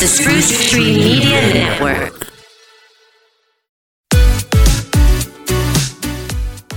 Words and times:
the 0.00 0.06
Spruce 0.06 0.70
Tree 0.70 0.96
Media 0.96 1.52
Network. 1.52 2.26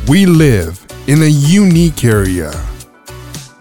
We 0.09 0.25
live 0.25 0.85
in 1.07 1.21
a 1.21 1.27
unique 1.27 2.03
area. 2.03 2.51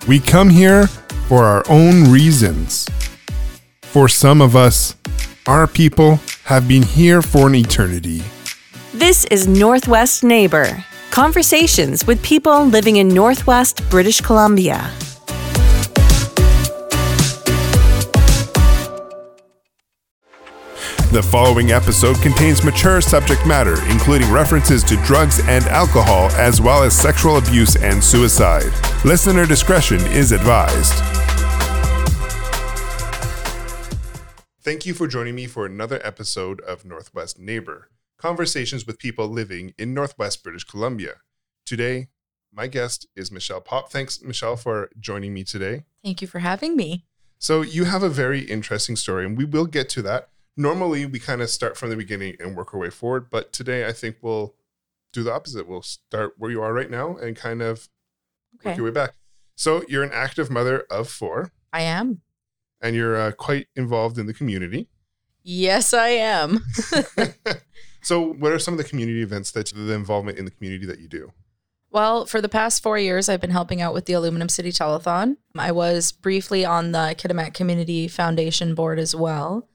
We 0.09 0.19
come 0.19 0.51
here 0.51 0.89
for 1.29 1.45
our 1.45 1.63
own 1.69 2.11
reasons. 2.11 2.89
For 3.83 4.09
some 4.09 4.41
of 4.43 4.57
us, 4.57 4.97
our 5.47 5.69
people 5.69 6.19
have 6.47 6.67
been 6.67 6.83
here 6.83 7.23
for 7.23 7.47
an 7.47 7.55
eternity. 7.55 8.25
This 8.93 9.27
is 9.27 9.47
Northwest 9.47 10.25
Neighbor 10.25 10.85
conversations 11.13 12.05
with 12.05 12.21
people 12.25 12.65
living 12.65 12.97
in 12.97 13.07
Northwest 13.07 13.89
British 13.91 14.21
Columbia. 14.23 14.91
The 21.13 21.23
following 21.23 21.73
episode 21.73 22.17
contains 22.23 22.65
mature 22.65 23.03
subject 23.03 23.47
matter, 23.47 23.75
including 23.91 24.33
references 24.33 24.83
to 24.85 24.97
drugs 25.05 25.47
and 25.47 25.63
alcohol, 25.67 26.31
as 26.41 26.63
well 26.63 26.83
as 26.83 26.99
sexual 26.99 27.37
abuse 27.37 27.77
and 27.77 28.03
suicide. 28.03 28.73
Listener 29.05 29.45
discretion 29.45 30.01
is 30.07 30.33
advised. 30.33 30.95
Thank 34.63 34.87
you 34.87 34.95
for 34.95 35.07
joining 35.07 35.35
me 35.35 35.47
for 35.47 35.67
another 35.67 36.01
episode 36.03 36.63
of 36.63 36.87
Northwest 36.87 37.39
Neighbor 37.39 37.91
conversations 38.17 38.87
with 38.87 38.99
people 38.99 39.29
living 39.29 39.75
in 39.77 39.93
Northwest 39.93 40.43
British 40.43 40.65
Columbia. 40.65 41.17
Today, 41.67 42.09
my 42.51 42.69
guest 42.69 43.07
is 43.15 43.31
Michelle 43.31 43.61
Popp. 43.61 43.93
Thanks, 43.93 44.23
Michelle, 44.23 44.57
for 44.57 44.89
joining 44.99 45.35
me 45.35 45.45
today. 45.45 45.85
Thank 46.03 46.23
you 46.23 46.27
for 46.27 46.39
having 46.39 46.75
me. 46.75 47.05
So, 47.39 47.61
you 47.61 47.85
have 47.85 48.03
a 48.03 48.09
very 48.09 48.41
interesting 48.45 48.97
story, 48.97 49.27
and 49.27 49.37
we 49.37 49.45
will 49.45 49.67
get 49.67 49.91
to 49.91 50.01
that 50.03 50.31
normally 50.57 51.07
we 51.07 51.19
kind 51.19 51.41
of 51.41 51.51
start 51.51 51.77
from 51.77 51.91
the 51.91 51.97
beginning 51.97 52.37
and 52.41 52.57
work 52.57 52.75
our 52.75 52.81
way 52.81 52.91
forward, 52.91 53.31
but 53.31 53.53
today 53.53 53.87
I 53.87 53.93
think 53.93 54.17
we'll 54.21 54.55
do 55.13 55.23
the 55.23 55.33
opposite. 55.33 55.69
We'll 55.69 55.83
start 55.83 56.35
where 56.39 56.51
you 56.51 56.63
are 56.63 56.73
right 56.73 56.91
now 56.91 57.17
and 57.17 57.37
kind 57.37 57.63
of 57.63 57.89
okay. 58.57 58.71
work 58.71 58.77
your 58.77 58.87
way 58.87 58.93
back. 58.93 59.15
So 59.57 59.85
you're 59.89 60.03
an 60.03 60.13
active 60.13 60.51
mother 60.51 60.85
of 60.91 61.09
four. 61.09 61.53
I 61.73 61.83
am. 61.83 62.23
And 62.81 62.97
you're 62.97 63.17
uh, 63.17 63.33
quite 63.33 63.69
involved 63.77 64.19
in 64.19 64.27
the 64.27 64.35
community. 64.35 64.89
Yes, 65.45 65.93
I 65.95 66.09
am. 66.09 66.65
so, 68.03 68.33
what 68.33 68.53
are 68.53 68.59
some 68.59 68.75
of 68.75 68.79
the 68.79 68.85
community 68.85 69.23
events 69.23 69.51
that 69.53 69.73
the 69.75 69.93
involvement 69.93 70.39
in 70.39 70.45
the 70.45 70.51
community 70.51 70.87
that 70.87 71.01
you 71.01 71.09
do? 71.09 71.33
Well, 71.91 72.27
for 72.27 72.41
the 72.41 72.49
past 72.49 72.83
four 72.83 72.99
years, 72.99 73.29
I've 73.29 73.41
been 73.41 73.51
helping 73.51 73.83
out 73.83 73.93
with 73.93 74.07
the 74.07 74.15
Aluminum 74.15 74.49
City 74.49 74.73
Telethon. 74.73 75.37
I 75.57 75.73
was 75.73 76.11
briefly 76.11 76.65
on 76.65 76.93
the 76.93 77.15
Kitimat 77.19 77.55
Community 77.55 78.09
Foundation 78.09 78.75
board 78.75 78.99
as 78.99 79.15
well. 79.15 79.69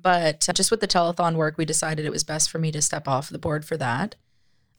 But 0.00 0.46
just 0.54 0.70
with 0.70 0.80
the 0.80 0.88
telethon 0.88 1.34
work, 1.34 1.58
we 1.58 1.64
decided 1.64 2.06
it 2.06 2.12
was 2.12 2.24
best 2.24 2.50
for 2.50 2.58
me 2.58 2.70
to 2.72 2.82
step 2.82 3.08
off 3.08 3.30
the 3.30 3.38
board 3.38 3.64
for 3.64 3.76
that. 3.76 4.14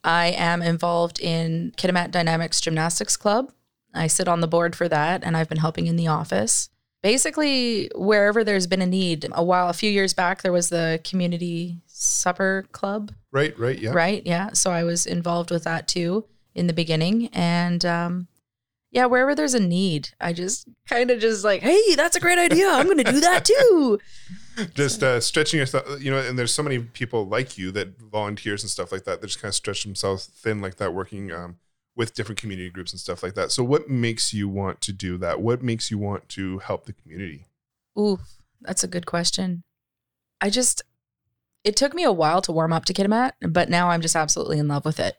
I 0.03 0.27
am 0.27 0.61
involved 0.61 1.19
in 1.19 1.73
Kitimat 1.77 2.11
Dynamics 2.11 2.61
Gymnastics 2.61 3.17
Club. 3.17 3.51
I 3.93 4.07
sit 4.07 4.27
on 4.27 4.39
the 4.39 4.47
board 4.47 4.75
for 4.75 4.87
that, 4.87 5.23
and 5.23 5.35
I've 5.35 5.49
been 5.49 5.57
helping 5.57 5.87
in 5.87 5.95
the 5.95 6.07
office. 6.07 6.69
Basically, 7.01 7.89
wherever 7.95 8.43
there's 8.43 8.67
been 8.67 8.81
a 8.81 8.85
need. 8.85 9.27
A 9.31 9.43
while, 9.43 9.69
a 9.69 9.73
few 9.73 9.89
years 9.89 10.13
back, 10.13 10.41
there 10.41 10.51
was 10.51 10.69
the 10.69 11.01
community 11.03 11.81
supper 11.87 12.65
club. 12.71 13.11
Right, 13.31 13.57
right, 13.57 13.79
yeah. 13.79 13.91
Right, 13.91 14.21
yeah. 14.25 14.53
So 14.53 14.71
I 14.71 14.83
was 14.83 15.05
involved 15.05 15.51
with 15.51 15.63
that 15.63 15.87
too 15.87 16.25
in 16.55 16.67
the 16.67 16.73
beginning. 16.73 17.27
And 17.27 17.85
um, 17.85 18.27
yeah, 18.91 19.05
wherever 19.05 19.35
there's 19.35 19.53
a 19.53 19.59
need, 19.59 20.09
I 20.19 20.33
just 20.33 20.67
kind 20.87 21.11
of 21.11 21.19
just 21.19 21.43
like, 21.43 21.61
hey, 21.61 21.95
that's 21.95 22.15
a 22.15 22.19
great 22.19 22.39
idea. 22.39 22.69
I'm 22.69 22.85
going 22.85 22.97
to 22.97 23.03
do 23.03 23.19
that 23.21 23.45
too. 23.45 23.99
Just 24.73 25.03
uh, 25.03 25.19
stretching 25.19 25.59
yourself, 25.59 26.01
you 26.01 26.11
know, 26.11 26.19
and 26.19 26.37
there's 26.37 26.53
so 26.53 26.63
many 26.63 26.79
people 26.79 27.27
like 27.27 27.57
you 27.57 27.71
that 27.71 27.99
volunteers 27.99 28.63
and 28.63 28.69
stuff 28.69 28.91
like 28.91 29.03
that 29.05 29.21
that 29.21 29.27
just 29.27 29.41
kind 29.41 29.49
of 29.49 29.55
stretch 29.55 29.83
themselves 29.83 30.25
thin 30.25 30.61
like 30.61 30.75
that, 30.75 30.93
working 30.93 31.31
um, 31.31 31.57
with 31.95 32.13
different 32.13 32.39
community 32.39 32.69
groups 32.69 32.93
and 32.93 32.99
stuff 32.99 33.23
like 33.23 33.35
that. 33.35 33.51
So, 33.51 33.63
what 33.63 33.89
makes 33.89 34.33
you 34.33 34.47
want 34.47 34.81
to 34.81 34.93
do 34.93 35.17
that? 35.17 35.41
What 35.41 35.61
makes 35.61 35.91
you 35.91 35.97
want 35.97 36.29
to 36.29 36.59
help 36.59 36.85
the 36.85 36.93
community? 36.93 37.45
Ooh, 37.97 38.19
that's 38.61 38.83
a 38.83 38.87
good 38.87 39.05
question. 39.05 39.63
I 40.41 40.49
just, 40.49 40.81
it 41.63 41.75
took 41.75 41.93
me 41.93 42.03
a 42.03 42.11
while 42.11 42.41
to 42.41 42.51
warm 42.51 42.71
up 42.71 42.85
to 42.85 42.93
Kitimat, 42.93 43.33
but 43.41 43.69
now 43.69 43.89
I'm 43.89 44.01
just 44.01 44.15
absolutely 44.15 44.59
in 44.59 44.67
love 44.67 44.85
with 44.85 44.99
it. 44.99 45.17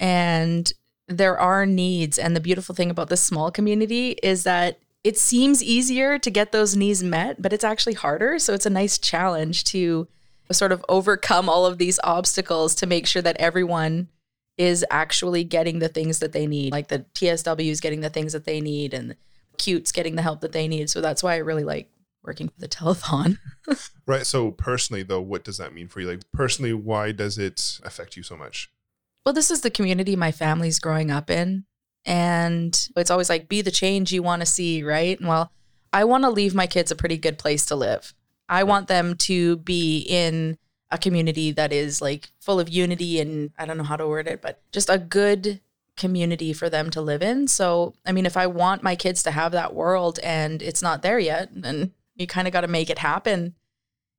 And 0.00 0.72
there 1.08 1.38
are 1.38 1.66
needs. 1.66 2.18
And 2.18 2.34
the 2.34 2.40
beautiful 2.40 2.74
thing 2.74 2.90
about 2.90 3.08
this 3.08 3.22
small 3.22 3.50
community 3.50 4.12
is 4.22 4.44
that 4.44 4.78
it 5.06 5.16
seems 5.16 5.62
easier 5.62 6.18
to 6.18 6.30
get 6.30 6.50
those 6.50 6.74
needs 6.74 7.00
met, 7.00 7.40
but 7.40 7.52
it's 7.52 7.62
actually 7.62 7.94
harder. 7.94 8.40
So 8.40 8.54
it's 8.54 8.66
a 8.66 8.70
nice 8.70 8.98
challenge 8.98 9.62
to 9.66 10.08
sort 10.50 10.72
of 10.72 10.84
overcome 10.88 11.48
all 11.48 11.64
of 11.64 11.78
these 11.78 12.00
obstacles 12.02 12.74
to 12.74 12.88
make 12.88 13.06
sure 13.06 13.22
that 13.22 13.36
everyone 13.36 14.08
is 14.58 14.84
actually 14.90 15.44
getting 15.44 15.78
the 15.78 15.88
things 15.88 16.18
that 16.18 16.32
they 16.32 16.44
need, 16.44 16.72
like 16.72 16.88
the 16.88 17.06
TSWs 17.14 17.80
getting 17.80 18.00
the 18.00 18.10
things 18.10 18.32
that 18.32 18.46
they 18.46 18.60
need 18.60 18.92
and 18.92 19.14
cutes 19.58 19.92
getting 19.92 20.16
the 20.16 20.22
help 20.22 20.40
that 20.40 20.50
they 20.50 20.66
need. 20.66 20.90
So 20.90 21.00
that's 21.00 21.22
why 21.22 21.34
I 21.34 21.38
really 21.38 21.62
like 21.62 21.88
working 22.24 22.48
for 22.48 22.58
the 22.58 22.66
telethon. 22.68 23.38
right. 24.06 24.26
So 24.26 24.50
personally 24.50 25.04
though, 25.04 25.20
what 25.20 25.44
does 25.44 25.58
that 25.58 25.72
mean 25.72 25.86
for 25.86 26.00
you? 26.00 26.08
Like 26.08 26.22
personally, 26.32 26.72
why 26.72 27.12
does 27.12 27.38
it 27.38 27.78
affect 27.84 28.16
you 28.16 28.24
so 28.24 28.36
much? 28.36 28.72
well, 29.26 29.32
this 29.32 29.50
is 29.50 29.62
the 29.62 29.70
community 29.70 30.14
my 30.14 30.30
family's 30.30 30.78
growing 30.78 31.10
up 31.10 31.28
in. 31.28 31.64
And 32.06 32.88
it's 32.96 33.10
always 33.10 33.28
like, 33.28 33.48
be 33.48 33.60
the 33.60 33.70
change 33.70 34.12
you 34.12 34.22
want 34.22 34.40
to 34.40 34.46
see, 34.46 34.82
right? 34.82 35.20
Well, 35.20 35.50
I 35.92 36.04
want 36.04 36.24
to 36.24 36.30
leave 36.30 36.54
my 36.54 36.66
kids 36.66 36.90
a 36.90 36.96
pretty 36.96 37.18
good 37.18 37.36
place 37.36 37.66
to 37.66 37.76
live. 37.76 38.14
I 38.48 38.62
want 38.62 38.86
them 38.86 39.16
to 39.16 39.56
be 39.56 39.98
in 40.08 40.56
a 40.90 40.98
community 40.98 41.50
that 41.50 41.72
is 41.72 42.00
like 42.00 42.30
full 42.38 42.60
of 42.60 42.68
unity 42.68 43.18
and 43.18 43.50
I 43.58 43.66
don't 43.66 43.76
know 43.76 43.84
how 43.84 43.96
to 43.96 44.06
word 44.06 44.28
it, 44.28 44.40
but 44.40 44.62
just 44.70 44.88
a 44.88 44.98
good 44.98 45.60
community 45.96 46.52
for 46.52 46.70
them 46.70 46.90
to 46.90 47.00
live 47.00 47.22
in. 47.22 47.48
So, 47.48 47.94
I 48.04 48.12
mean, 48.12 48.26
if 48.26 48.36
I 48.36 48.46
want 48.46 48.84
my 48.84 48.94
kids 48.94 49.22
to 49.24 49.32
have 49.32 49.52
that 49.52 49.74
world 49.74 50.20
and 50.22 50.62
it's 50.62 50.82
not 50.82 51.02
there 51.02 51.18
yet, 51.18 51.48
then 51.52 51.92
you 52.14 52.26
kind 52.28 52.46
of 52.46 52.52
got 52.52 52.60
to 52.60 52.68
make 52.68 52.88
it 52.88 52.98
happen. 52.98 53.54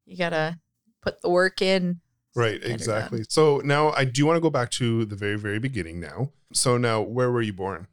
You 0.05 0.17
got 0.17 0.31
to 0.31 0.59
put 1.01 1.21
the 1.21 1.29
work 1.29 1.61
in, 1.61 2.01
Right, 2.37 2.63
exactly. 2.63 3.25
So 3.29 3.63
now 3.65 3.89
I 3.93 4.05
do 4.05 4.27
want 4.27 4.37
to 4.37 4.41
go 4.41 4.51
back 4.51 4.69
to 4.71 5.05
the 5.05 5.15
very, 5.15 5.39
very 5.39 5.57
beginning 5.57 5.99
now. 5.99 6.29
So 6.53 6.77
now, 6.77 7.01
where 7.01 7.31
were 7.31 7.41
you 7.41 7.51
born? 7.51 7.87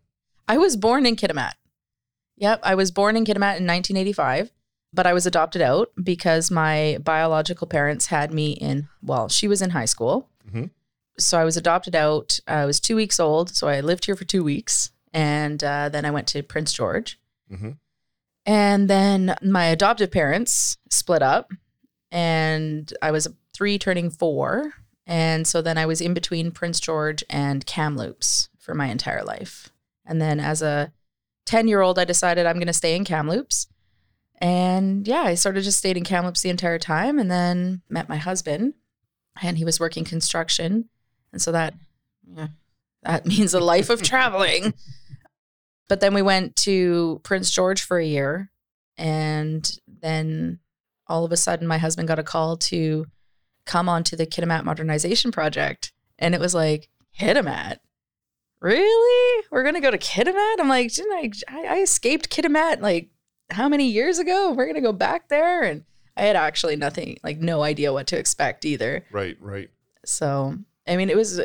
I 0.46 0.58
was 0.58 0.76
born 0.76 1.06
in 1.06 1.16
Kitimat. 1.16 1.52
Yep, 2.36 2.60
I 2.62 2.74
was 2.74 2.90
born 2.90 3.16
in 3.16 3.24
Kitimat 3.24 3.56
in 3.56 3.66
1985, 3.66 4.52
but 4.92 5.06
I 5.06 5.14
was 5.14 5.24
adopted 5.24 5.62
out 5.62 5.92
because 6.02 6.50
my 6.50 6.98
biological 7.02 7.66
parents 7.66 8.06
had 8.06 8.34
me 8.34 8.52
in, 8.52 8.88
well, 9.02 9.30
she 9.30 9.48
was 9.48 9.62
in 9.62 9.70
high 9.70 9.86
school. 9.86 10.28
Mm-hmm. 10.46 10.66
So 11.18 11.38
I 11.38 11.44
was 11.44 11.56
adopted 11.56 11.96
out. 11.96 12.38
I 12.46 12.66
was 12.66 12.80
two 12.80 12.96
weeks 12.96 13.18
old. 13.18 13.48
So 13.56 13.68
I 13.68 13.80
lived 13.80 14.04
here 14.04 14.16
for 14.16 14.24
two 14.24 14.44
weeks. 14.44 14.90
And 15.14 15.64
uh, 15.64 15.88
then 15.88 16.04
I 16.04 16.10
went 16.10 16.26
to 16.28 16.42
Prince 16.42 16.74
George. 16.74 17.18
Mm-hmm. 17.50 17.70
And 18.44 18.90
then 18.90 19.36
my 19.42 19.66
adoptive 19.66 20.10
parents 20.10 20.76
split 20.90 21.22
up. 21.22 21.50
And 22.12 22.92
I 23.00 23.10
was 23.10 23.26
three 23.54 23.78
turning 23.78 24.10
four. 24.10 24.74
And 25.06 25.46
so 25.46 25.62
then 25.62 25.78
I 25.78 25.86
was 25.86 26.00
in 26.00 26.14
between 26.14 26.50
Prince 26.50 26.80
George 26.80 27.22
and 27.30 27.64
Kamloops 27.66 28.48
for 28.58 28.74
my 28.74 28.86
entire 28.86 29.24
life. 29.24 29.70
And 30.04 30.20
then 30.20 30.40
as 30.40 30.60
a 30.62 30.92
10 31.46 31.68
year 31.68 31.80
old, 31.80 31.98
I 31.98 32.04
decided 32.04 32.46
I'm 32.46 32.56
going 32.56 32.66
to 32.66 32.72
stay 32.72 32.96
in 32.96 33.04
Kamloops. 33.04 33.68
And 34.40 35.06
yeah, 35.06 35.22
I 35.22 35.34
sort 35.34 35.56
of 35.56 35.64
just 35.64 35.78
stayed 35.78 35.96
in 35.96 36.04
Kamloops 36.04 36.40
the 36.40 36.50
entire 36.50 36.78
time 36.78 37.18
and 37.18 37.30
then 37.30 37.82
met 37.88 38.08
my 38.08 38.16
husband 38.16 38.74
and 39.40 39.58
he 39.58 39.64
was 39.64 39.80
working 39.80 40.04
construction. 40.04 40.88
And 41.32 41.40
so 41.40 41.52
that, 41.52 41.74
yeah, 42.26 42.48
that 43.02 43.26
means 43.26 43.54
a 43.54 43.60
life 43.60 43.90
of 43.90 44.02
traveling. 44.02 44.74
But 45.88 46.00
then 46.00 46.14
we 46.14 46.22
went 46.22 46.56
to 46.56 47.20
Prince 47.24 47.50
George 47.50 47.82
for 47.82 47.98
a 47.98 48.06
year. 48.06 48.50
And 48.96 49.70
then 49.86 50.60
all 51.06 51.24
of 51.24 51.32
a 51.32 51.36
sudden, 51.36 51.66
my 51.66 51.78
husband 51.78 52.08
got 52.08 52.18
a 52.18 52.22
call 52.22 52.56
to 52.56 53.06
come 53.66 53.88
onto 53.88 54.16
the 54.16 54.26
Kitimat 54.26 54.64
modernization 54.64 55.32
project. 55.32 55.92
And 56.18 56.34
it 56.34 56.40
was 56.40 56.54
like, 56.54 56.88
Kitimat? 57.18 57.78
Really? 58.60 59.44
We're 59.50 59.62
going 59.62 59.74
to 59.74 59.80
go 59.80 59.90
to 59.90 59.98
Kitimat? 59.98 60.56
I'm 60.58 60.68
like, 60.68 60.92
didn't 60.92 61.12
I, 61.12 61.30
I 61.66 61.80
escaped 61.82 62.30
Kitimat 62.30 62.80
like 62.80 63.10
how 63.50 63.68
many 63.68 63.88
years 63.88 64.18
ago? 64.18 64.52
We're 64.52 64.64
going 64.64 64.76
to 64.76 64.80
go 64.80 64.92
back 64.92 65.28
there. 65.28 65.62
And 65.62 65.84
I 66.16 66.22
had 66.22 66.36
actually 66.36 66.76
nothing, 66.76 67.18
like 67.22 67.38
no 67.38 67.62
idea 67.62 67.92
what 67.92 68.06
to 68.08 68.18
expect 68.18 68.64
either. 68.64 69.04
Right, 69.10 69.36
right. 69.40 69.70
So, 70.04 70.56
I 70.86 70.96
mean, 70.96 71.10
it 71.10 71.16
was 71.16 71.40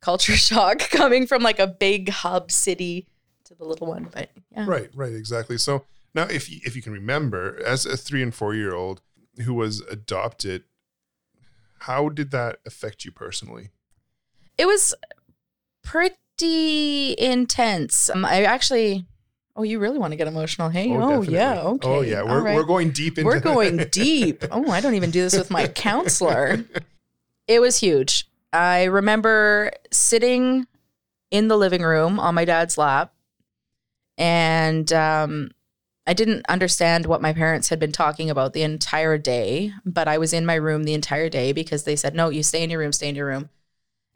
culture 0.00 0.36
shock 0.36 0.78
coming 0.90 1.26
from 1.26 1.42
like 1.42 1.58
a 1.58 1.66
big 1.66 2.08
hub 2.08 2.50
city 2.50 3.06
to 3.44 3.54
the 3.54 3.64
little 3.64 3.86
one, 3.86 4.08
but 4.12 4.30
yeah. 4.52 4.66
Right, 4.66 4.90
right, 4.94 5.12
exactly. 5.12 5.58
So 5.58 5.84
now 6.14 6.24
if 6.24 6.50
you, 6.50 6.60
if 6.64 6.76
you 6.76 6.82
can 6.82 6.92
remember 6.92 7.60
as 7.64 7.86
a 7.86 7.96
3 7.96 8.22
and 8.22 8.34
4 8.34 8.54
year 8.54 8.74
old 8.74 9.00
who 9.44 9.54
was 9.54 9.80
adopted 9.82 10.64
how 11.80 12.08
did 12.08 12.30
that 12.30 12.58
affect 12.66 13.04
you 13.04 13.12
personally? 13.12 13.70
It 14.58 14.66
was 14.66 14.94
pretty 15.82 17.14
intense. 17.18 18.10
Um, 18.10 18.24
I 18.24 18.42
actually, 18.44 19.06
Oh, 19.56 19.62
you 19.62 19.78
really 19.78 19.98
want 19.98 20.12
to 20.12 20.16
get 20.16 20.26
emotional, 20.28 20.68
hey? 20.70 20.90
Oh, 20.90 21.18
Oh, 21.18 21.22
yeah. 21.22 21.60
Okay. 21.60 21.88
Oh 21.88 22.00
yeah, 22.02 22.22
we're 22.22 22.42
right. 22.42 22.54
we're 22.54 22.62
going 22.64 22.92
deep 22.92 23.18
into 23.18 23.26
We're 23.26 23.40
going 23.40 23.78
deep. 23.90 24.44
Oh, 24.50 24.70
I 24.70 24.80
don't 24.80 24.94
even 24.94 25.10
do 25.10 25.20
this 25.22 25.36
with 25.36 25.50
my 25.50 25.66
counselor. 25.66 26.64
It 27.46 27.60
was 27.60 27.78
huge. 27.78 28.26
I 28.52 28.84
remember 28.84 29.72
sitting 29.90 30.66
in 31.30 31.48
the 31.48 31.56
living 31.56 31.82
room 31.82 32.18
on 32.20 32.34
my 32.34 32.44
dad's 32.44 32.78
lap, 32.78 33.12
and 34.16 34.90
um, 34.92 35.50
I 36.06 36.14
didn't 36.14 36.46
understand 36.48 37.06
what 37.06 37.22
my 37.22 37.32
parents 37.32 37.68
had 37.68 37.78
been 37.78 37.92
talking 37.92 38.30
about 38.30 38.52
the 38.52 38.62
entire 38.62 39.18
day, 39.18 39.72
but 39.84 40.08
I 40.08 40.18
was 40.18 40.32
in 40.32 40.46
my 40.46 40.54
room 40.54 40.84
the 40.84 40.94
entire 40.94 41.28
day 41.28 41.52
because 41.52 41.84
they 41.84 41.96
said, 41.96 42.14
No, 42.14 42.30
you 42.30 42.42
stay 42.42 42.62
in 42.62 42.70
your 42.70 42.80
room, 42.80 42.92
stay 42.92 43.08
in 43.08 43.14
your 43.14 43.26
room. 43.26 43.50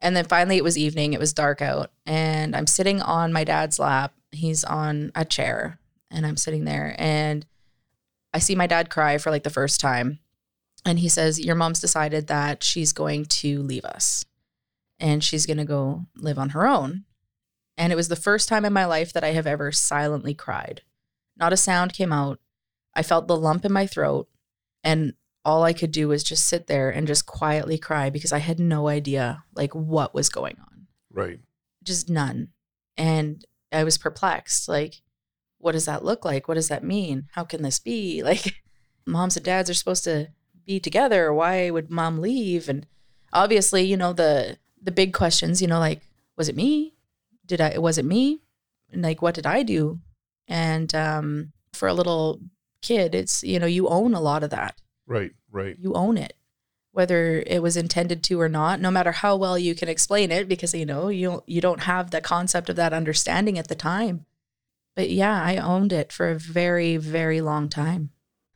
And 0.01 0.17
then 0.17 0.25
finally 0.25 0.57
it 0.57 0.65
was 0.65 0.77
evening, 0.77 1.13
it 1.13 1.21
was 1.21 1.33
dark 1.33 1.63
out, 1.63 1.91
and 2.05 2.55
I'm 2.57 2.67
sitting 2.67 3.01
on 3.01 3.33
my 3.33 3.45
dad's 3.45 3.79
lap. 3.79 4.13
He's 4.33 4.65
on 4.65 5.13
a 5.15 5.25
chair, 5.25 5.79
and 6.11 6.27
I'm 6.27 6.37
sitting 6.37 6.65
there, 6.65 6.97
and 6.99 7.47
I 8.33 8.39
see 8.39 8.57
my 8.57 8.67
dad 8.67 8.91
cry 8.91 9.19
for 9.19 9.31
like 9.31 9.45
the 9.45 9.51
first 9.51 9.81
time. 9.81 10.19
And 10.85 10.99
he 10.99 11.09
says, 11.09 11.41
Your 11.41 11.55
mom's 11.55 11.81
decided 11.81 12.27
that 12.27 12.63
she's 12.63 12.93
going 12.93 13.27
to 13.27 13.63
leave 13.63 13.85
us 13.85 14.25
and 15.01 15.23
she's 15.23 15.47
going 15.47 15.59
to 15.59 15.65
go 15.65 16.07
live 16.17 16.39
on 16.39 16.51
her 16.51 16.67
own. 16.67 17.05
And 17.77 17.93
it 17.93 17.97
was 17.97 18.09
the 18.09 18.17
first 18.17 18.49
time 18.49 18.65
in 18.65 18.73
my 18.73 18.85
life 18.85 19.13
that 19.13 19.25
I 19.25 19.33
have 19.33 19.47
ever 19.47 19.73
silently 19.73 20.35
cried. 20.35 20.83
Not 21.37 21.53
a 21.53 21.57
sound 21.57 21.93
came 21.93 22.13
out. 22.13 22.39
I 22.95 23.03
felt 23.03 23.27
the 23.27 23.37
lump 23.37 23.65
in 23.65 23.73
my 23.73 23.87
throat. 23.87 24.29
And 24.83 25.15
all 25.45 25.63
I 25.63 25.73
could 25.73 25.91
do 25.91 26.09
was 26.09 26.25
just 26.25 26.47
sit 26.47 26.67
there 26.67 26.91
and 26.91 27.07
just 27.07 27.27
quietly 27.27 27.79
cry 27.79 28.11
because 28.11 28.33
I 28.33 28.39
had 28.39 28.59
no 28.59 28.89
idea 28.89 29.45
like 29.55 29.75
what 29.75 30.15
was 30.15 30.29
going 30.29 30.57
on 30.61 30.75
right. 31.15 31.41
just 31.83 32.11
none. 32.11 32.49
And 32.97 33.45
I 33.73 33.85
was 33.85 33.99
perplexed. 33.99 34.69
Like, 34.69 35.01
what 35.59 35.73
does 35.73 35.87
that 35.87 36.05
look 36.05 36.25
like? 36.25 36.49
What 36.49 36.55
does 36.55 36.69
that 36.69 36.85
mean? 36.85 37.29
How 37.33 37.45
can 37.45 37.63
this 37.63 37.79
be? 37.79 38.23
Like, 38.25 38.63
moms 39.07 39.37
and 39.37 39.45
dads 39.45 39.69
are 39.69 39.75
supposed 39.75 40.05
to 40.05 40.29
be 40.67 40.81
together. 40.81 41.33
Why 41.33 41.71
would 41.71 41.91
mom 41.91 42.21
leave? 42.21 42.69
And 42.69 42.87
obviously, 43.33 43.83
you 43.83 43.97
know, 43.97 44.13
the 44.13 44.59
the 44.81 44.93
big 44.93 45.15
questions, 45.15 45.63
you 45.63 45.69
know, 45.69 45.79
like, 45.79 46.03
was 46.37 46.49
it 46.49 46.57
me? 46.57 46.95
Did 47.47 47.61
I 47.61 47.79
was 47.79 47.99
it 47.99 48.05
me? 48.05 48.41
And 48.91 49.03
like 49.03 49.21
what 49.23 49.35
did 49.35 49.47
I 49.47 49.63
do? 49.63 50.01
And 50.49 50.95
um 50.95 51.53
for 51.73 51.89
a 51.89 51.95
little 51.95 52.41
kid, 52.83 53.15
it's 53.15 53.43
you 53.43 53.59
know, 53.59 53.67
you 53.67 53.89
own 53.89 54.15
a 54.15 54.21
lot 54.21 54.43
of 54.45 54.51
that 54.51 54.81
Right. 55.07 55.33
Right. 55.51 55.77
you 55.79 55.95
own 55.95 56.17
it 56.19 56.35
whether 56.93 57.43
it 57.49 57.61
was 57.61 57.77
intended 57.77 58.23
to 58.23 58.41
or 58.41 58.49
not 58.49 58.81
no 58.81 58.91
matter 58.91 59.11
how 59.11 59.35
well 59.35 59.59
you 59.59 59.75
can 59.75 59.89
explain 59.89 60.31
it 60.31 60.49
because 60.49 60.73
you 60.73 60.87
know 60.87 61.09
you 61.09 61.29
don't, 61.29 61.49
you 61.49 61.61
don't 61.61 61.81
have 61.81 62.11
the 62.13 62.21
concept 62.21 62.69
of 62.71 62.77
that 62.77 62.93
understanding 62.93 63.59
at 63.59 63.67
the 63.69 63.75
time 63.75 64.25
but 64.95 65.11
yeah 65.11 65.43
i 65.43 65.57
owned 65.57 65.93
it 65.93 66.13
for 66.13 66.31
a 66.31 66.39
very 66.39 66.97
very 66.97 67.41
long 67.41 67.69
time 67.69 68.11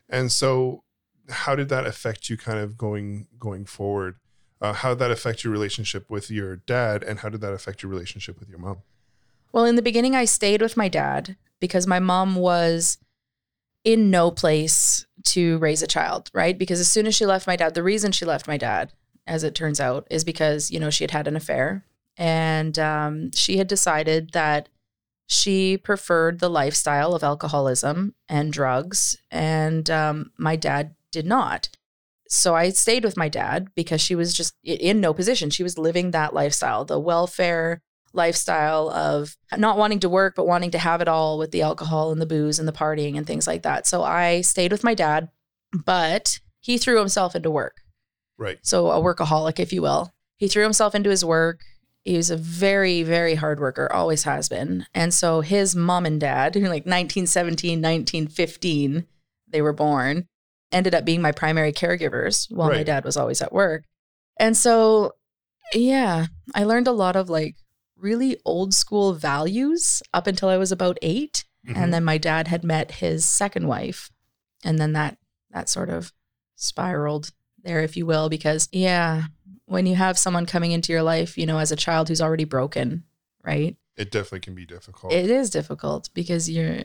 And 0.08 0.30
so, 0.32 0.84
how 1.28 1.54
did 1.56 1.68
that 1.68 1.84
affect 1.86 2.30
you, 2.30 2.36
kind 2.36 2.58
of 2.58 2.78
going 2.78 3.26
going 3.38 3.64
forward? 3.66 4.14
Uh, 4.60 4.72
how 4.72 4.90
did 4.90 4.98
that 5.00 5.10
affect 5.10 5.44
your 5.44 5.52
relationship 5.52 6.08
with 6.08 6.30
your 6.30 6.56
dad, 6.56 7.02
and 7.02 7.18
how 7.18 7.28
did 7.28 7.40
that 7.42 7.52
affect 7.52 7.82
your 7.82 7.90
relationship 7.90 8.38
with 8.40 8.48
your 8.48 8.58
mom? 8.58 8.78
Well 9.52 9.64
in 9.64 9.76
the 9.76 9.82
beginning 9.82 10.14
i 10.14 10.24
stayed 10.24 10.62
with 10.62 10.76
my 10.76 10.88
dad 10.88 11.36
because 11.60 11.86
my 11.86 11.98
mom 11.98 12.34
was 12.34 12.98
in 13.84 14.10
no 14.10 14.30
place 14.30 15.06
to 15.24 15.58
raise 15.58 15.82
a 15.82 15.86
child 15.86 16.30
right? 16.34 16.58
Because 16.58 16.80
as 16.80 16.90
soon 16.90 17.06
as 17.06 17.14
she 17.14 17.26
left 17.26 17.46
my 17.46 17.56
dad 17.56 17.74
the 17.74 17.82
reason 17.82 18.12
she 18.12 18.24
left 18.24 18.48
my 18.48 18.56
dad 18.56 18.92
as 19.28 19.44
it 19.44 19.54
turns 19.54 19.78
out 19.78 20.06
is 20.10 20.24
because 20.24 20.70
you 20.70 20.80
know 20.80 20.90
she 20.90 21.04
had 21.04 21.12
had 21.12 21.28
an 21.28 21.36
affair. 21.36 21.84
And 22.16 22.76
um, 22.80 23.30
she 23.32 23.58
had 23.58 23.68
decided 23.68 24.32
that 24.32 24.68
she 25.28 25.76
preferred 25.76 26.40
the 26.40 26.50
lifestyle 26.50 27.14
of 27.14 27.22
alcoholism 27.22 28.14
and 28.28 28.52
drugs. 28.52 29.16
And 29.30 29.88
um, 29.88 30.32
my 30.36 30.56
dad 30.56 30.96
did 31.12 31.26
not. 31.26 31.68
So 32.28 32.54
i 32.54 32.70
stayed 32.70 33.04
with 33.04 33.16
my 33.16 33.28
dad 33.28 33.68
because 33.74 34.00
she 34.00 34.14
was 34.14 34.34
just 34.34 34.54
in 34.64 35.00
no 35.00 35.14
position. 35.14 35.50
She 35.50 35.62
was 35.62 35.78
living 35.78 36.10
that 36.10 36.34
lifestyle 36.34 36.84
the 36.84 36.98
welfare 36.98 37.82
lifestyle 38.12 38.90
of 38.90 39.36
not 39.56 39.78
wanting 39.78 40.00
to 40.00 40.08
work 40.08 40.34
but 40.36 40.46
wanting 40.46 40.70
to 40.70 40.78
have 40.78 41.00
it 41.00 41.08
all 41.08 41.38
with 41.38 41.50
the 41.50 41.62
alcohol 41.62 42.10
and 42.10 42.20
the 42.20 42.26
booze 42.26 42.58
and 42.58 42.66
the 42.66 42.72
partying 42.72 43.16
and 43.16 43.26
things 43.26 43.46
like 43.46 43.62
that 43.62 43.86
so 43.86 44.02
i 44.02 44.40
stayed 44.40 44.72
with 44.72 44.82
my 44.84 44.94
dad 44.94 45.28
but 45.84 46.38
he 46.60 46.78
threw 46.78 46.98
himself 46.98 47.34
into 47.36 47.50
work 47.50 47.76
Right. 48.38 48.58
so 48.62 48.90
a 48.90 49.00
workaholic, 49.00 49.58
if 49.58 49.72
you 49.72 49.82
will. 49.82 50.12
He 50.36 50.46
threw 50.46 50.62
himself 50.62 50.94
into 50.94 51.10
his 51.10 51.24
work. 51.24 51.60
He 52.04 52.16
was 52.16 52.30
a 52.30 52.36
very, 52.36 53.02
very 53.02 53.34
hard 53.34 53.58
worker, 53.58 53.92
always 53.92 54.22
has 54.22 54.48
been. 54.48 54.86
And 54.94 55.12
so 55.12 55.40
his 55.40 55.74
mom 55.74 56.06
and 56.06 56.20
dad, 56.20 56.54
who 56.54 56.60
like 56.62 56.86
1917, 56.86 57.82
1915, 57.82 59.06
they 59.48 59.60
were 59.60 59.72
born, 59.72 60.28
ended 60.70 60.94
up 60.94 61.04
being 61.04 61.20
my 61.20 61.32
primary 61.32 61.72
caregivers 61.72 62.46
while 62.48 62.68
my 62.68 62.84
dad 62.84 63.04
was 63.04 63.16
always 63.16 63.42
at 63.42 63.52
work. 63.52 63.82
And 64.38 64.56
so, 64.56 65.12
yeah, 65.74 66.26
I 66.54 66.62
learned 66.62 66.86
a 66.86 66.92
lot 66.92 67.16
of 67.16 67.28
like 67.28 67.56
really 67.98 68.38
old 68.44 68.72
school 68.74 69.12
values 69.14 70.02
up 70.14 70.26
until 70.26 70.48
I 70.48 70.56
was 70.56 70.72
about 70.72 70.98
8 71.02 71.44
Mhm. 71.66 71.76
And 71.76 71.92
then 71.92 72.04
my 72.04 72.18
dad 72.18 72.48
had 72.48 72.64
met 72.64 72.92
his 72.92 73.24
second 73.26 73.66
wife. 73.66 74.10
And 74.64 74.78
then 74.78 74.92
that 74.92 75.18
that 75.50 75.68
sort 75.68 75.90
of 75.90 76.12
spiraled 76.54 77.30
there, 77.62 77.80
if 77.80 77.96
you 77.96 78.06
will, 78.06 78.28
because 78.28 78.68
yeah, 78.72 79.24
when 79.66 79.86
you 79.86 79.96
have 79.96 80.18
someone 80.18 80.46
coming 80.46 80.72
into 80.72 80.92
your 80.92 81.02
life, 81.02 81.36
you 81.36 81.46
know, 81.46 81.58
as 81.58 81.72
a 81.72 81.76
child 81.76 82.08
who's 82.08 82.20
already 82.20 82.44
broken, 82.44 83.04
right? 83.42 83.76
it 83.96 84.12
definitely 84.12 84.38
can 84.38 84.54
be 84.54 84.64
difficult. 84.64 85.12
It 85.12 85.28
is 85.28 85.50
difficult 85.50 86.08
because 86.14 86.48
you're 86.48 86.82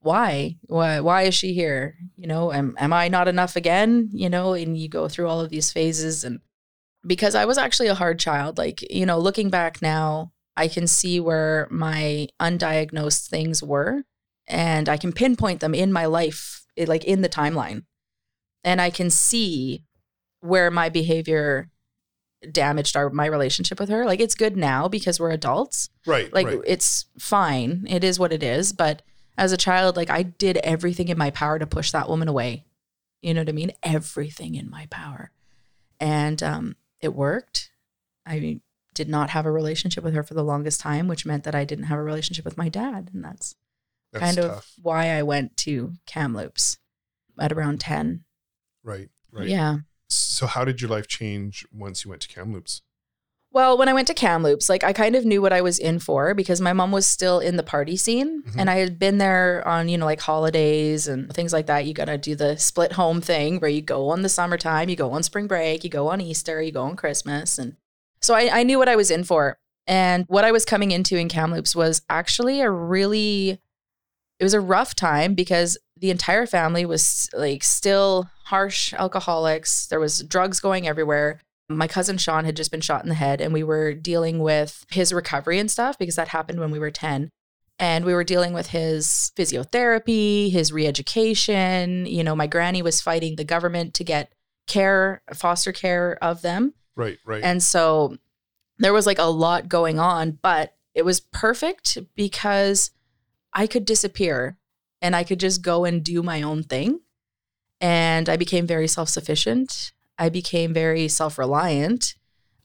why? 0.00 0.58
Why 0.66 1.00
why 1.00 1.22
is 1.22 1.34
she 1.34 1.54
here? 1.54 1.96
You 2.16 2.26
know, 2.26 2.52
am 2.52 2.76
am 2.78 2.92
I 2.92 3.08
not 3.08 3.28
enough 3.28 3.56
again? 3.56 4.10
You 4.12 4.28
know, 4.28 4.52
and 4.52 4.76
you 4.76 4.86
go 4.88 5.08
through 5.08 5.26
all 5.28 5.40
of 5.40 5.48
these 5.48 5.72
phases 5.72 6.22
and 6.22 6.40
because 7.06 7.34
I 7.34 7.46
was 7.46 7.56
actually 7.56 7.88
a 7.88 7.94
hard 7.94 8.18
child, 8.18 8.58
like, 8.58 8.82
you 8.92 9.06
know, 9.06 9.18
looking 9.18 9.48
back 9.48 9.80
now, 9.80 10.32
I 10.56 10.68
can 10.68 10.86
see 10.86 11.20
where 11.20 11.68
my 11.70 12.28
undiagnosed 12.40 13.28
things 13.28 13.62
were 13.62 14.04
and 14.46 14.88
I 14.88 14.96
can 14.96 15.12
pinpoint 15.12 15.60
them 15.60 15.74
in 15.74 15.92
my 15.92 16.06
life, 16.06 16.66
like 16.76 17.04
in 17.04 17.22
the 17.22 17.28
timeline. 17.28 17.84
And 18.64 18.80
I 18.80 18.90
can 18.90 19.10
see 19.10 19.84
where 20.40 20.70
my 20.70 20.88
behavior 20.88 21.70
damaged 22.50 22.96
our 22.96 23.10
my 23.10 23.26
relationship 23.26 23.78
with 23.78 23.90
her. 23.90 24.04
Like 24.04 24.20
it's 24.20 24.34
good 24.34 24.56
now 24.56 24.88
because 24.88 25.20
we're 25.20 25.30
adults 25.30 25.90
right. 26.06 26.32
like 26.32 26.46
right. 26.46 26.60
it's 26.66 27.06
fine 27.18 27.86
it 27.88 28.04
is 28.04 28.18
what 28.18 28.32
it 28.32 28.42
is 28.42 28.72
but 28.72 29.02
as 29.36 29.52
a 29.52 29.56
child 29.56 29.96
like 29.96 30.10
i 30.10 30.22
did 30.22 30.56
everything 30.58 31.08
in 31.08 31.18
my 31.18 31.30
power 31.30 31.58
to 31.58 31.66
push 31.66 31.90
that 31.90 32.08
woman 32.08 32.28
away 32.28 32.64
you 33.22 33.34
know 33.34 33.40
what 33.40 33.48
i 33.48 33.52
mean 33.52 33.72
everything 33.82 34.54
in 34.54 34.70
my 34.70 34.86
power 34.90 35.30
and 35.98 36.42
um 36.42 36.76
it 37.00 37.14
worked 37.14 37.70
i 38.26 38.60
did 39.00 39.08
not 39.16 39.30
have 39.30 39.46
a 39.46 39.50
relationship 39.60 40.02
with 40.04 40.14
her 40.14 40.22
for 40.28 40.34
the 40.34 40.48
longest 40.52 40.78
time 40.88 41.04
which 41.08 41.24
meant 41.30 41.44
that 41.44 41.54
i 41.60 41.64
didn't 41.70 41.88
have 41.90 41.98
a 41.98 42.02
relationship 42.10 42.44
with 42.44 42.58
my 42.62 42.68
dad 42.68 43.02
and 43.12 43.24
that's, 43.26 43.48
That's 44.12 44.24
kind 44.26 44.38
of 44.46 44.50
why 44.88 45.02
i 45.18 45.22
went 45.32 45.56
to 45.64 45.74
kamloops 46.12 46.78
at 47.44 47.52
around 47.52 47.80
10 47.80 48.24
Right. 48.92 49.08
Right. 49.32 49.48
yeah 49.56 49.72
So, 50.08 50.46
how 50.54 50.64
did 50.64 50.80
your 50.80 50.90
life 50.96 51.06
change 51.18 51.54
once 51.84 51.96
you 52.04 52.08
went 52.10 52.22
to 52.22 52.28
Kamloops? 52.36 52.82
Well, 53.52 53.76
when 53.78 53.88
I 53.88 53.92
went 53.98 54.06
to 54.08 54.14
Kamloops, 54.14 54.68
like 54.72 54.84
I 54.90 54.92
kind 54.92 55.14
of 55.16 55.24
knew 55.24 55.40
what 55.42 55.52
I 55.52 55.60
was 55.68 55.78
in 55.78 55.98
for 56.06 56.34
because 56.34 56.60
my 56.60 56.72
mom 56.72 56.90
was 56.92 57.06
still 57.16 57.38
in 57.48 57.56
the 57.56 57.64
party 57.74 57.96
scene 57.96 58.42
Mhm. 58.42 58.54
and 58.58 58.70
I 58.74 58.76
had 58.82 58.98
been 59.04 59.18
there 59.18 59.66
on, 59.74 59.88
you 59.88 59.98
know, 59.98 60.06
like 60.12 60.20
holidays 60.20 61.08
and 61.08 61.32
things 61.36 61.52
like 61.52 61.66
that. 61.66 61.84
You 61.86 61.92
got 62.00 62.04
to 62.14 62.18
do 62.18 62.34
the 62.36 62.56
split 62.58 62.92
home 62.92 63.20
thing 63.20 63.58
where 63.60 63.70
you 63.76 63.82
go 63.82 64.08
on 64.12 64.22
the 64.22 64.28
summertime, 64.28 64.88
you 64.88 64.96
go 65.04 65.10
on 65.16 65.22
spring 65.24 65.46
break, 65.48 65.82
you 65.84 65.90
go 65.90 66.08
on 66.12 66.20
Easter, 66.20 66.56
you 66.62 66.72
go 66.72 66.82
on 66.90 66.94
Christmas. 66.96 67.58
And 67.58 67.76
so 68.20 68.34
I, 68.34 68.60
I 68.60 68.62
knew 68.62 68.78
what 68.78 68.88
I 68.88 68.96
was 68.96 69.10
in 69.10 69.24
for. 69.24 69.58
And 69.86 70.24
what 70.28 70.44
I 70.44 70.52
was 70.52 70.64
coming 70.64 70.92
into 70.92 71.16
in 71.16 71.28
Kamloops 71.28 71.74
was 71.74 72.02
actually 72.08 72.60
a 72.60 72.70
really, 72.70 73.58
it 74.38 74.44
was 74.44 74.54
a 74.54 74.60
rough 74.60 74.94
time 74.94 75.34
because 75.34 75.78
the 75.96 76.10
entire 76.10 76.46
family 76.46 76.84
was 76.84 77.28
like 77.32 77.64
still 77.64 78.30
harsh 78.44 78.92
alcoholics. 78.92 79.86
There 79.86 80.00
was 80.00 80.22
drugs 80.22 80.60
going 80.60 80.86
everywhere 80.86 81.40
my 81.70 81.86
cousin 81.86 82.18
Sean 82.18 82.44
had 82.44 82.56
just 82.56 82.70
been 82.70 82.80
shot 82.80 83.02
in 83.04 83.08
the 83.08 83.14
head, 83.14 83.40
and 83.40 83.54
we 83.54 83.62
were 83.62 83.94
dealing 83.94 84.40
with 84.40 84.84
his 84.90 85.12
recovery 85.12 85.58
and 85.58 85.70
stuff 85.70 85.96
because 85.98 86.16
that 86.16 86.28
happened 86.28 86.58
when 86.58 86.70
we 86.70 86.78
were 86.78 86.90
10. 86.90 87.30
And 87.78 88.04
we 88.04 88.12
were 88.12 88.24
dealing 88.24 88.52
with 88.52 88.68
his 88.68 89.32
physiotherapy, 89.36 90.50
his 90.50 90.70
re 90.70 90.86
education. 90.86 92.04
You 92.04 92.22
know, 92.22 92.36
my 92.36 92.46
granny 92.46 92.82
was 92.82 93.00
fighting 93.00 93.36
the 93.36 93.44
government 93.44 93.94
to 93.94 94.04
get 94.04 94.32
care, 94.66 95.22
foster 95.32 95.72
care 95.72 96.18
of 96.20 96.42
them. 96.42 96.74
Right. 96.96 97.18
Right. 97.24 97.42
And 97.42 97.62
so 97.62 98.16
there 98.78 98.92
was 98.92 99.06
like 99.06 99.18
a 99.18 99.24
lot 99.24 99.68
going 99.68 99.98
on, 99.98 100.38
but 100.42 100.74
it 100.94 101.04
was 101.04 101.20
perfect 101.20 101.98
because 102.14 102.90
I 103.52 103.66
could 103.66 103.84
disappear 103.84 104.56
and 105.02 105.14
I 105.16 105.24
could 105.24 105.40
just 105.40 105.62
go 105.62 105.84
and 105.84 106.04
do 106.04 106.22
my 106.22 106.42
own 106.42 106.62
thing. 106.62 107.00
And 107.80 108.28
I 108.28 108.36
became 108.36 108.66
very 108.66 108.88
self 108.88 109.08
sufficient. 109.08 109.92
I 110.18 110.28
became 110.28 110.74
very 110.74 111.08
self 111.08 111.38
reliant. 111.38 112.14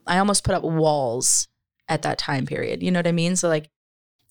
I 0.05 0.17
almost 0.17 0.43
put 0.43 0.55
up 0.55 0.63
walls 0.63 1.47
at 1.87 2.01
that 2.01 2.17
time 2.17 2.45
period. 2.45 2.83
You 2.83 2.91
know 2.91 2.99
what 2.99 3.07
I 3.07 3.13
mean? 3.13 3.35
So, 3.35 3.47
like, 3.47 3.69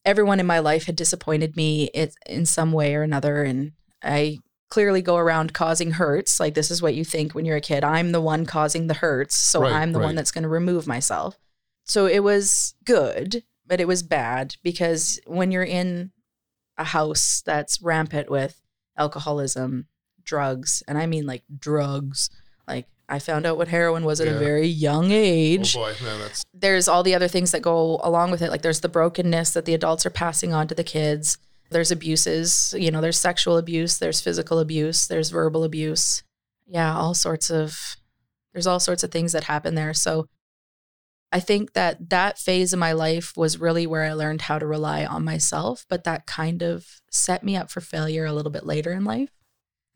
everyone 0.05 0.41
in 0.41 0.47
my 0.47 0.59
life 0.59 0.85
had 0.85 0.97
disappointed 0.97 1.57
me 1.57 1.91
in 2.27 2.45
some 2.47 2.73
way 2.73 2.95
or 2.95 3.03
another. 3.03 3.43
And 3.43 3.73
I 4.03 4.39
clearly 4.71 5.03
go 5.03 5.17
around 5.17 5.53
causing 5.53 5.93
hurts. 5.93 6.41
Like, 6.41 6.55
this 6.55 6.71
is 6.71 6.83
what 6.83 6.95
you 6.95 7.05
think 7.05 7.35
when 7.35 7.45
you're 7.45 7.57
a 7.57 7.61
kid. 7.61 7.85
I'm 7.85 8.13
the 8.13 8.21
one 8.21 8.45
causing 8.47 8.87
the 8.87 8.95
hurts. 8.95 9.37
So 9.37 9.61
Right, 9.63 9.73
I'm 9.73 9.93
the 9.93 9.99
right. 10.01 10.07
one 10.07 10.15
that's 10.15 10.31
going 10.33 10.43
to 10.43 10.49
remove 10.49 10.87
myself. 10.87 11.39
So 11.85 12.07
it 12.07 12.23
was 12.25 12.75
good, 12.85 13.45
but 13.67 13.81
it 13.81 13.87
was 13.87 14.03
bad 14.03 14.57
because 14.63 15.21
when 15.27 15.51
you're 15.51 15.63
in 15.63 16.13
a 16.79 16.85
house 16.85 17.43
that's 17.45 17.81
rampant 17.83 18.31
with 18.31 18.61
alcoholism, 18.97 19.87
drugs, 20.25 20.83
and 20.89 20.97
I 20.99 21.07
mean 21.07 21.27
like 21.27 21.43
drugs, 21.59 22.31
like 22.67 22.87
I 23.09 23.19
found 23.19 23.45
out 23.45 23.59
what 23.59 23.69
heroin 23.69 24.05
was 24.05 24.19
at 24.21 24.27
Yeah. 24.27 24.35
a 24.35 24.39
very 24.39 24.67
young 24.67 25.13
Oh 25.13 25.15
age 25.17 25.75
boy, 25.75 25.93
man, 26.03 26.21
that's 26.21 26.43
there's 26.55 26.89
all 26.89 27.03
the 27.03 27.15
other 27.15 27.29
things 27.29 27.51
that 27.53 27.61
go 27.63 28.01
along 28.03 28.31
with 28.31 28.41
it. 28.41 28.51
Like 28.51 28.63
there's 28.63 28.81
the 28.81 28.89
brokenness 28.89 29.51
that 29.53 29.67
the 29.67 29.75
adults 29.75 30.07
are 30.07 30.11
passing 30.11 30.53
on 30.55 30.67
to 30.69 30.75
the 30.75 30.83
kids. 30.85 31.37
There's 31.75 31.91
abuses, 31.91 32.73
you 32.79 32.93
know, 32.93 33.01
there's 33.01 33.19
sexual 33.19 33.59
abuse, 33.59 33.99
there's 33.99 34.21
physical 34.21 34.61
abuse, 34.61 35.09
there's 35.09 35.31
verbal 35.31 35.65
abuse. 35.65 36.23
Yeah, 36.69 36.97
all 36.97 37.15
sorts 37.15 37.51
of 37.51 37.97
there's 38.53 38.69
all 38.69 38.79
sorts 38.79 39.03
of 39.03 39.11
things 39.11 39.33
that 39.33 39.43
happen 39.43 39.75
there. 39.75 39.93
So 39.93 40.29
I 41.33 41.41
think 41.41 41.73
that 41.73 42.11
that 42.11 42.39
phase 42.39 42.73
of 42.73 42.79
my 42.79 42.93
life 42.93 43.37
was 43.37 43.59
really 43.59 43.89
where 43.89 44.05
I 44.05 44.13
learned 44.13 44.43
how 44.43 44.61
to 44.61 44.67
rely 44.67 45.05
on 45.05 45.25
myself, 45.25 45.85
but 45.89 46.05
that 46.05 46.27
kind 46.27 46.63
of 46.63 46.87
set 47.11 47.43
me 47.43 47.57
up 47.57 47.73
for 47.73 47.81
failure 47.81 48.25
a 48.25 48.33
little 48.33 48.53
bit 48.53 48.65
later 48.65 48.93
in 48.93 49.03
life. 49.05 49.31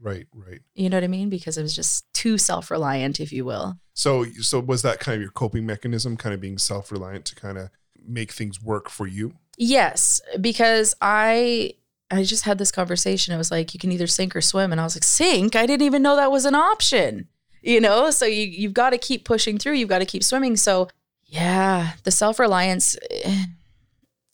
right, 0.01 0.27
right. 0.35 0.63
You 0.75 0.91
know 0.91 0.97
what 0.97 1.05
I 1.05 1.09
mean? 1.09 1.29
Because 1.29 1.57
it 1.57 1.63
was 1.63 1.77
just 1.77 2.13
too 2.13 2.39
self-reliant, 2.39 3.21
if 3.21 3.33
you 3.33 3.45
will. 3.45 3.79
So, 3.95 4.25
so 4.41 4.59
was 4.59 4.83
that 4.83 4.99
kind 4.99 5.15
of 5.15 5.23
your 5.23 5.31
coping 5.31 5.65
mechanism, 5.65 6.17
kind 6.17 6.35
of 6.35 6.41
being 6.41 6.59
self-reliant 6.59 7.25
to 7.27 7.37
kind 7.37 7.57
of 7.57 7.71
make 8.05 8.33
things 8.33 8.61
work 8.61 8.91
for 8.91 9.07
you? 9.07 9.35
Yes, 9.59 10.21
because 10.41 10.95
I 11.03 11.75
I 12.11 12.23
just 12.23 12.45
had 12.45 12.59
this 12.59 12.73
conversation. 12.73 13.35
It 13.35 13.39
was 13.39 13.51
like 13.51 13.75
you 13.75 13.81
can 13.81 13.93
either 13.93 14.07
sink 14.07 14.35
or 14.35 14.41
swim, 14.41 14.73
and 14.73 14.81
I 14.81 14.85
was 14.85 14.97
like, 14.97 15.05
sink? 15.05 15.55
I 15.57 15.67
didn't 15.67 15.85
even 15.85 16.03
know 16.03 16.17
that 16.17 16.31
was 16.31 16.45
an 16.45 16.55
option. 16.55 17.29
You 17.61 17.81
know, 17.81 18.11
so 18.11 18.25
you 18.25 18.45
you've 18.45 18.73
got 18.73 18.91
to 18.91 18.99
keep 18.99 19.25
pushing 19.25 19.59
through. 19.59 19.75
You've 19.75 19.89
got 19.89 19.99
to 19.99 20.07
keep 20.07 20.23
swimming. 20.23 20.57
So 20.57 20.89
yeah, 21.27 21.93
the 22.05 22.11
self 22.11 22.39
reliance. 22.39 22.97
Eh, 23.11 23.45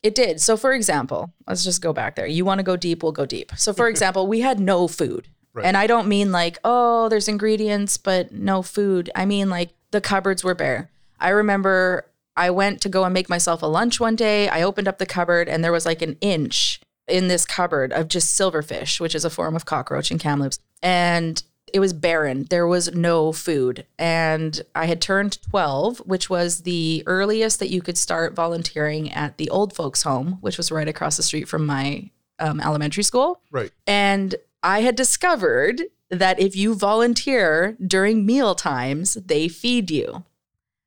it 0.02 0.14
did. 0.14 0.38
So, 0.38 0.58
for 0.58 0.74
example, 0.74 1.32
let's 1.48 1.64
just 1.64 1.80
go 1.80 1.94
back 1.94 2.14
there. 2.14 2.26
You 2.26 2.44
want 2.44 2.58
to 2.58 2.62
go 2.62 2.76
deep, 2.76 3.02
we'll 3.02 3.12
go 3.12 3.24
deep. 3.24 3.52
So, 3.56 3.72
for 3.72 3.88
example, 3.94 4.26
we 4.26 4.40
had 4.40 4.60
no 4.60 4.86
food. 4.86 5.28
Right. 5.54 5.64
And 5.64 5.76
I 5.78 5.86
don't 5.86 6.08
mean 6.08 6.30
like, 6.30 6.58
oh, 6.62 7.08
there's 7.08 7.28
ingredients, 7.28 7.96
but 7.96 8.30
no 8.32 8.60
food. 8.60 9.10
I 9.14 9.24
mean 9.24 9.48
like 9.48 9.70
the 9.92 10.00
cupboards 10.00 10.44
were 10.44 10.54
bare. 10.54 10.90
I 11.18 11.30
remember 11.30 12.06
I 12.36 12.50
went 12.50 12.80
to 12.82 12.88
go 12.88 13.04
and 13.04 13.14
make 13.14 13.28
myself 13.28 13.62
a 13.62 13.66
lunch 13.66 14.00
one 14.00 14.16
day. 14.16 14.48
I 14.48 14.62
opened 14.62 14.88
up 14.88 14.98
the 14.98 15.06
cupboard 15.06 15.48
and 15.48 15.62
there 15.62 15.72
was 15.72 15.86
like 15.86 16.02
an 16.02 16.16
inch 16.20 16.80
in 17.06 17.28
this 17.28 17.44
cupboard 17.44 17.92
of 17.92 18.08
just 18.08 18.38
silverfish, 18.38 19.00
which 19.00 19.14
is 19.14 19.24
a 19.24 19.30
form 19.30 19.54
of 19.54 19.66
cockroach 19.66 20.10
in 20.10 20.18
Kamloops. 20.18 20.58
And 20.82 21.42
it 21.72 21.80
was 21.80 21.92
barren. 21.92 22.46
There 22.50 22.66
was 22.66 22.94
no 22.94 23.32
food. 23.32 23.84
And 23.98 24.62
I 24.74 24.86
had 24.86 25.00
turned 25.00 25.42
12, 25.42 25.98
which 26.00 26.30
was 26.30 26.62
the 26.62 27.02
earliest 27.06 27.58
that 27.58 27.70
you 27.70 27.82
could 27.82 27.98
start 27.98 28.34
volunteering 28.34 29.12
at 29.12 29.38
the 29.38 29.50
old 29.50 29.74
folks 29.74 30.02
home, 30.02 30.38
which 30.40 30.56
was 30.56 30.70
right 30.70 30.88
across 30.88 31.16
the 31.16 31.22
street 31.22 31.48
from 31.48 31.66
my 31.66 32.10
um, 32.38 32.60
elementary 32.60 33.02
school. 33.02 33.40
Right. 33.50 33.72
And 33.86 34.36
I 34.62 34.82
had 34.82 34.94
discovered 34.94 35.82
that 36.10 36.38
if 36.38 36.54
you 36.54 36.74
volunteer 36.74 37.76
during 37.84 38.24
meal 38.24 38.54
times, 38.54 39.14
they 39.14 39.48
feed 39.48 39.90
you. 39.90 40.24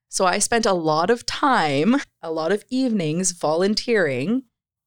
So 0.10 0.26
I 0.26 0.40
spent 0.40 0.66
a 0.66 0.74
lot 0.74 1.10
of 1.10 1.26
time, 1.26 1.98
a 2.22 2.32
lot 2.32 2.52
of 2.52 2.64
evenings 2.70 3.32
volunteering 3.32 4.44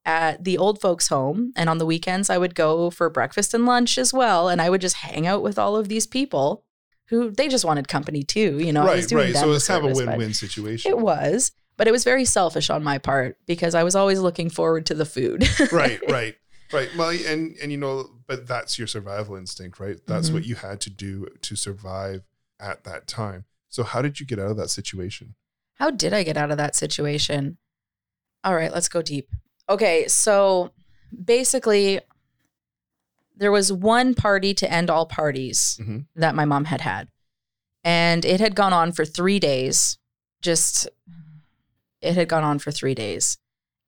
at 0.07 0.45
the 0.45 0.57
old 0.57 0.81
folks 0.81 1.09
home 1.09 1.53
and 1.55 1.69
on 1.69 1.77
the 1.79 1.85
weekends 1.85 2.31
I 2.31 2.39
would 2.39 2.55
go 2.55 2.89
for 2.91 3.11
breakfast 3.11 3.53
and 3.53 3.67
lunch 3.67 3.99
as 3.99 4.15
well 4.15 4.49
and 4.49 4.61
I 4.63 4.71
would 4.71 4.81
just 4.81 4.97
hang 4.97 5.27
out 5.27 5.43
with 5.43 5.59
all 5.59 5.77
of 5.77 5.89
these 5.89 6.07
people 6.07 6.65
who 7.09 7.31
they 7.31 7.49
just 7.49 7.67
wanted 7.67 7.87
company 7.87 8.23
too, 8.23 8.59
you 8.59 8.73
know. 8.73 8.85
Right, 8.85 9.05
right. 9.13 9.35
So 9.35 9.53
it's 9.53 9.67
kind 9.67 9.85
of 9.85 9.93
a 9.93 9.95
win-win 9.95 10.33
situation. 10.33 10.91
It 10.91 10.99
was, 10.99 11.53
but 11.77 11.87
it 11.87 11.91
was 11.91 12.05
very 12.05 12.25
selfish 12.25 12.71
on 12.71 12.83
my 12.83 12.97
part 12.99 13.37
because 13.47 13.75
I 13.75 13.83
was 13.83 13.95
always 13.95 14.21
looking 14.21 14.49
forward 14.49 14.87
to 14.87 14.95
the 14.95 15.05
food. 15.05 15.47
right, 15.73 16.01
right, 16.09 16.37
right. 16.73 16.89
Well, 16.97 17.11
and 17.11 17.57
and 17.61 17.71
you 17.73 17.79
know, 17.79 18.09
but 18.27 18.47
that's 18.47 18.79
your 18.79 18.87
survival 18.87 19.35
instinct, 19.37 19.81
right? 19.81 19.97
That's 20.07 20.29
Mm-hmm. 20.29 20.35
what 20.35 20.45
you 20.47 20.55
had 20.55 20.81
to 20.83 20.91
do 20.91 21.27
to 21.43 21.57
survive 21.57 22.23
at 22.59 22.85
that 22.85 23.07
time. 23.09 23.45
So 23.71 23.83
how 23.85 24.03
did 24.03 24.21
you 24.21 24.27
get 24.27 24.39
out 24.39 24.51
of 24.51 24.57
that 24.59 24.69
situation? 24.71 25.35
How 25.75 25.91
did 25.91 26.13
I 26.13 26.23
get 26.25 26.37
out 26.37 26.51
of 26.51 26.59
that 26.59 26.75
situation? 26.75 27.57
All 28.45 28.55
right, 28.55 28.73
let's 28.73 28.89
go 28.89 29.01
deep. 29.01 29.31
Okay, 29.69 30.07
so 30.09 30.73
basically, 31.25 32.01
there 33.37 33.53
was 33.53 33.73
one 33.73 34.15
party 34.15 34.53
to 34.55 34.71
end 34.71 34.91
all 34.91 35.07
parties 35.07 35.79
Mhm. 35.81 36.07
that 36.17 36.35
my 36.35 36.45
mom 36.45 36.67
had 36.67 36.83
had. 36.83 37.09
And 37.83 38.25
it 38.27 38.41
had 38.41 38.55
gone 38.55 38.75
on 38.75 38.93
for 38.93 39.05
three 39.07 39.39
days. 39.39 39.97
Just, 40.43 40.89
it 42.03 42.15
had 42.15 42.29
gone 42.29 42.45
on 42.45 42.59
for 42.59 42.71
three 42.71 42.95
days. 42.95 43.39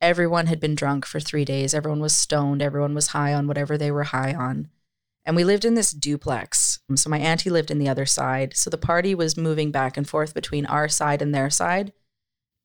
Everyone 0.00 0.46
had 0.46 0.60
been 0.60 0.74
drunk 0.74 1.04
for 1.04 1.20
three 1.20 1.44
days. 1.44 1.74
Everyone 1.74 2.00
was 2.00 2.14
stoned. 2.14 2.62
Everyone 2.62 2.94
was 2.94 3.08
high 3.08 3.34
on 3.34 3.46
whatever 3.46 3.76
they 3.76 3.90
were 3.90 4.04
high 4.04 4.32
on. 4.34 4.68
And 5.24 5.36
we 5.36 5.44
lived 5.44 5.64
in 5.64 5.74
this 5.74 5.92
duplex. 5.92 6.80
So 6.96 7.08
my 7.08 7.18
auntie 7.18 7.50
lived 7.50 7.70
in 7.70 7.78
the 7.78 7.88
other 7.88 8.06
side. 8.06 8.56
So 8.56 8.70
the 8.70 8.78
party 8.78 9.14
was 9.14 9.36
moving 9.36 9.70
back 9.70 9.96
and 9.96 10.08
forth 10.08 10.34
between 10.34 10.66
our 10.66 10.88
side 10.88 11.22
and 11.22 11.34
their 11.34 11.48
side. 11.50 11.92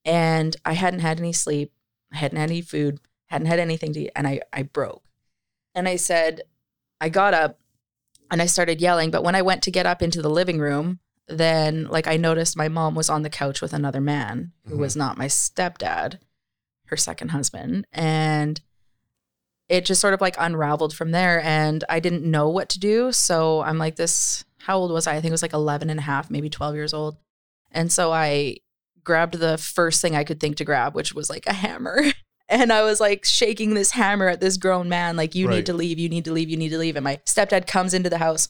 And 0.03 0.55
I 0.65 0.73
hadn't 0.73 1.01
had 1.01 1.19
any 1.19 1.33
sleep. 1.33 1.71
I 2.11 2.17
hadn't 2.17 2.37
had 2.39 2.49
any 2.49 2.61
food, 2.61 2.99
hadn't 3.27 3.47
had 3.47 3.59
anything 3.59 3.93
to 3.93 3.99
eat. 4.01 4.11
And 4.15 4.27
I, 4.27 4.41
I 4.51 4.63
broke. 4.63 5.03
And 5.75 5.87
I 5.87 5.97
said, 5.97 6.41
I 6.99 7.09
got 7.09 7.33
up 7.35 7.59
and 8.31 8.41
I 8.41 8.47
started 8.47 8.81
yelling. 8.81 9.11
But 9.11 9.23
when 9.23 9.35
I 9.35 9.41
went 9.43 9.61
to 9.63 9.71
get 9.71 9.85
up 9.85 10.01
into 10.01 10.21
the 10.21 10.29
living 10.29 10.59
room, 10.59 10.99
then 11.27 11.87
like 11.89 12.07
I 12.07 12.17
noticed 12.17 12.57
my 12.57 12.69
mom 12.69 12.95
was 12.95 13.09
on 13.09 13.21
the 13.21 13.29
couch 13.29 13.61
with 13.61 13.73
another 13.73 14.01
man 14.01 14.53
who 14.65 14.75
Mhm. 14.75 14.79
was 14.79 14.95
not 14.95 15.17
my 15.17 15.27
stepdad, 15.27 16.19
her 16.85 16.97
second 16.97 17.29
husband. 17.29 17.85
And 17.91 18.61
it 19.69 19.85
just 19.85 20.01
sort 20.01 20.13
of 20.13 20.21
like 20.21 20.35
unraveled 20.37 20.95
from 20.95 21.11
there. 21.11 21.41
And 21.41 21.83
I 21.89 21.99
didn't 21.99 22.23
know 22.23 22.49
what 22.49 22.69
to 22.69 22.79
do. 22.79 23.11
So 23.11 23.61
I'm 23.61 23.77
like, 23.77 23.95
this, 23.97 24.45
how 24.59 24.77
old 24.77 24.91
was 24.91 25.07
I? 25.07 25.11
I 25.11 25.15
think 25.15 25.27
it 25.27 25.31
was 25.31 25.41
like 25.41 25.53
11 25.53 25.89
and 25.89 25.99
a 25.99 26.03
half, 26.03 26.29
maybe 26.29 26.49
12 26.49 26.75
years 26.75 26.93
old. 26.93 27.17
And 27.71 27.91
so 27.91 28.11
I 28.13 28.57
grabbed 29.03 29.35
the 29.35 29.57
first 29.57 30.01
thing 30.01 30.15
I 30.15 30.23
could 30.23 30.39
think 30.39 30.57
to 30.57 30.65
grab, 30.65 30.95
which 30.95 31.13
was 31.13 31.29
like 31.29 31.45
a 31.47 31.53
hammer. 31.53 32.01
And 32.49 32.71
I 32.71 32.81
was 32.83 33.01
like 33.01 33.25
shaking 33.25 33.73
this 33.73 33.91
hammer 33.91 34.29
at 34.29 34.39
this 34.39 34.55
grown 34.55 34.87
man, 34.87 35.17
like, 35.17 35.35
you 35.35 35.49
Right. 35.49 35.55
need 35.57 35.65
to 35.65 35.73
leave, 35.73 35.99
you 35.99 36.07
need 36.07 36.23
to 36.23 36.31
leave, 36.31 36.49
you 36.49 36.55
need 36.55 36.69
to 36.69 36.77
leave. 36.77 36.95
And 36.95 37.03
my 37.03 37.17
stepdad 37.25 37.67
comes 37.67 37.93
into 37.93 38.09
the 38.09 38.19
house 38.19 38.47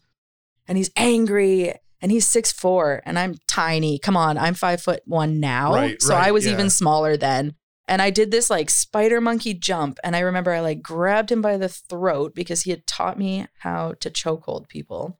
and 0.68 0.78
he's 0.78 0.92
angry 0.96 1.74
and 2.00 2.12
he's 2.12 2.28
six 2.28 2.52
four 2.52 3.02
and 3.08 3.18
I'm 3.18 3.38
tiny. 3.48 3.98
Come 3.98 4.16
on, 4.16 4.38
I'm 4.38 4.54
five 4.54 4.84
foot 4.84 5.02
one 5.06 5.40
now. 5.40 5.74
Right, 5.74 6.00
so 6.00 6.14
right, 6.14 6.28
I 6.28 6.32
was 6.32 6.46
yeah. 6.46 6.52
even 6.52 6.70
smaller 6.70 7.18
then. 7.18 7.56
And 7.88 8.02
I 8.02 8.10
did 8.10 8.32
this 8.32 8.50
like 8.50 8.70
spider 8.70 9.22
monkey 9.22 9.54
jump. 9.54 10.00
And 10.04 10.16
I 10.16 10.20
remember 10.20 10.52
I 10.52 10.60
like 10.60 10.82
grabbed 10.82 11.32
him 11.32 11.42
by 11.42 11.58
the 11.58 11.70
throat 11.70 12.36
because 12.36 12.64
he 12.64 12.72
had 12.72 12.86
taught 12.86 13.18
me 13.18 13.48
how 13.60 13.94
to 14.02 14.10
chokehold 14.10 14.68
people. 14.68 15.20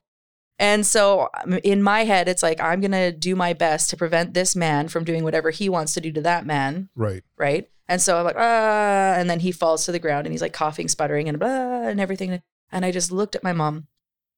And 0.60 0.86
so 0.86 1.30
um, 1.44 1.60
in 1.64 1.82
my 1.84 2.04
head, 2.04 2.28
it's 2.28 2.42
like, 2.44 2.60
I'm 2.60 2.82
going 2.82 2.92
to 2.92 3.12
do 3.12 3.36
my 3.36 3.54
best 3.54 3.90
to 3.92 3.98
prevent 3.98 4.34
this 4.34 4.56
man 4.56 4.88
from 4.88 5.04
doing 5.04 5.24
whatever 5.24 5.52
he 5.52 5.70
wants 5.70 5.94
to 5.94 6.02
do 6.02 6.12
to 6.14 6.22
that 6.22 6.46
man 6.48 6.90
Right. 6.96 7.24
right? 7.38 7.70
And 7.88 8.02
so 8.02 8.18
I'm 8.18 8.26
like, 8.26 8.36
ah, 8.38 9.14
and 9.14 9.30
then 9.30 9.40
he 9.40 9.52
falls 9.52 9.86
to 9.86 9.92
the 9.92 10.00
ground 10.00 10.26
and 10.26 10.34
he's 10.34 10.42
like 10.42 10.54
coughing, 10.54 10.88
sputtering, 10.90 11.30
and 11.30 11.40
blah, 11.40 11.88
and 11.88 12.02
everything. 12.02 12.42
And 12.72 12.84
I 12.84 12.92
just 12.92 13.12
looked 13.12 13.36
at 13.36 13.44
my 13.44 13.54
mom. 13.54 13.88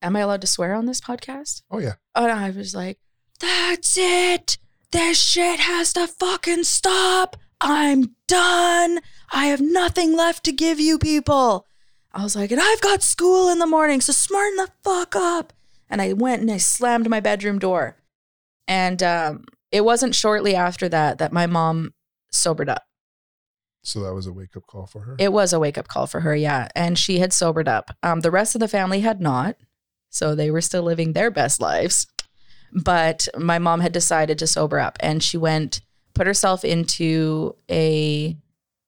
Am 0.01 0.15
I 0.15 0.19
allowed 0.19 0.41
to 0.41 0.47
swear 0.47 0.75
on 0.75 0.85
this 0.85 1.01
podcast? 1.01 1.63
Oh 1.71 1.79
yeah. 1.79 1.93
And 2.15 2.31
I 2.31 2.51
was 2.51 2.75
like, 2.75 2.99
that's 3.39 3.97
it. 3.97 4.57
This 4.91 5.19
shit 5.19 5.61
has 5.61 5.93
to 5.93 6.05
fucking 6.05 6.63
stop. 6.65 7.37
I'm 7.61 8.15
done. 8.29 8.99
I 9.31 9.47
have 9.47 9.59
nothing 9.59 10.15
left 10.15 10.45
to 10.45 10.53
give 10.53 10.79
you 10.79 10.97
people. 10.97 11.65
I 12.13 12.23
was 12.23 12.35
like, 12.35 12.51
and 12.51 12.61
I've 12.61 12.81
got 12.81 13.03
school 13.03 13.49
in 13.49 13.59
the 13.59 13.67
morning, 13.67 13.99
so 14.01 14.13
smarten 14.13 14.55
the 14.55 14.69
fuck 14.83 15.15
up. 15.15 15.53
And 15.89 16.01
I 16.01 16.13
went 16.13 16.41
and 16.41 16.51
I 16.51 16.57
slammed 16.57 17.09
my 17.09 17.19
bedroom 17.19 17.59
door. 17.59 17.97
And 18.67 19.03
um, 19.03 19.45
it 19.71 19.81
wasn't 19.83 20.15
shortly 20.15 20.55
after 20.55 20.87
that 20.89 21.17
that 21.17 21.33
my 21.33 21.47
mom 21.47 21.93
sobered 22.31 22.69
up. 22.69 22.83
So 23.81 24.01
that 24.01 24.13
was 24.13 24.27
a 24.27 24.33
wake-up 24.33 24.67
call 24.67 24.85
for 24.85 25.01
her. 25.01 25.15
It 25.17 25.33
was 25.33 25.51
a 25.53 25.59
wake 25.59 25.77
up 25.77 25.87
call 25.87 26.05
for 26.05 26.19
her, 26.21 26.35
yeah. 26.35 26.67
And 26.75 26.97
she 26.97 27.19
had 27.19 27.33
sobered 27.33 27.67
up. 27.67 27.91
Um, 28.03 28.19
the 28.19 28.31
rest 28.31 28.55
of 28.55 28.59
the 28.59 28.67
family 28.67 28.99
had 28.99 29.19
not. 29.21 29.55
So 30.09 30.35
they 30.35 30.51
were 30.51 30.61
still 30.61 30.83
living 30.83 31.13
their 31.13 31.31
best 31.31 31.61
lives. 31.61 32.07
But 32.71 33.27
my 33.37 33.57
mom 33.57 33.79
had 33.79 33.91
decided 33.91 34.37
to 34.39 34.47
sober 34.47 34.79
up 34.79 34.97
and 34.99 35.23
she 35.23 35.37
went, 35.37 35.81
put 36.19 36.27
herself 36.27 36.65
into 36.65 37.55
a 37.71 38.35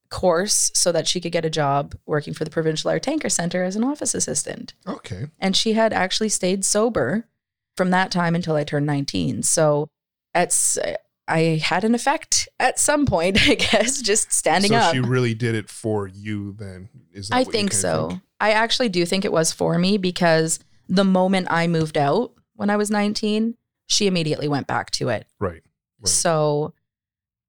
course 0.10 0.70
so 0.74 0.92
that 0.92 1.08
she 1.08 1.22
could 1.22 1.32
get 1.32 1.46
a 1.46 1.50
job 1.50 1.96
working 2.06 2.34
for 2.34 2.44
the 2.44 2.50
Provincial 2.50 2.90
Air 2.90 3.00
Tanker 3.00 3.30
Center 3.30 3.64
as 3.64 3.78
an 3.78 3.86
office 3.86 4.14
assistant. 4.14 4.74
okay. 4.86 5.28
And 5.40 5.56
she 5.56 5.72
had 5.72 5.94
actually 5.94 6.28
stayed 6.28 6.66
sober 6.66 7.30
from 7.78 7.90
that 7.92 8.12
time 8.12 8.36
until 8.36 8.58
I 8.58 8.66
turned 8.66 8.86
19. 8.86 9.44
So 9.44 9.88
it's, 10.36 10.78
I 11.26 11.62
had 11.64 11.86
an 11.86 11.96
effect 11.96 12.50
at 12.60 12.78
some 12.78 13.06
point, 13.06 13.42
I 13.50 13.56
guess, 13.56 14.02
just 14.02 14.34
standing 14.34 14.72
so 14.72 14.76
up. 14.76 14.94
she 14.94 15.00
really 15.00 15.34
did 15.34 15.56
it 15.56 15.70
for 15.70 16.08
you 16.08 16.52
then. 16.60 16.90
Is 17.14 17.30
that 17.30 17.36
I 17.38 17.44
think 17.46 17.72
so. 17.72 18.10
think? 18.10 18.22
I 18.42 18.52
actually 18.52 18.90
do 18.90 19.06
think 19.06 19.24
it 19.24 19.32
was 19.32 19.54
for 19.54 19.78
me 19.78 19.98
because 19.98 20.60
the 20.90 21.06
moment 21.06 21.48
I 21.50 21.68
moved 21.68 21.98
out 21.98 22.34
when 22.56 22.70
I 22.70 22.76
was 22.76 22.92
19, 22.92 23.56
she 23.88 24.08
immediately 24.08 24.50
went 24.50 24.68
back 24.68 24.92
to 24.92 25.08
it. 25.08 25.28
Right. 25.40 25.64
Right. 26.02 26.10
So 26.10 26.74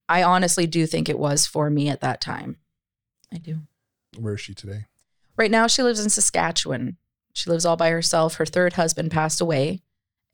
I 0.09 0.23
honestly 0.23 0.67
do 0.67 0.87
think 0.87 1.09
it 1.09 1.19
was 1.19 1.47
for 1.47 1.71
me 1.71 1.89
at 1.89 2.01
that 2.01 2.21
time. 2.21 2.57
I 3.33 3.39
do. 3.39 3.61
Where 4.19 4.35
is 4.35 4.41
she 4.41 4.55
today? 4.55 4.87
Right 5.37 5.51
now, 5.51 5.67
she 5.67 5.83
lives 5.83 6.01
in 6.01 6.11
Saskatchewan. 6.11 6.99
She 7.33 7.49
lives 7.49 7.65
all 7.65 7.77
by 7.77 7.91
herself. 7.91 8.35
Her 8.35 8.47
third 8.47 8.75
husband 8.75 9.11
passed 9.11 9.41
away. 9.41 9.81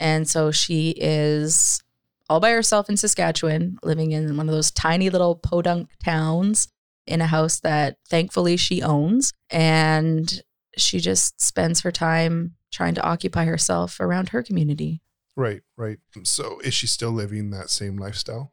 And 0.01 0.29
so 0.29 0.51
she 0.51 0.91
is 0.91 1.83
all 2.29 2.41
by 2.41 2.51
herself 2.51 2.89
in 2.89 2.97
Saskatchewan, 2.97 3.79
living 3.83 4.13
in 4.13 4.37
one 4.37 4.49
of 4.49 4.55
those 4.55 4.71
tiny 4.71 5.11
little 5.11 5.37
podunk 5.37 5.91
towns 6.03 6.69
in 7.07 7.21
a 7.21 7.27
house 7.27 7.61
that 7.61 7.99
thankfully 8.09 8.57
she 8.57 8.83
owns. 8.83 9.33
And 9.51 10.43
she 10.77 10.99
just 11.01 11.41
spends 11.41 11.81
her 11.81 11.93
time 11.93 12.55
trying 12.73 12.95
to 12.95 13.03
occupy 13.03 13.45
herself 13.45 13.99
around 14.01 14.31
her 14.31 14.43
community. 14.43 15.01
Right, 15.37 15.63
right. 15.77 15.99
So 16.25 16.59
is 16.61 16.75
she 16.75 16.87
still 16.87 17.13
living 17.13 17.51
that 17.51 17.71
same 17.71 17.97
lifestyle? 17.97 18.53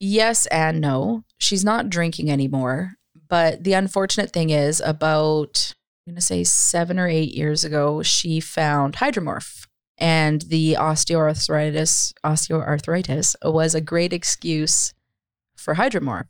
Yes 0.00 0.46
and 0.46 0.80
no. 0.80 1.24
She's 1.38 1.64
not 1.64 1.90
drinking 1.90 2.30
anymore. 2.30 2.92
But 3.28 3.64
the 3.64 3.74
unfortunate 3.74 4.32
thing 4.32 4.50
is, 4.50 4.80
about, 4.80 5.74
I'm 6.06 6.12
going 6.12 6.16
to 6.16 6.22
say 6.22 6.44
seven 6.44 6.98
or 6.98 7.08
eight 7.08 7.34
years 7.34 7.64
ago, 7.64 8.02
she 8.02 8.40
found 8.40 8.96
hydromorph. 8.96 9.66
And 9.98 10.42
the 10.42 10.76
osteoarthritis, 10.78 12.12
osteoarthritis 12.24 13.34
was 13.42 13.74
a 13.74 13.80
great 13.80 14.12
excuse 14.12 14.94
for 15.56 15.74
hydromorph. 15.74 16.28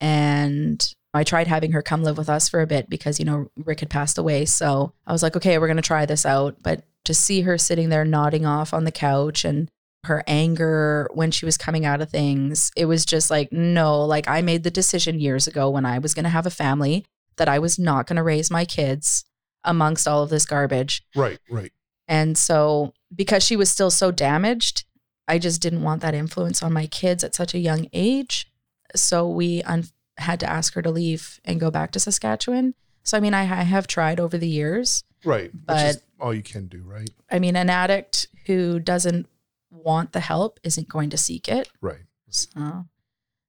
And 0.00 0.86
I 1.14 1.24
tried 1.24 1.48
having 1.48 1.72
her 1.72 1.82
come 1.82 2.04
live 2.04 2.18
with 2.18 2.28
us 2.28 2.48
for 2.48 2.60
a 2.60 2.66
bit 2.66 2.88
because, 2.88 3.18
you 3.18 3.24
know, 3.24 3.48
Rick 3.56 3.80
had 3.80 3.90
passed 3.90 4.18
away. 4.18 4.44
So 4.44 4.92
I 5.06 5.12
was 5.12 5.22
like, 5.22 5.34
okay, 5.36 5.58
we're 5.58 5.66
going 5.66 5.76
to 5.76 5.82
try 5.82 6.06
this 6.06 6.26
out. 6.26 6.56
But 6.62 6.82
to 7.04 7.14
see 7.14 7.40
her 7.40 7.56
sitting 7.58 7.88
there 7.88 8.04
nodding 8.04 8.44
off 8.44 8.74
on 8.74 8.84
the 8.84 8.92
couch 8.92 9.44
and 9.44 9.70
her 10.04 10.22
anger 10.26 11.08
when 11.12 11.30
she 11.30 11.44
was 11.44 11.56
coming 11.56 11.84
out 11.84 12.00
of 12.00 12.10
things, 12.10 12.70
it 12.76 12.84
was 12.86 13.04
just 13.04 13.30
like, 13.30 13.52
no, 13.52 14.04
like 14.04 14.28
I 14.28 14.42
made 14.42 14.62
the 14.62 14.70
decision 14.70 15.20
years 15.20 15.46
ago 15.46 15.68
when 15.70 15.84
I 15.84 15.98
was 15.98 16.14
going 16.14 16.24
to 16.24 16.30
have 16.30 16.46
a 16.46 16.50
family 16.50 17.04
that 17.36 17.48
I 17.48 17.58
was 17.58 17.78
not 17.78 18.06
going 18.06 18.16
to 18.16 18.22
raise 18.22 18.50
my 18.50 18.64
kids 18.64 19.24
amongst 19.64 20.06
all 20.06 20.22
of 20.22 20.30
this 20.30 20.46
garbage. 20.46 21.02
Right, 21.16 21.38
right. 21.50 21.72
And 22.06 22.38
so, 22.38 22.94
because 23.14 23.42
she 23.44 23.56
was 23.56 23.70
still 23.70 23.90
so 23.90 24.10
damaged, 24.10 24.84
I 25.26 25.38
just 25.38 25.60
didn't 25.60 25.82
want 25.82 26.00
that 26.02 26.14
influence 26.14 26.62
on 26.62 26.72
my 26.72 26.86
kids 26.86 27.22
at 27.22 27.34
such 27.34 27.52
a 27.54 27.58
young 27.58 27.88
age. 27.92 28.50
So, 28.96 29.28
we 29.28 29.62
un- 29.64 29.88
had 30.16 30.40
to 30.40 30.48
ask 30.48 30.72
her 30.74 30.82
to 30.82 30.90
leave 30.90 31.38
and 31.44 31.60
go 31.60 31.70
back 31.70 31.90
to 31.92 32.00
Saskatchewan. 32.00 32.74
So, 33.02 33.16
I 33.18 33.20
mean, 33.20 33.34
I, 33.34 33.42
I 33.42 33.62
have 33.64 33.86
tried 33.86 34.20
over 34.20 34.38
the 34.38 34.48
years. 34.48 35.04
Right. 35.24 35.52
Which 35.52 35.66
But- 35.66 35.86
is 35.96 36.02
all 36.18 36.32
you 36.32 36.42
can 36.42 36.66
do, 36.66 36.82
right? 36.82 37.10
I 37.30 37.38
mean, 37.40 37.56
an 37.56 37.68
addict 37.68 38.28
who 38.46 38.78
doesn't 38.80 39.28
want 39.70 40.12
the 40.12 40.20
help 40.20 40.58
isn't 40.62 40.88
going 40.88 41.10
to 41.10 41.16
seek 41.18 41.48
it. 41.48 41.68
Right. 41.80 42.00
So, 42.30 42.86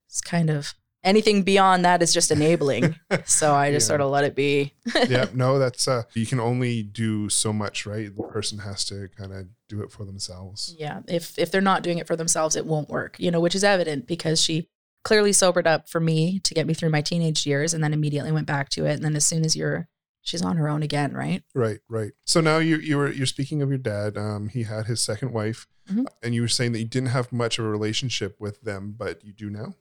it's 0.08 0.22
kind 0.22 0.50
of 0.50 0.74
anything 1.04 1.44
beyond 1.44 1.86
that 1.86 2.02
is 2.02 2.14
just 2.14 2.32
enabling. 2.38 2.96
so, 3.26 3.54
I 3.54 3.72
just 3.72 3.86
Yeah. 3.86 3.88
sort 3.88 4.02
of 4.02 4.10
let 4.12 4.24
it 4.24 4.36
be. 4.36 4.74
yeah, 5.08 5.28
no, 5.34 5.60
that's 5.60 5.88
uh 5.88 6.04
you 6.14 6.26
can 6.26 6.40
only 6.40 6.84
do 6.84 7.30
so 7.30 7.54
much, 7.54 7.86
right? 7.86 8.16
The 8.16 8.24
person 8.24 8.60
has 8.60 8.84
to 8.86 9.08
kind 9.18 9.34
of 9.34 9.48
do 9.68 9.82
it 9.82 9.92
for 9.92 10.06
themselves. 10.06 10.76
Yeah, 10.78 11.02
if 11.08 11.38
if 11.38 11.52
they're 11.52 11.62
not 11.62 11.84
doing 11.84 11.98
it 12.00 12.08
for 12.08 12.16
themselves, 12.16 12.56
it 12.56 12.66
won't 12.66 12.90
work. 12.90 13.16
You 13.20 13.32
know, 13.32 13.40
which 13.40 13.56
is 13.56 13.64
evident 13.64 14.08
because 14.08 14.42
she 14.42 14.68
clearly 15.06 15.32
sobered 15.32 15.66
up 15.68 15.88
for 15.90 16.02
me 16.02 16.40
to 16.40 16.54
get 16.54 16.68
me 16.68 16.74
through 16.74 16.90
my 16.90 17.02
teenage 17.02 17.46
years, 17.46 17.74
and 17.74 17.82
then 17.84 17.94
immediately 17.94 18.32
went 18.34 18.48
back 18.48 18.68
to 18.70 18.86
it. 18.86 18.94
And 18.94 19.04
then 19.04 19.16
as 19.16 19.26
soon 19.26 19.46
as 19.46 19.56
you're, 19.56 19.88
she's 20.22 20.42
on 20.42 20.58
her 20.58 20.68
own 20.68 20.84
again, 20.84 21.14
right? 21.14 21.44
Right, 21.56 21.80
right. 21.90 22.12
So 22.26 22.42
now 22.42 22.58
you 22.58 22.78
you 22.78 22.98
were 22.98 23.12
you're 23.12 23.26
speaking 23.26 23.62
of 23.62 23.70
your 23.70 23.78
dad. 23.78 24.18
Um, 24.18 24.50
he 24.50 24.64
had 24.64 24.86
his 24.86 25.02
second 25.02 25.32
wife, 25.34 25.68
Mhm. 25.92 26.06
and 26.24 26.36
you 26.36 26.42
were 26.42 26.48
saying 26.48 26.72
that 26.74 26.80
you 26.80 26.86
didn't 26.86 27.10
have 27.10 27.32
much 27.32 27.60
of 27.60 27.66
a 27.66 27.70
relationship 27.70 28.36
with 28.40 28.62
them, 28.62 28.94
but 28.98 29.24
you 29.24 29.34
do 29.34 29.50
now. 29.50 29.76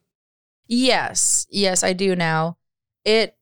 Yes, 0.66 1.46
yes, 1.50 1.82
I 1.82 1.92
do 1.92 2.14
now. 2.14 2.58
It 3.04 3.36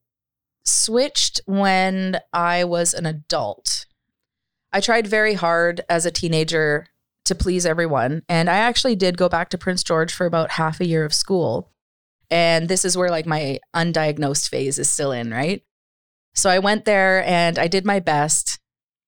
switched 0.64 1.40
when 1.46 2.20
I 2.32 2.64
was 2.64 2.94
an 2.94 3.06
adult. 3.06 3.86
I 4.72 4.80
tried 4.80 5.06
very 5.06 5.34
hard 5.34 5.80
as 5.88 6.06
a 6.06 6.10
teenager 6.10 6.88
to 7.24 7.34
please 7.34 7.66
everyone. 7.66 8.22
And 8.28 8.48
I 8.48 8.56
actually 8.58 8.94
did 8.94 9.16
go 9.18 9.28
back 9.28 9.48
to 9.50 9.58
Prince 9.58 9.82
George 9.82 10.12
for 10.12 10.26
about 10.26 10.52
half 10.52 10.80
a 10.80 10.86
year 10.86 11.04
of 11.04 11.14
school. 11.14 11.72
And 12.30 12.68
this 12.68 12.84
is 12.84 12.96
where 12.96 13.10
like 13.10 13.26
my 13.26 13.58
undiagnosed 13.74 14.48
phase 14.48 14.78
is 14.78 14.88
still 14.88 15.12
in, 15.12 15.30
right? 15.30 15.62
So 16.36 16.50
I 16.50 16.58
went 16.60 16.84
there 16.84 17.24
and 17.24 17.58
I 17.58 17.66
did 17.66 17.84
my 17.84 17.98
best. 17.98 18.58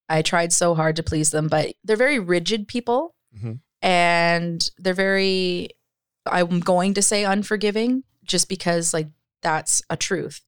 I 0.09 0.21
tried 0.23 0.51
so 0.51 0.73
hard 0.75 0.95
to 0.97 1.03
please 1.03 1.29
them, 1.29 1.47
but 1.47 1.73
they're 1.83 1.95
very 1.95 2.19
rigid 2.19 2.67
people 2.67 3.15
Mhm. 3.37 3.59
and 3.81 4.69
they're 4.77 4.93
very, 4.95 5.69
I'm 6.25 6.59
going 6.59 6.95
to 6.95 7.01
say 7.01 7.23
unforgiving 7.23 8.03
just 8.23 8.49
because 8.49 8.93
like 8.93 9.07
that's 9.41 9.81
a 9.89 9.95
truth. 9.95 10.41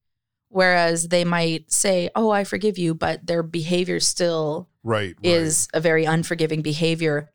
Whereas 0.48 1.08
they 1.08 1.24
might 1.24 1.72
say, 1.72 2.10
Oh, 2.14 2.30
I 2.30 2.44
forgive 2.44 2.76
you, 2.76 2.94
but 2.94 3.26
their 3.26 3.42
behavior 3.42 4.00
still 4.00 4.68
Right, 4.82 5.14
right. 5.16 5.24
is 5.24 5.68
a 5.72 5.80
very 5.80 6.04
unforgiving 6.04 6.60
behavior. 6.60 7.30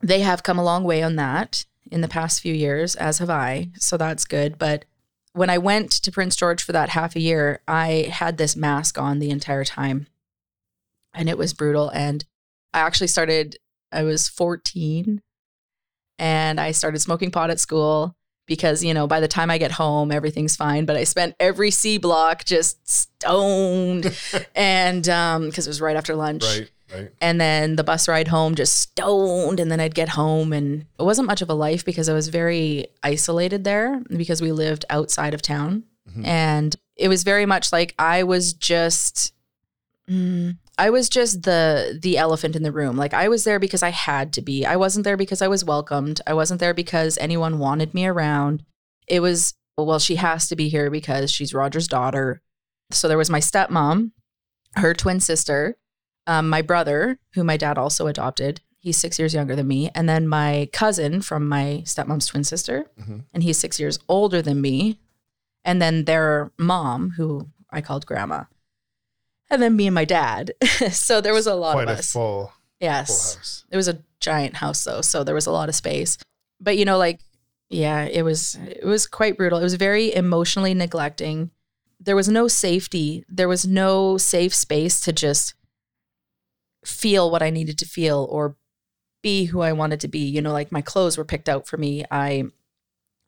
They 0.00 0.20
have 0.20 0.42
come 0.42 0.58
a 0.58 0.64
long 0.64 0.84
way 0.84 1.02
on 1.02 1.16
that 1.16 1.66
in 1.90 2.00
the 2.00 2.08
past 2.08 2.40
few 2.40 2.54
years, 2.54 2.94
as 2.96 3.18
have 3.18 3.28
I. 3.28 3.70
So 3.78 3.96
that's 3.96 4.24
good. 4.24 4.56
But 4.58 4.84
when 5.34 5.50
I 5.50 5.58
went 5.58 5.90
to 5.90 6.12
Prince 6.12 6.36
George 6.36 6.62
for 6.62 6.72
that 6.72 6.90
half 6.90 7.16
a 7.16 7.20
year, 7.20 7.62
I 7.66 8.08
had 8.10 8.36
this 8.36 8.56
mask 8.56 8.98
on 8.98 9.18
the 9.18 9.30
entire 9.30 9.64
time. 9.64 10.06
And 11.14 11.28
it 11.28 11.38
was 11.38 11.52
brutal. 11.52 11.90
And 11.90 12.24
I 12.72 12.80
actually 12.80 13.06
started, 13.06 13.56
I 13.90 14.02
was 14.02 14.28
14 14.28 15.22
and 16.18 16.60
I 16.60 16.72
started 16.72 17.00
smoking 17.00 17.30
pot 17.30 17.50
at 17.50 17.60
school 17.60 18.14
because, 18.46 18.82
you 18.82 18.92
know, 18.94 19.06
by 19.06 19.20
the 19.20 19.28
time 19.28 19.50
I 19.50 19.58
get 19.58 19.72
home, 19.72 20.12
everything's 20.12 20.56
fine. 20.56 20.84
But 20.84 20.96
I 20.96 21.04
spent 21.04 21.34
every 21.40 21.70
C 21.70 21.98
block 21.98 22.44
just 22.44 22.88
stoned 22.88 24.14
and 24.54 25.08
um 25.08 25.46
because 25.46 25.66
it 25.66 25.70
was 25.70 25.80
right 25.80 25.96
after 25.96 26.14
lunch 26.14 26.44
right, 26.44 26.70
right. 26.94 27.10
and 27.20 27.40
then 27.40 27.76
the 27.76 27.84
bus 27.84 28.08
ride 28.08 28.28
home 28.28 28.54
just 28.54 28.76
stoned 28.76 29.58
and 29.60 29.70
then 29.70 29.80
i'd 29.80 29.94
get 29.94 30.10
home 30.10 30.52
and 30.52 30.84
it 30.98 31.02
wasn't 31.02 31.26
much 31.26 31.42
of 31.42 31.50
a 31.50 31.54
life 31.54 31.84
because 31.84 32.08
i 32.08 32.12
was 32.12 32.28
very 32.28 32.86
isolated 33.02 33.64
there 33.64 34.00
because 34.16 34.40
we 34.42 34.52
lived 34.52 34.84
outside 34.90 35.34
of 35.34 35.42
town. 35.42 35.84
Mhm. 36.10 36.26
and 36.26 36.76
it 36.96 37.08
was 37.08 37.22
very 37.22 37.46
much 37.46 37.72
like 37.72 37.94
i 37.98 38.22
was 38.22 38.52
just 38.52 39.32
mm, 40.10 40.56
i 40.78 40.90
was 40.90 41.08
just 41.08 41.42
the 41.42 41.98
the 42.02 42.18
elephant 42.18 42.56
in 42.56 42.62
the 42.62 42.72
room. 42.72 42.96
Like 42.96 43.14
i 43.14 43.28
was 43.28 43.44
there 43.44 43.58
because 43.58 43.82
i 43.82 43.90
had 43.90 44.32
to 44.34 44.42
be. 44.42 44.66
I 44.66 44.76
wasn't 44.76 45.04
there 45.04 45.16
because 45.16 45.42
i 45.42 45.48
was 45.48 45.64
welcomed. 45.64 46.20
I 46.26 46.34
wasn't 46.34 46.60
there 46.60 46.74
because 46.74 47.16
anyone 47.18 47.58
wanted 47.58 47.94
me 47.94 48.06
around. 48.06 48.64
It 49.06 49.20
was 49.20 49.54
well 49.76 49.98
she 49.98 50.16
has 50.16 50.48
to 50.48 50.56
be 50.56 50.68
here 50.68 50.90
because 50.90 51.30
she's 51.30 51.54
roger's 51.54 51.88
daughter. 51.88 52.42
So 52.90 53.08
there 53.08 53.18
was 53.18 53.30
my 53.30 53.40
stepmom 53.40 54.10
her 54.76 54.94
twin 54.94 55.20
sister 55.20 55.76
um, 56.26 56.48
my 56.48 56.62
brother, 56.62 57.18
who 57.34 57.44
my 57.44 57.56
dad 57.56 57.78
also 57.78 58.06
adopted, 58.06 58.60
he's 58.78 58.96
six 58.96 59.18
years 59.18 59.34
younger 59.34 59.54
than 59.56 59.68
me, 59.68 59.90
and 59.94 60.08
then 60.08 60.26
my 60.28 60.68
cousin 60.72 61.20
from 61.22 61.48
my 61.48 61.82
stepmom's 61.84 62.26
twin 62.26 62.44
sister, 62.44 62.86
Mhm. 63.00 63.24
and 63.32 63.42
he's 63.42 63.58
six 63.58 63.78
years 63.80 63.98
older 64.08 64.42
than 64.42 64.60
me, 64.60 64.98
and 65.64 65.80
then 65.80 66.04
their 66.04 66.52
mom, 66.58 67.10
who 67.16 67.48
I 67.70 67.80
called 67.80 68.06
grandma, 68.06 68.44
and 69.50 69.60
then 69.62 69.76
me 69.76 69.86
and 69.86 69.94
my 69.94 70.04
dad. 70.04 70.52
so 70.90 71.20
there 71.20 71.34
was 71.34 71.46
a 71.46 71.54
lot 71.54 71.74
Quite 71.74 71.88
of 71.88 71.98
us. 71.98 72.12
full, 72.12 72.46
full 72.46 72.52
yes, 72.80 73.34
house. 73.36 73.64
it 73.70 73.76
was 73.76 73.88
a 73.88 73.98
giant 74.20 74.56
house 74.56 74.82
though, 74.84 75.00
so 75.00 75.24
there 75.24 75.34
was 75.34 75.46
a 75.46 75.52
lot 75.52 75.68
of 75.68 75.74
space. 75.74 76.18
But 76.60 76.76
you 76.78 76.84
know, 76.84 76.98
like, 76.98 77.20
yeah, 77.70 78.04
it 78.04 78.22
was 78.22 78.54
it 78.66 78.84
was 78.84 79.06
quite 79.06 79.36
brutal. 79.36 79.58
It 79.58 79.62
was 79.64 79.74
very 79.74 80.14
emotionally 80.14 80.74
neglecting. 80.74 81.50
There 82.00 82.16
was 82.16 82.28
no 82.28 82.48
safety. 82.48 83.24
There 83.28 83.48
was 83.48 83.66
no 83.66 84.18
safe 84.18 84.54
space 84.54 85.00
to 85.02 85.12
just 85.12 85.54
feel 86.84 87.30
what 87.30 87.42
I 87.42 87.50
needed 87.50 87.78
to 87.78 87.86
feel 87.86 88.26
or 88.30 88.56
be 89.22 89.44
who 89.46 89.60
I 89.60 89.72
wanted 89.72 90.00
to 90.00 90.08
be. 90.08 90.20
You 90.20 90.42
know, 90.42 90.52
like 90.52 90.72
my 90.72 90.82
clothes 90.82 91.16
were 91.16 91.24
picked 91.24 91.48
out 91.48 91.66
for 91.66 91.76
me. 91.76 92.04
I 92.10 92.44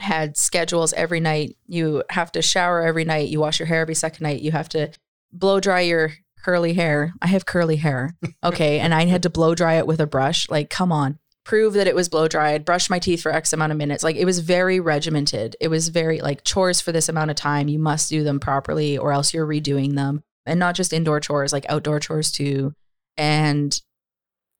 had 0.00 0.36
schedules 0.36 0.92
every 0.94 1.20
night. 1.20 1.56
You 1.66 2.02
have 2.10 2.32
to 2.32 2.42
shower 2.42 2.82
every 2.82 3.04
night. 3.04 3.28
You 3.28 3.40
wash 3.40 3.60
your 3.60 3.66
hair 3.66 3.80
every 3.80 3.94
second 3.94 4.24
night. 4.24 4.42
You 4.42 4.52
have 4.52 4.68
to 4.70 4.90
blow 5.32 5.60
dry 5.60 5.80
your 5.80 6.12
curly 6.44 6.74
hair. 6.74 7.14
I 7.22 7.28
have 7.28 7.46
curly 7.46 7.76
hair. 7.76 8.16
Okay. 8.44 8.78
and 8.78 8.92
I 8.92 9.06
had 9.06 9.22
to 9.22 9.30
blow 9.30 9.54
dry 9.54 9.74
it 9.74 9.86
with 9.86 10.00
a 10.00 10.06
brush. 10.06 10.50
Like, 10.50 10.68
come 10.68 10.92
on. 10.92 11.18
Prove 11.44 11.72
that 11.74 11.86
it 11.86 11.94
was 11.94 12.10
blow 12.10 12.28
dried, 12.28 12.64
brush 12.64 12.90
my 12.90 12.98
teeth 12.98 13.22
for 13.22 13.32
X 13.32 13.52
amount 13.54 13.72
of 13.72 13.78
minutes. 13.78 14.02
Like, 14.04 14.16
it 14.16 14.26
was 14.26 14.40
very 14.40 14.80
regimented. 14.80 15.56
It 15.60 15.68
was 15.68 15.88
very 15.88 16.20
like 16.20 16.44
chores 16.44 16.80
for 16.82 16.92
this 16.92 17.08
amount 17.08 17.30
of 17.30 17.36
time. 17.36 17.68
You 17.68 17.78
must 17.78 18.10
do 18.10 18.22
them 18.22 18.40
properly 18.40 18.98
or 18.98 19.12
else 19.12 19.32
you're 19.32 19.46
redoing 19.46 19.94
them. 19.94 20.22
And 20.44 20.60
not 20.60 20.74
just 20.74 20.92
indoor 20.92 21.20
chores, 21.20 21.52
like 21.54 21.64
outdoor 21.70 22.00
chores 22.00 22.30
too. 22.30 22.74
And 23.16 23.78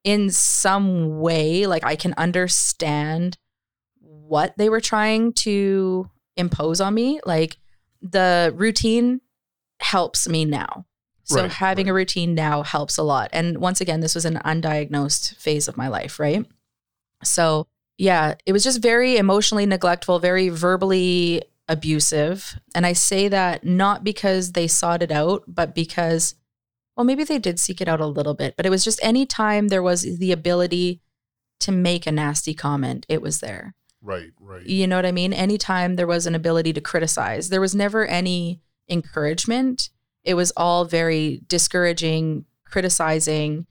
in 0.04 0.30
some 0.30 1.20
way, 1.20 1.66
like 1.66 1.84
I 1.84 1.96
can 1.96 2.14
understand 2.16 3.38
what 4.00 4.56
they 4.58 4.68
were 4.68 4.80
trying 4.80 5.32
to 5.32 6.10
impose 6.36 6.80
on 6.80 6.94
me. 6.94 7.20
Like 7.24 7.56
the 8.02 8.52
routine 8.56 9.20
helps 9.80 10.28
me 10.28 10.44
now. 10.44 10.86
So 11.24 11.42
Right, 11.42 11.50
having 11.50 11.86
right. 11.86 11.92
a 11.92 11.94
routine 11.94 12.34
now 12.34 12.62
helps 12.62 12.98
a 12.98 13.02
lot. 13.02 13.30
And 13.32 13.58
once 13.58 13.80
again, 13.80 14.00
this 14.00 14.14
was 14.14 14.26
an 14.26 14.40
undiagnosed 14.44 15.36
phase 15.36 15.68
of 15.68 15.76
my 15.76 15.88
life, 15.88 16.20
right? 16.20 16.44
So, 17.22 17.66
yeah, 17.96 18.34
it 18.44 18.52
was 18.52 18.62
just 18.62 18.82
very 18.82 19.16
emotionally 19.16 19.64
neglectful, 19.64 20.18
very 20.18 20.50
verbally 20.50 21.42
abusive. 21.66 22.58
And 22.74 22.84
I 22.84 22.92
say 22.92 23.28
that 23.28 23.64
not 23.64 24.04
because 24.04 24.52
they 24.52 24.66
sought 24.66 25.02
it 25.02 25.10
out, 25.10 25.44
but 25.48 25.74
because, 25.74 26.34
well, 26.96 27.04
maybe 27.04 27.24
they 27.24 27.38
did 27.38 27.59
seek 27.59 27.80
it 27.80 27.88
out 27.88 28.00
a 28.00 28.07
little 28.07 28.35
bit, 28.35 28.54
but 28.57 28.66
it 28.66 28.70
was 28.70 28.85
just 28.85 29.00
any 29.02 29.26
time 29.26 29.68
there 29.68 29.83
was 29.83 30.02
the 30.02 30.33
ability 30.33 31.00
to 31.61 31.72
make 31.72 32.07
a 32.07 32.12
nasty 32.12 32.54
comment, 32.54 33.07
it 33.09 33.22
was 33.22 33.40
there. 33.40 33.74
Right, 34.02 34.30
right. 34.38 34.66
You 34.66 34.87
know 34.87 34.96
what 34.96 35.07
I 35.07 35.12
mean? 35.12 35.33
Anytime 35.33 35.96
there 35.96 36.07
was 36.07 36.26
an 36.26 36.35
ability 36.35 36.72
to 36.74 36.80
criticize, 36.80 37.48
there 37.48 37.61
was 37.61 37.74
never 37.74 38.07
any 38.07 38.61
encouragement. 38.88 39.88
It 40.24 40.35
was 40.35 40.52
all 40.57 40.85
very 40.85 41.42
discouraging, 41.48 42.44
criticizing, 42.66 43.66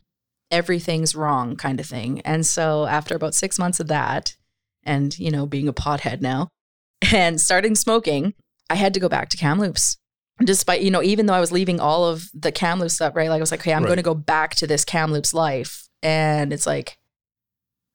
everything's 0.50 1.16
wrong 1.16 1.56
kind 1.56 1.80
of 1.80 1.86
thing. 1.86 2.22
And 2.22 2.46
so 2.46 2.86
after 2.86 3.16
about 3.16 3.36
six 3.36 3.60
months 3.60 3.80
of 3.80 3.88
that, 3.88 4.36
and 4.84 5.18
you 5.18 5.32
know, 5.32 5.46
being 5.46 5.68
a 5.68 5.74
pothead 5.74 6.22
now 6.22 6.50
and 7.14 7.40
starting 7.40 7.76
smoking, 7.76 8.34
I 8.70 8.76
had 8.76 8.94
to 8.96 9.00
go 9.00 9.10
back 9.10 9.30
to 9.30 9.38
Kamloops. 9.38 9.98
Despite, 10.40 10.82
you 10.82 10.90
know, 10.92 11.04
even 11.04 11.26
though 11.28 11.34
I 11.34 11.40
was 11.40 11.52
leaving 11.52 11.80
all 11.80 12.06
of 12.06 12.30
the 12.34 12.52
Kamloops 12.52 12.96
stuff, 12.96 13.16
right? 13.16 13.30
Like 13.30 13.38
I 13.38 13.42
was 13.42 13.52
like, 13.52 13.60
okay, 13.62 13.74
I'm 13.74 13.84
Right. 13.84 13.90
going 13.90 13.98
to 13.98 14.04
go 14.04 14.16
back 14.16 14.56
to 14.56 14.68
this 14.68 14.84
Kamloops 14.84 15.34
life. 15.34 15.88
And 16.02 16.52
it's 16.52 16.66
like, 16.66 16.98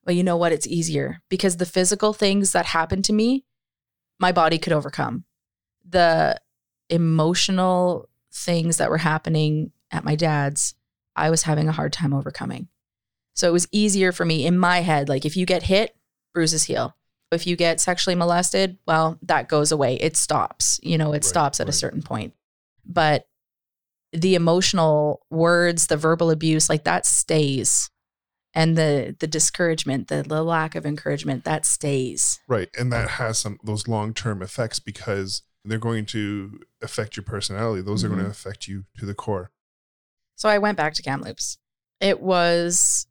well, 0.07 0.15
you 0.15 0.23
know 0.23 0.37
what? 0.37 0.53
It's 0.53 0.67
easier 0.67 1.21
because 1.29 1.57
the 1.57 1.67
physical 1.67 2.13
things 2.13 2.53
that 2.53 2.67
happened 2.67 3.05
to 3.07 3.13
me, 3.13 3.45
my 4.19 4.33
body 4.33 4.57
could 4.59 4.73
overcome. 4.73 5.25
The 5.87 6.41
emotional 6.89 8.09
things 8.33 8.77
that 8.77 8.91
were 8.91 8.99
happening 8.99 9.73
at 9.91 10.05
my 10.05 10.15
dad's, 10.15 10.75
I 11.17 11.31
was 11.31 11.43
having 11.43 11.69
a 11.69 11.73
hard 11.73 11.93
time 11.93 12.15
overcoming. 12.15 12.69
So 13.35 13.49
it 13.49 13.53
was 13.53 13.69
easier 13.73 14.13
for 14.13 14.25
me 14.25 14.47
in 14.47 14.59
my 14.59 14.81
head. 14.81 15.09
Like 15.09 15.25
if 15.25 15.37
you 15.37 15.45
get 15.45 15.65
hit, 15.65 15.97
bruises 16.33 16.65
heal. 16.65 16.95
If 17.31 17.47
you 17.47 17.57
get 17.57 17.81
sexually 17.81 18.15
molested, 18.15 18.79
well, 18.87 19.19
that 19.23 19.49
goes 19.49 19.71
away. 19.71 19.97
It 19.97 20.17
stops. 20.17 20.81
You 20.83 20.97
know, 20.99 21.11
it 21.13 21.17
Right, 21.17 21.25
stops 21.25 21.61
at 21.61 21.69
a 21.69 21.73
certain 21.73 22.03
point. 22.03 22.33
But 22.87 23.27
the 24.13 24.35
emotional 24.35 25.21
words, 25.31 25.89
the 25.89 25.97
verbal 25.99 26.31
abuse, 26.31 26.69
like 26.71 26.85
that 26.85 27.05
stays. 27.05 27.91
And 28.55 28.77
the 28.79 29.15
the 29.21 29.27
discouragement, 29.27 30.09
the, 30.09 30.23
the 30.23 30.43
lack 30.43 30.75
of 30.75 30.87
encouragement, 30.87 31.45
that 31.45 31.67
stays. 31.67 32.41
Right. 32.49 32.71
And 32.79 32.91
that 32.93 33.11
has 33.11 33.39
some 33.39 33.59
those 33.63 33.87
long 33.87 34.15
term 34.15 34.41
effects 34.41 34.79
because 34.81 35.43
they're 35.67 35.79
going 35.79 36.07
to 36.07 36.61
affect 36.83 37.15
your 37.17 37.25
personality. 37.25 37.83
Those 37.83 38.03
are 38.05 38.09
going 38.09 38.21
Mm-hmm. 38.21 38.29
to 38.29 38.31
affect 38.33 38.67
you 38.67 38.85
to 38.99 39.05
the 39.05 39.13
core. 39.15 39.51
So 40.37 40.49
I 40.49 40.57
went 40.59 40.79
back 40.79 40.95
to 40.95 41.03
Kamloops. 41.03 41.59
It 42.01 42.21
was 42.21 43.07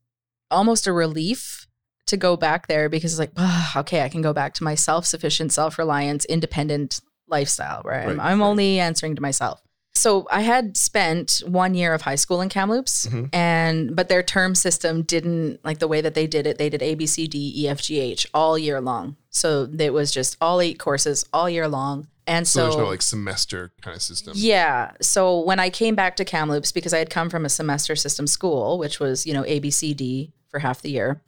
almost 0.50 0.88
a 0.88 0.92
relief 0.94 1.67
to 2.08 2.18
go 2.18 2.36
back 2.38 2.68
there 2.68 2.90
because 2.90 3.14
it's 3.14 3.20
like, 3.20 3.32
"Ah, 3.38 3.80
okay, 3.80 4.02
I 4.04 4.10
can 4.10 4.22
go 4.22 4.34
back 4.34 4.54
to 4.56 4.64
my 4.64 4.76
self 4.76 5.06
sufficient, 5.06 5.52
self 5.54 5.78
reliance, 5.78 6.26
independent 6.26 7.00
lifestyle, 7.28 7.82
right? 7.86 8.08
I'm, 8.08 8.20
I'm 8.20 8.40
right. 8.40 8.46
only 8.48 8.80
answering 8.80 9.16
to 9.16 9.22
myself. 9.22 9.62
So 9.96 10.28
I 10.32 10.42
had 10.42 10.78
spent 10.78 11.42
one 11.48 11.74
year 11.74 11.92
of 11.94 12.04
high 12.04 12.16
school 12.16 12.40
in 12.42 12.50
Kamloops, 12.50 13.08
Mhm. 13.08 13.30
and 13.34 13.96
but 13.96 14.10
their 14.10 14.22
term 14.22 14.54
system 14.54 15.02
didn't 15.02 15.60
like 15.66 15.80
the 15.80 15.88
way 15.88 16.02
that 16.02 16.14
they 16.14 16.28
did 16.28 16.46
it. 16.46 16.58
They 16.60 16.70
did 16.70 16.84
A 16.84 16.94
B 16.96 17.08
C 17.08 17.28
D 17.28 17.52
E 17.58 17.68
F 17.68 17.82
G 17.82 18.00
H 18.00 18.28
all 18.34 18.58
year 18.60 18.80
long. 18.80 19.16
So 19.32 19.68
it 19.80 19.94
was 19.94 20.12
just 20.12 20.38
all 20.40 20.62
eight 20.62 20.78
courses 20.80 21.26
all 21.34 21.50
year 21.50 21.68
long. 21.68 22.08
And 22.28 22.48
So, 22.48 22.60
so, 22.60 22.64
there's 22.66 22.76
no 22.78 22.86
like 22.90 23.02
semester 23.02 23.72
kind 23.82 23.96
of 23.96 24.02
system. 24.04 24.34
yeah. 24.36 24.92
So 25.02 25.40
when 25.40 25.60
I 25.60 25.70
came 25.70 25.96
back 25.96 26.16
to 26.18 26.26
Kamloops, 26.26 26.72
because 26.72 26.94
I 26.94 27.00
had 27.00 27.10
come 27.10 27.30
from 27.30 27.46
a 27.46 27.50
semester 27.50 27.96
system 27.96 28.28
school, 28.28 28.78
which 28.78 29.00
was, 29.00 29.26
you 29.26 29.34
know, 29.34 29.46
A, 29.46 29.60
B, 29.60 29.72
C, 29.72 29.94
D 29.94 30.32
for 30.50 30.60
half 30.60 30.82
the 30.82 30.92
year, 30.92 31.22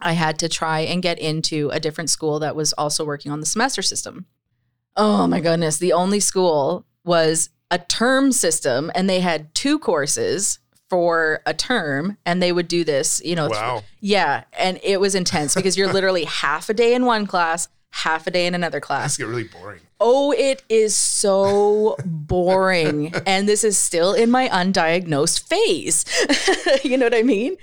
I 0.00 0.12
had 0.12 0.38
to 0.40 0.48
try 0.48 0.80
and 0.80 1.02
get 1.02 1.18
into 1.18 1.70
a 1.70 1.80
different 1.80 2.10
school 2.10 2.38
that 2.40 2.56
was 2.56 2.72
also 2.74 3.04
working 3.04 3.32
on 3.32 3.40
the 3.40 3.46
semester 3.46 3.82
system. 3.82 4.26
Oh 4.96 5.26
my 5.26 5.40
goodness. 5.40 5.78
The 5.78 5.92
only 5.92 6.20
school 6.20 6.84
was 7.04 7.50
a 7.70 7.78
term 7.78 8.32
system, 8.32 8.90
and 8.94 9.08
they 9.08 9.20
had 9.20 9.54
two 9.54 9.78
courses 9.78 10.58
for 10.90 11.40
a 11.46 11.54
term, 11.54 12.18
and 12.24 12.42
they 12.42 12.52
would 12.52 12.68
do 12.68 12.84
this, 12.84 13.20
you 13.24 13.34
know, 13.34 13.48
th- 13.48 13.82
yeah. 14.00 14.44
And 14.56 14.78
it 14.82 15.00
was 15.00 15.14
intense 15.14 15.54
because 15.56 15.76
you're 15.76 15.92
literally 15.92 16.24
half 16.24 16.68
a 16.68 16.74
day 16.74 16.94
in 16.94 17.04
one 17.04 17.26
class, 17.26 17.68
half 17.90 18.26
a 18.26 18.30
day 18.30 18.46
in 18.46 18.54
another 18.54 18.80
class. 18.80 19.02
That's 19.02 19.16
get 19.16 19.28
really 19.28 19.44
boring. 19.44 19.80
Oh, 19.98 20.32
it 20.32 20.62
is 20.68 20.94
so 20.94 21.96
boring. 22.04 23.14
and 23.26 23.48
this 23.48 23.64
is 23.64 23.78
still 23.78 24.12
in 24.12 24.30
my 24.30 24.48
undiagnosed 24.48 25.42
phase. 25.42 26.04
you 26.84 26.96
know 26.98 27.06
what 27.06 27.14
I 27.14 27.22
mean? 27.22 27.56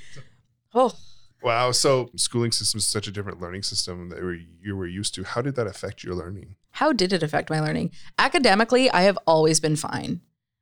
Oh, 0.73 0.93
Wow. 1.43 1.71
So 1.71 2.11
schooling 2.15 2.51
system 2.51 2.77
is 2.77 2.85
such 2.85 3.07
a 3.07 3.11
different 3.11 3.41
learning 3.41 3.63
system 3.63 4.09
that 4.09 4.19
you 4.61 4.75
were 4.75 4.87
used 4.87 5.15
to. 5.15 5.23
How 5.23 5.41
did 5.41 5.55
that 5.55 5.67
affect 5.67 6.03
your 6.03 6.15
learning? 6.15 6.55
how 6.71 6.91
did 6.91 7.13
it 7.13 7.23
affect 7.23 7.49
my 7.49 7.59
learning? 7.59 7.91
Academically, 8.17 8.89
I 8.89 9.03
have 9.03 9.19
always 9.27 9.59
been 9.59 9.75
fine. 9.75 10.21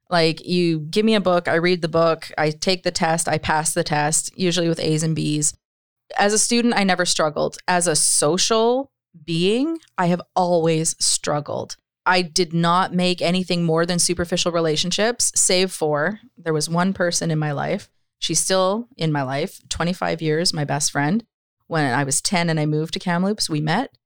Like, 0.10 0.46
you 0.46 0.80
give 0.80 1.06
me 1.06 1.16
a 1.16 1.22
book, 1.22 1.48
I 1.48 1.56
read 1.56 1.82
the 1.82 1.88
book, 1.88 2.32
I 2.38 2.50
take 2.50 2.84
the 2.84 2.92
test, 2.92 3.28
I 3.28 3.38
pass 3.38 3.74
the 3.74 3.84
test, 3.84 4.38
usually 4.38 4.68
with 4.68 4.80
A's 4.80 5.04
and 5.04 5.16
B's. 5.16 5.54
As 6.18 6.34
a 6.34 6.40
student, 6.40 6.74
I 6.76 6.84
never 6.84 7.06
struggled. 7.06 7.58
As 7.68 7.86
a 7.86 7.96
social 7.96 8.92
being, 9.24 9.78
I 9.98 10.08
have 10.08 10.22
always 10.36 10.96
struggled. 11.00 11.78
I 12.08 12.24
did 12.24 12.54
not 12.54 12.94
make 12.94 13.22
anything 13.22 13.64
more 13.64 13.86
than 13.86 14.00
superficial 14.00 14.52
relationships, 14.52 15.32
save 15.36 15.72
for 15.72 16.20
there 16.38 16.54
was 16.54 16.68
one 16.68 16.92
person 16.94 17.30
in 17.30 17.38
my 17.38 17.52
life. 17.52 17.88
She's 18.20 18.40
still 18.40 18.88
in 18.98 19.12
my 19.12 19.24
life, 19.24 19.60
25 19.70 20.22
years, 20.22 20.54
my 20.54 20.66
best 20.66 20.92
friend. 20.92 21.24
When 21.68 21.94
I 21.94 22.04
was 22.04 22.22
10 22.22 22.50
and 22.50 22.60
I 22.60 22.66
moved 22.66 22.94
to 22.94 23.00
Kamloops, 23.00 23.50
we 23.50 23.62
met. 23.62 23.98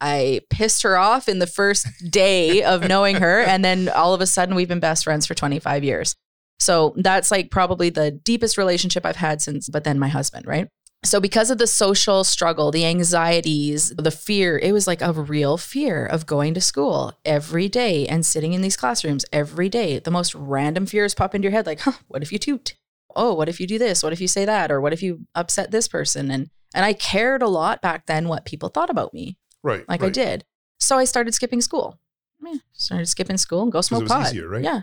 I 0.00 0.40
pissed 0.48 0.82
her 0.82 0.96
off 0.96 1.28
in 1.28 1.38
the 1.38 1.46
first 1.46 1.86
day 2.10 2.62
of 2.62 2.88
knowing 2.88 3.16
her. 3.16 3.40
And 3.40 3.64
then 3.64 3.88
all 3.88 4.14
of 4.14 4.20
a 4.20 4.26
sudden, 4.26 4.54
we've 4.54 4.68
been 4.68 4.80
best 4.80 5.04
friends 5.04 5.26
for 5.26 5.34
25 5.34 5.84
years. 5.84 6.16
So 6.58 6.94
that's 6.96 7.30
like 7.30 7.50
probably 7.50 7.90
the 7.90 8.10
deepest 8.10 8.58
relationship 8.58 9.06
I've 9.06 9.16
had 9.16 9.40
since, 9.40 9.68
but 9.68 9.84
then 9.84 9.98
my 9.98 10.08
husband, 10.08 10.46
right? 10.46 10.68
So, 11.02 11.18
because 11.18 11.50
of 11.50 11.56
the 11.56 11.66
social 11.66 12.24
struggle, 12.24 12.70
the 12.70 12.84
anxieties, 12.84 13.88
the 13.96 14.10
fear, 14.10 14.58
it 14.58 14.72
was 14.72 14.86
like 14.86 15.00
a 15.00 15.12
real 15.14 15.56
fear 15.56 16.04
of 16.04 16.26
going 16.26 16.52
to 16.52 16.60
school 16.60 17.14
every 17.24 17.70
day 17.70 18.06
and 18.06 18.24
sitting 18.24 18.52
in 18.52 18.60
these 18.60 18.76
classrooms 18.76 19.24
every 19.32 19.70
day. 19.70 19.98
The 19.98 20.10
most 20.10 20.34
random 20.34 20.84
fears 20.84 21.14
pop 21.14 21.34
into 21.34 21.46
your 21.46 21.52
head 21.52 21.64
like, 21.64 21.80
huh, 21.80 21.92
what 22.08 22.22
if 22.22 22.32
you 22.32 22.38
toot? 22.38 22.74
Oh, 23.16 23.34
what 23.34 23.48
if 23.48 23.60
you 23.60 23.66
do 23.66 23.78
this? 23.78 24.02
What 24.02 24.12
if 24.12 24.20
you 24.20 24.28
say 24.28 24.44
that? 24.44 24.70
Or 24.70 24.80
what 24.80 24.92
if 24.92 25.02
you 25.02 25.26
upset 25.34 25.70
this 25.70 25.88
person? 25.88 26.30
And 26.30 26.50
and 26.74 26.84
I 26.84 26.92
cared 26.92 27.42
a 27.42 27.48
lot 27.48 27.82
back 27.82 28.06
then 28.06 28.28
what 28.28 28.44
people 28.44 28.68
thought 28.68 28.90
about 28.90 29.12
me 29.12 29.36
Right. 29.62 29.88
like 29.88 30.02
I 30.02 30.08
did. 30.10 30.44
So 30.78 30.96
I 30.98 31.04
started 31.04 31.34
skipping 31.34 31.60
school. 31.60 31.98
Yeah, 32.42 32.54
started 32.72 33.06
skipping 33.06 33.36
school 33.36 33.62
and 33.62 33.72
go 33.72 33.80
smoke 33.80 34.00
it 34.02 34.04
was 34.04 34.12
pot. 34.12 34.26
easier, 34.28 34.48
right? 34.48 34.62
Yeah. 34.64 34.82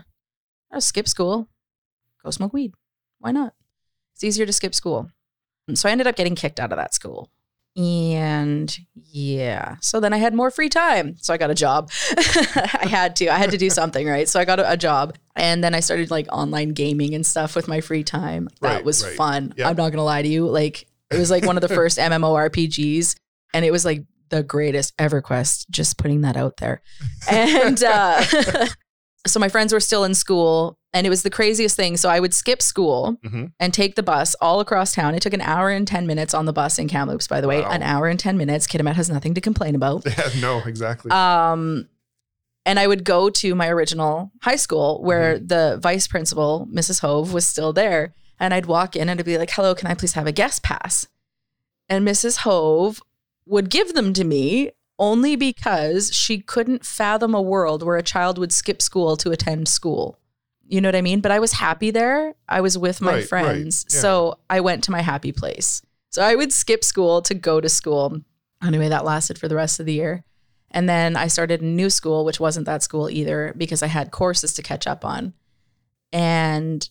I'll 0.70 0.80
skip 0.80 1.08
school, 1.08 1.48
go 2.22 2.30
smoke 2.30 2.52
weed. 2.52 2.74
Why 3.18 3.32
not? 3.32 3.54
It's 4.14 4.22
easier 4.22 4.46
to 4.46 4.52
skip 4.52 4.74
school. 4.74 5.10
And 5.66 5.78
so 5.78 5.88
I 5.88 5.92
ended 5.92 6.06
up 6.06 6.14
getting 6.16 6.34
kicked 6.34 6.60
out 6.60 6.72
of 6.72 6.76
that 6.78 6.94
school. 6.94 7.30
And 7.76 8.76
yeah, 8.94 9.76
so 9.80 10.00
then 10.00 10.12
I 10.12 10.16
had 10.18 10.34
more 10.34 10.50
free 10.50 10.68
time. 10.68 11.16
So 11.18 11.32
I 11.32 11.36
got 11.36 11.50
a 11.50 11.54
job. 11.54 11.90
I 12.16 12.86
had 12.88 13.14
to. 13.16 13.28
I 13.28 13.36
had 13.36 13.50
to 13.52 13.56
do 13.58 13.70
something, 13.70 14.06
right? 14.06 14.28
So 14.28 14.40
I 14.40 14.44
got 14.44 14.58
a, 14.58 14.72
a 14.72 14.76
job. 14.76 15.16
And 15.36 15.62
then 15.62 15.74
I 15.74 15.80
started 15.80 16.10
like 16.10 16.26
online 16.32 16.70
gaming 16.70 17.14
and 17.14 17.24
stuff 17.24 17.54
with 17.54 17.68
my 17.68 17.80
free 17.80 18.02
time. 18.02 18.48
That 18.60 18.74
Right, 18.76 18.84
was 18.84 19.04
right. 19.04 19.14
fun. 19.16 19.54
Yeah. 19.56 19.68
I'm 19.68 19.76
not 19.76 19.90
going 19.90 19.98
to 19.98 20.02
lie 20.02 20.22
to 20.22 20.28
you. 20.28 20.48
Like, 20.48 20.88
it 21.12 21.18
was 21.18 21.30
like 21.30 21.44
one 21.46 21.56
of 21.56 21.60
the 21.60 21.68
first 21.74 21.98
MMORPGs. 21.98 23.14
And 23.54 23.64
it 23.64 23.70
was 23.70 23.84
like 23.84 24.04
the 24.30 24.42
greatest 24.42 24.96
EverQuest, 24.98 25.70
just 25.70 25.96
putting 25.98 26.22
that 26.22 26.36
out 26.36 26.56
there. 26.58 26.82
And 27.30 27.82
uh, 27.84 28.24
so 29.28 29.38
my 29.40 29.48
friends 29.48 29.72
were 29.72 29.80
still 29.80 30.04
in 30.04 30.14
school. 30.14 30.76
And 30.94 31.06
it 31.06 31.10
was 31.10 31.22
the 31.22 31.28
craziest 31.30 31.76
thing. 31.76 31.98
So 31.98 32.08
I 32.08 32.18
would 32.18 32.32
skip 32.32 32.62
school 32.62 33.18
Mhm. 33.22 33.52
and 33.60 33.74
take 33.74 33.94
the 33.94 34.02
bus 34.02 34.34
all 34.40 34.58
across 34.58 34.94
town. 34.94 35.14
It 35.14 35.20
took 35.20 35.34
an 35.34 35.42
hour 35.42 35.68
and 35.68 35.86
10 35.86 36.06
minutes 36.06 36.32
on 36.32 36.46
the 36.46 36.52
bus 36.52 36.78
in 36.78 36.88
Kamloops, 36.88 37.28
by 37.28 37.42
the 37.42 37.46
way. 37.48 37.60
Wow. 37.60 37.68
An 37.70 37.82
hour 37.82 38.06
and 38.08 38.18
10 38.18 38.38
minutes. 38.38 38.66
Kitimat 38.66 38.94
has 38.94 39.10
nothing 39.10 39.34
to 39.34 39.40
complain 39.42 39.74
about. 39.74 40.04
Yeah. 40.18 40.30
No. 40.40 40.62
Exactly. 40.64 41.10
Um, 41.10 41.88
and 42.64 42.78
I 42.78 42.86
would 42.86 43.04
go 43.04 43.28
to 43.28 43.54
my 43.54 43.68
original 43.68 44.32
high 44.42 44.56
school 44.56 45.02
where 45.02 45.36
Mm-hmm. 45.36 45.46
the 45.48 45.78
vice 45.82 46.06
principal, 46.08 46.66
Mrs. 46.72 47.00
Hove, 47.00 47.34
was 47.34 47.46
still 47.46 47.72
there. 47.74 48.14
And 48.40 48.54
I'd 48.54 48.66
walk 48.66 48.96
in 48.96 49.08
and 49.10 49.20
I'd 49.20 49.26
be 49.26 49.36
like, 49.36 49.50
hello, 49.50 49.74
can 49.74 49.88
I 49.88 49.94
please 49.94 50.12
have 50.14 50.26
a 50.26 50.32
guest 50.32 50.62
pass? 50.62 51.06
And 51.90 52.06
Mrs. 52.08 52.38
Hove 52.38 53.02
would 53.46 53.68
give 53.68 53.92
them 53.92 54.14
to 54.14 54.24
me 54.24 54.70
only 54.98 55.36
because 55.36 56.12
she 56.12 56.40
couldn't 56.40 56.84
fathom 56.84 57.34
a 57.34 57.42
world 57.42 57.82
where 57.82 57.96
a 57.96 58.02
child 58.02 58.38
would 58.38 58.52
skip 58.52 58.82
school 58.82 59.16
to 59.18 59.30
attend 59.30 59.68
school. 59.68 60.18
You 60.66 60.80
know 60.80 60.88
what 60.88 60.96
I 60.96 61.02
mean? 61.02 61.20
But 61.20 61.30
I 61.32 61.38
was 61.38 61.52
happy 61.52 61.90
there. 61.90 62.34
I 62.48 62.60
was 62.60 62.76
with 62.76 63.00
my 63.00 63.12
Right, 63.12 63.16
right. 63.20 63.28
friends. 63.28 63.86
Yeah. 63.90 64.00
So 64.00 64.38
I 64.50 64.60
went 64.60 64.84
to 64.84 64.90
my 64.90 65.00
happy 65.00 65.32
place. 65.32 65.80
So 66.10 66.22
I 66.22 66.34
would 66.34 66.52
skip 66.52 66.84
school 66.84 67.22
to 67.22 67.34
go 67.34 67.60
to 67.60 67.68
school. 67.68 68.20
Anyway, 68.62 68.88
that 68.88 69.04
lasted 69.04 69.38
for 69.38 69.46
the 69.48 69.54
rest 69.56 69.78
of 69.80 69.86
the 69.86 69.92
year. 69.94 70.24
And 70.70 70.88
then 70.88 71.16
I 71.16 71.28
started 71.28 71.62
a 71.62 71.64
new 71.64 71.88
school, 71.88 72.24
which 72.24 72.40
wasn't 72.40 72.66
that 72.66 72.82
school 72.82 73.08
either, 73.08 73.54
because 73.56 73.82
I 73.82 73.86
had 73.86 74.10
courses 74.10 74.52
to 74.54 74.62
catch 74.62 74.86
up 74.86 75.04
on. 75.04 75.32
And 76.12 76.88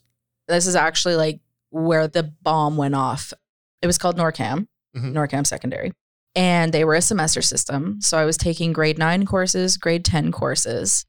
this 0.47 0.65
is 0.67 0.75
actually 0.75 1.15
like 1.15 1.39
where 1.69 2.07
the 2.07 2.23
bomb 2.41 2.77
went 2.77 2.95
off. 2.95 3.33
It 3.81 3.87
was 3.87 3.97
called 3.97 4.17
NorKam, 4.17 4.67
Mhm. 4.95 5.11
NorKam 5.13 5.45
Secondary. 5.45 5.91
And 6.37 6.71
they 6.71 6.85
were 6.85 6.93
a 6.93 7.01
semester 7.01 7.41
system. 7.41 7.99
So 7.99 8.17
I 8.17 8.23
was 8.25 8.37
taking 8.37 8.71
grade 8.71 8.99
nine 8.99 9.25
courses, 9.25 9.75
grade 9.75 10.05
10 10.05 10.31
courses 10.31 11.03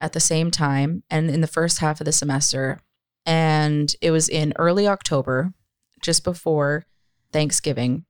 at 0.00 0.12
the 0.12 0.20
same 0.20 0.52
time 0.52 1.02
and 1.10 1.28
in 1.28 1.40
the 1.40 1.48
first 1.48 1.80
half 1.80 2.00
of 2.00 2.04
the 2.04 2.12
semester. 2.12 2.78
And 3.26 3.92
it 4.00 4.12
was 4.12 4.28
in 4.28 4.52
early 4.56 4.86
October, 4.86 5.52
just 6.00 6.22
before 6.22 6.86
Thanksgiving. 7.32 8.04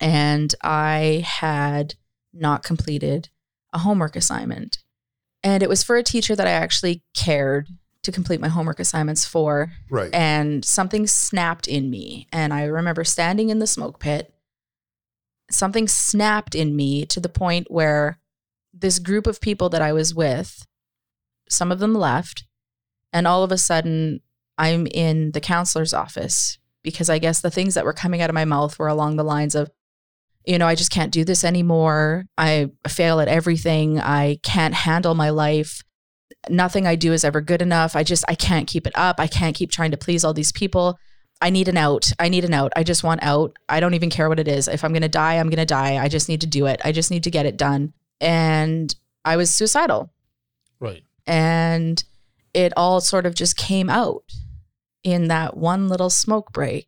And 0.00 0.52
I 0.62 1.24
had 1.24 1.94
not 2.34 2.64
completed 2.64 3.28
a 3.72 3.78
homework 3.78 4.16
assignment. 4.16 4.78
And 5.44 5.62
it 5.62 5.68
was 5.68 5.84
for 5.84 5.94
a 5.96 6.02
teacher 6.02 6.34
that 6.34 6.48
I 6.48 6.50
actually 6.50 7.04
cared 7.14 7.68
to 8.02 8.10
complete 8.10 8.40
my 8.40 8.48
homework 8.48 8.80
assignments 8.80 9.24
for 9.24 9.72
Right. 9.88 10.12
and 10.12 10.64
something 10.64 11.06
snapped 11.06 11.68
in 11.68 11.90
me. 11.90 12.26
And 12.32 12.52
I 12.52 12.64
remember 12.64 13.04
standing 13.04 13.50
in 13.50 13.60
the 13.60 13.66
smoke 13.68 14.00
pit. 14.00 14.32
Something 15.50 15.88
snapped 15.88 16.54
in 16.54 16.74
me 16.74 17.06
to 17.06 17.20
the 17.20 17.28
point 17.28 17.70
where 17.70 18.18
this 18.72 18.98
group 18.98 19.26
of 19.26 19.40
people 19.40 19.68
that 19.70 19.82
I 19.82 19.92
was 19.92 20.14
with, 20.14 20.66
some 21.48 21.70
of 21.70 21.78
them 21.78 21.94
left, 21.94 22.44
and 23.12 23.26
all 23.26 23.42
of 23.42 23.52
a 23.52 23.58
sudden 23.58 24.20
I'm 24.58 24.86
in 24.88 25.32
the 25.32 25.40
counselor's 25.40 25.94
office 25.94 26.58
because 26.82 27.08
I 27.08 27.18
guess 27.18 27.40
the 27.40 27.50
things 27.50 27.74
that 27.74 27.84
were 27.84 27.92
coming 27.92 28.22
out 28.22 28.30
of 28.30 28.34
my 28.34 28.44
mouth 28.44 28.78
were 28.78 28.88
along 28.88 29.16
the 29.16 29.24
lines 29.24 29.54
of, 29.54 29.70
you 30.44 30.58
know, 30.58 30.66
I 30.66 30.74
just 30.74 30.90
can't 30.90 31.12
do 31.12 31.24
this 31.24 31.44
anymore. 31.44 32.26
I 32.36 32.70
fail 32.86 33.20
at 33.20 33.28
everything. 33.28 33.98
I 33.98 34.38
can't 34.42 34.74
handle 34.74 35.14
my 35.14 35.30
life 35.30 35.82
nothing 36.48 36.86
I 36.86 36.96
do 36.96 37.12
is 37.12 37.24
ever 37.24 37.40
good 37.40 37.62
enough. 37.62 37.96
I 37.96 38.02
just 38.02 38.24
I 38.28 38.34
can't 38.34 38.68
keep 38.68 38.86
it 38.86 38.92
up. 38.96 39.16
I 39.18 39.26
can't 39.26 39.56
keep 39.56 39.70
trying 39.70 39.90
to 39.90 39.96
please 39.96 40.24
all 40.24 40.34
these 40.34 40.52
people. 40.52 40.98
I 41.40 41.50
need 41.50 41.68
an 41.68 41.76
out. 41.76 42.10
I 42.18 42.28
need 42.28 42.44
an 42.44 42.54
out. 42.54 42.72
I 42.76 42.82
just 42.82 43.04
want 43.04 43.22
out. 43.22 43.56
I 43.68 43.80
don't 43.80 43.94
even 43.94 44.10
care 44.10 44.28
what 44.28 44.40
it 44.40 44.48
is. 44.48 44.68
If 44.68 44.84
I'm 44.84 44.92
going 44.92 45.02
to 45.02 45.08
die, 45.08 45.34
I'm 45.34 45.50
going 45.50 45.58
to 45.58 45.66
die. 45.66 46.02
I 46.02 46.08
just 46.08 46.28
need 46.28 46.40
to 46.40 46.46
do 46.46 46.66
it. 46.66 46.80
I 46.84 46.92
just 46.92 47.10
need 47.10 47.24
to 47.24 47.30
get 47.30 47.46
it 47.46 47.56
done. 47.56 47.92
And 48.20 48.94
I 49.24 49.36
was 49.36 49.50
suicidal. 49.50 50.12
Right. 50.80 51.02
And 51.26 52.02
it 52.54 52.72
all 52.76 53.00
sort 53.00 53.26
of 53.26 53.34
just 53.34 53.56
came 53.56 53.90
out 53.90 54.32
in 55.04 55.28
that 55.28 55.56
one 55.56 55.88
little 55.88 56.10
smoke 56.10 56.52
break. 56.52 56.86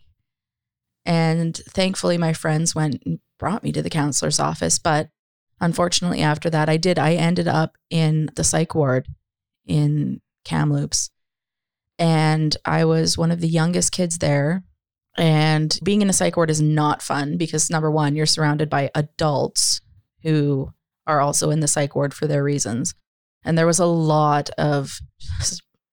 And 1.05 1.57
thankfully, 1.57 2.17
my 2.17 2.33
friends 2.33 2.75
went 2.75 3.03
and 3.05 3.21
brought 3.39 3.63
me 3.63 3.73
to 3.73 3.83
the 3.83 3.91
counselor's 3.91 4.41
office. 4.41 4.79
But 4.79 5.11
unfortunately, 5.61 6.23
after 6.23 6.49
that, 6.51 6.69
I 6.69 6.79
did. 6.79 6.99
I 6.99 7.15
ended 7.15 7.49
up 7.49 7.77
in 7.91 8.31
the 8.35 8.45
psych 8.45 8.75
ward 8.75 9.09
in 9.67 10.21
Kamloops. 10.45 11.11
And 11.99 12.57
I 12.65 12.85
was 12.85 13.19
one 13.19 13.31
of 13.31 13.41
the 13.41 13.49
youngest 13.49 13.93
kids 13.93 14.19
there. 14.19 14.63
And 15.17 15.77
being 15.83 16.01
in 16.01 16.11
a 16.11 16.13
psych 16.13 16.37
ward 16.37 16.51
is 16.51 16.63
not 16.63 17.03
fun 17.03 17.37
because 17.37 17.71
number 17.71 17.91
one, 17.91 18.15
you're 18.15 18.27
surrounded 18.27 18.71
by 18.71 18.91
adults 18.95 19.81
who 20.23 20.73
are 21.07 21.21
also 21.21 21.51
in 21.51 21.61
the 21.61 21.69
psych 21.69 21.97
ward 21.97 22.15
for 22.15 22.27
their 22.27 22.45
reasons. 22.45 22.95
And 23.45 23.59
there 23.59 23.67
was 23.67 23.81
a 23.81 23.87
lot 23.87 24.51
of 24.59 25.01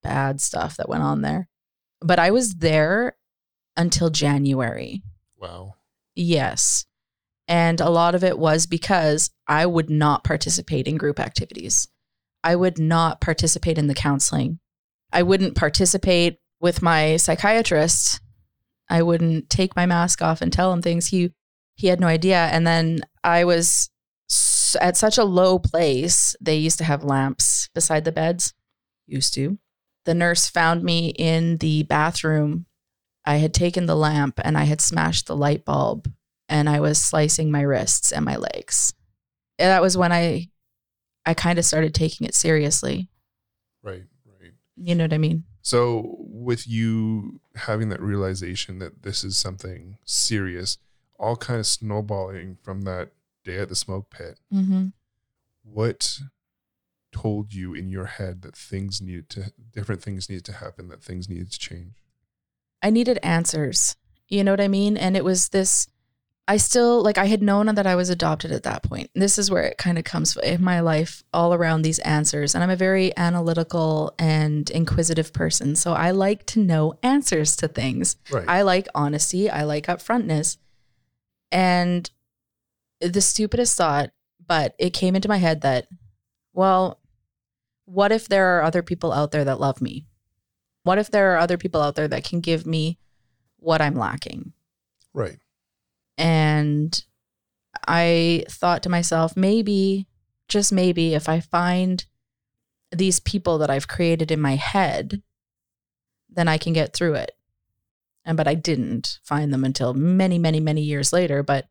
bad 0.03 0.41
stuff 0.41 0.77
that 0.77 0.89
went 0.89 1.03
on 1.03 1.21
there. 1.21 1.47
But 2.01 2.19
I 2.19 2.31
was 2.31 2.55
there 2.55 3.15
until 3.75 4.09
January. 4.09 5.01
Wow. 5.37 5.75
Yes. 6.15 6.85
And 7.47 7.81
a 7.81 7.89
lot 7.89 8.15
of 8.15 8.23
it 8.23 8.37
was 8.37 8.65
because 8.65 9.31
I 9.47 9.65
would 9.65 9.89
not 9.89 10.23
participate 10.23 10.87
in 10.87 10.97
group 10.97 11.19
activities. 11.19 11.87
I 12.43 12.55
would 12.55 12.77
not 12.77 13.21
participate 13.21 13.77
in 13.77 13.87
the 13.87 13.95
counseling. 13.95 14.59
I 15.15 15.23
wouldn't 15.23 15.55
participate 15.55 16.39
with 16.59 16.81
my 16.81 17.15
psychiatrist. 17.15 18.19
I 18.89 19.01
wouldn't 19.01 19.49
take 19.49 19.73
my 19.73 19.85
mask 19.85 20.21
off 20.21 20.41
and 20.41 20.51
tell 20.51 20.73
him 20.73 20.81
things. 20.81 21.07
He 21.07 21.31
he 21.75 21.87
had 21.87 22.01
no 22.01 22.07
idea. 22.07 22.37
And 22.51 22.67
then 22.67 22.99
I 23.23 23.45
was 23.45 23.89
at 24.81 24.97
such 24.97 25.17
a 25.17 25.23
low 25.23 25.57
place. 25.57 26.35
They 26.41 26.57
used 26.57 26.77
to 26.79 26.83
have 26.83 27.03
lamps 27.03 27.69
beside 27.73 28.03
the 28.03 28.11
beds. 28.11 28.53
Used 29.07 29.33
to. 29.35 29.57
The 30.03 30.13
nurse 30.13 30.49
found 30.49 30.83
me 30.83 31.13
in 31.17 31.57
the 31.57 31.83
bathroom. 31.83 32.65
I 33.25 33.37
had 33.37 33.53
taken 33.53 33.85
the 33.85 33.95
lamp 33.95 34.39
and 34.43 34.57
I 34.57 34.65
had 34.65 34.81
smashed 34.81 35.27
the 35.27 35.35
light 35.35 35.63
bulb 35.63 36.11
and 36.49 36.69
I 36.69 36.81
was 36.81 37.01
slicing 37.01 37.51
my 37.51 37.61
wrists 37.61 38.11
and 38.11 38.25
my 38.25 38.35
legs. 38.35 38.93
And 39.57 39.69
that 39.69 39.81
was 39.81 39.95
when 39.95 40.11
I 40.11 40.49
I 41.25 41.33
kind 41.33 41.57
of 41.57 41.63
started 41.63 41.95
taking 41.95 42.27
it 42.27 42.35
seriously. 42.35 43.09
Right. 43.81 43.93
Right. 43.93 44.03
You 44.77 44.95
know 44.95 45.05
what 45.05 45.13
I 45.13 45.17
mean? 45.17 45.43
So, 45.61 46.17
with 46.19 46.67
you 46.67 47.39
having 47.55 47.89
that 47.89 48.01
realization 48.01 48.79
that 48.79 49.03
this 49.03 49.23
is 49.23 49.37
something 49.37 49.97
serious, 50.05 50.77
all 51.17 51.35
kind 51.37 51.59
of 51.59 51.65
snowballing 51.65 52.57
from 52.61 52.81
that 52.81 53.11
day 53.43 53.57
at 53.59 53.69
the 53.69 53.75
smoke 53.75 54.09
pit, 54.09 54.39
Mm-hmm. 54.53 54.87
what 55.63 56.19
told 57.11 57.53
you 57.53 57.73
in 57.73 57.89
your 57.89 58.05
head 58.05 58.41
that 58.41 58.57
things 58.57 59.01
needed 59.01 59.29
to, 59.29 59.53
different 59.71 60.03
things 60.03 60.29
needed 60.29 60.43
to 60.45 60.53
happen, 60.53 60.89
that 60.89 61.01
things 61.01 61.29
needed 61.29 61.51
to 61.51 61.59
change? 61.59 61.93
I 62.83 62.89
needed 62.89 63.17
answers. 63.23 63.95
You 64.27 64.43
know 64.43 64.51
what 64.51 64.61
I 64.61 64.67
mean? 64.67 64.97
And 64.97 65.15
it 65.15 65.23
was 65.23 65.49
this 65.49 65.87
I 66.47 66.57
still 66.57 67.01
like 67.01 67.17
I 67.17 67.25
had 67.25 67.41
known 67.41 67.73
that 67.73 67.87
I 67.87 67.95
was 67.95 68.09
adopted 68.09 68.51
at 68.51 68.63
that 68.63 68.83
point. 68.83 69.09
This 69.15 69.39
is 69.39 69.49
where 69.49 69.63
it 69.63 69.79
kind 69.79 69.97
of 69.97 70.03
comes 70.03 70.37
in 70.37 70.63
my 70.63 70.79
life 70.79 71.23
all 71.33 71.55
around 71.55 71.81
these 71.81 71.97
answers. 71.99 72.53
And 72.53 72.63
I'm 72.63 72.69
a 72.69 72.75
very 72.75 73.17
analytical 73.17 74.13
and 74.19 74.69
inquisitive 74.69 75.33
person. 75.33 75.75
So 75.75 75.93
I 75.93 76.11
like 76.11 76.45
to 76.47 76.59
know 76.59 76.99
answers 77.01 77.55
to 77.57 77.67
things. 77.67 78.17
Right. 78.29 78.45
I 78.47 78.61
like 78.61 78.87
honesty. 78.93 79.49
I 79.49 79.63
like 79.63 79.87
upfrontness. 79.87 80.57
And 81.51 82.09
the 83.01 83.21
stupidest 83.21 83.75
thought, 83.75 84.11
but 84.45 84.75
it 84.77 84.91
came 84.91 85.15
into 85.15 85.27
my 85.27 85.37
head 85.37 85.61
that, 85.61 85.87
well, 86.53 86.99
what 87.85 88.11
if 88.11 88.27
there 88.27 88.57
are 88.57 88.63
other 88.63 88.83
people 88.83 89.11
out 89.11 89.31
there 89.31 89.45
that 89.45 89.59
love 89.59 89.81
me? 89.81 90.05
What 90.83 90.99
if 90.99 91.09
there 91.09 91.33
are 91.33 91.37
other 91.37 91.57
people 91.57 91.81
out 91.81 91.95
there 91.95 92.07
that 92.07 92.23
can 92.23 92.39
give 92.39 92.67
me 92.67 92.99
what 93.57 93.81
I'm 93.81 93.95
lacking? 93.95 94.53
right. 95.13 95.39
And 96.17 97.03
I 97.87 98.45
thought 98.49 98.83
to 98.83 98.89
myself, 98.89 99.35
maybe, 99.35 100.07
just 100.47 100.71
maybe, 100.71 101.13
if 101.13 101.27
I 101.27 101.39
find 101.39 102.05
these 102.91 103.19
people 103.19 103.57
that 103.59 103.69
I've 103.69 103.87
created 103.87 104.31
in 104.31 104.39
my 104.39 104.55
head, 104.55 105.21
then 106.29 106.47
I 106.47 106.57
can 106.57 106.73
get 106.73 106.93
through 106.93 107.15
it. 107.15 107.31
And 108.23 108.37
but 108.37 108.47
I 108.47 108.55
didn't 108.55 109.19
find 109.23 109.53
them 109.53 109.63
until 109.63 109.93
many, 109.93 110.39
many, 110.39 110.59
many 110.59 110.81
years 110.81 111.13
later. 111.13 111.43
But 111.43 111.67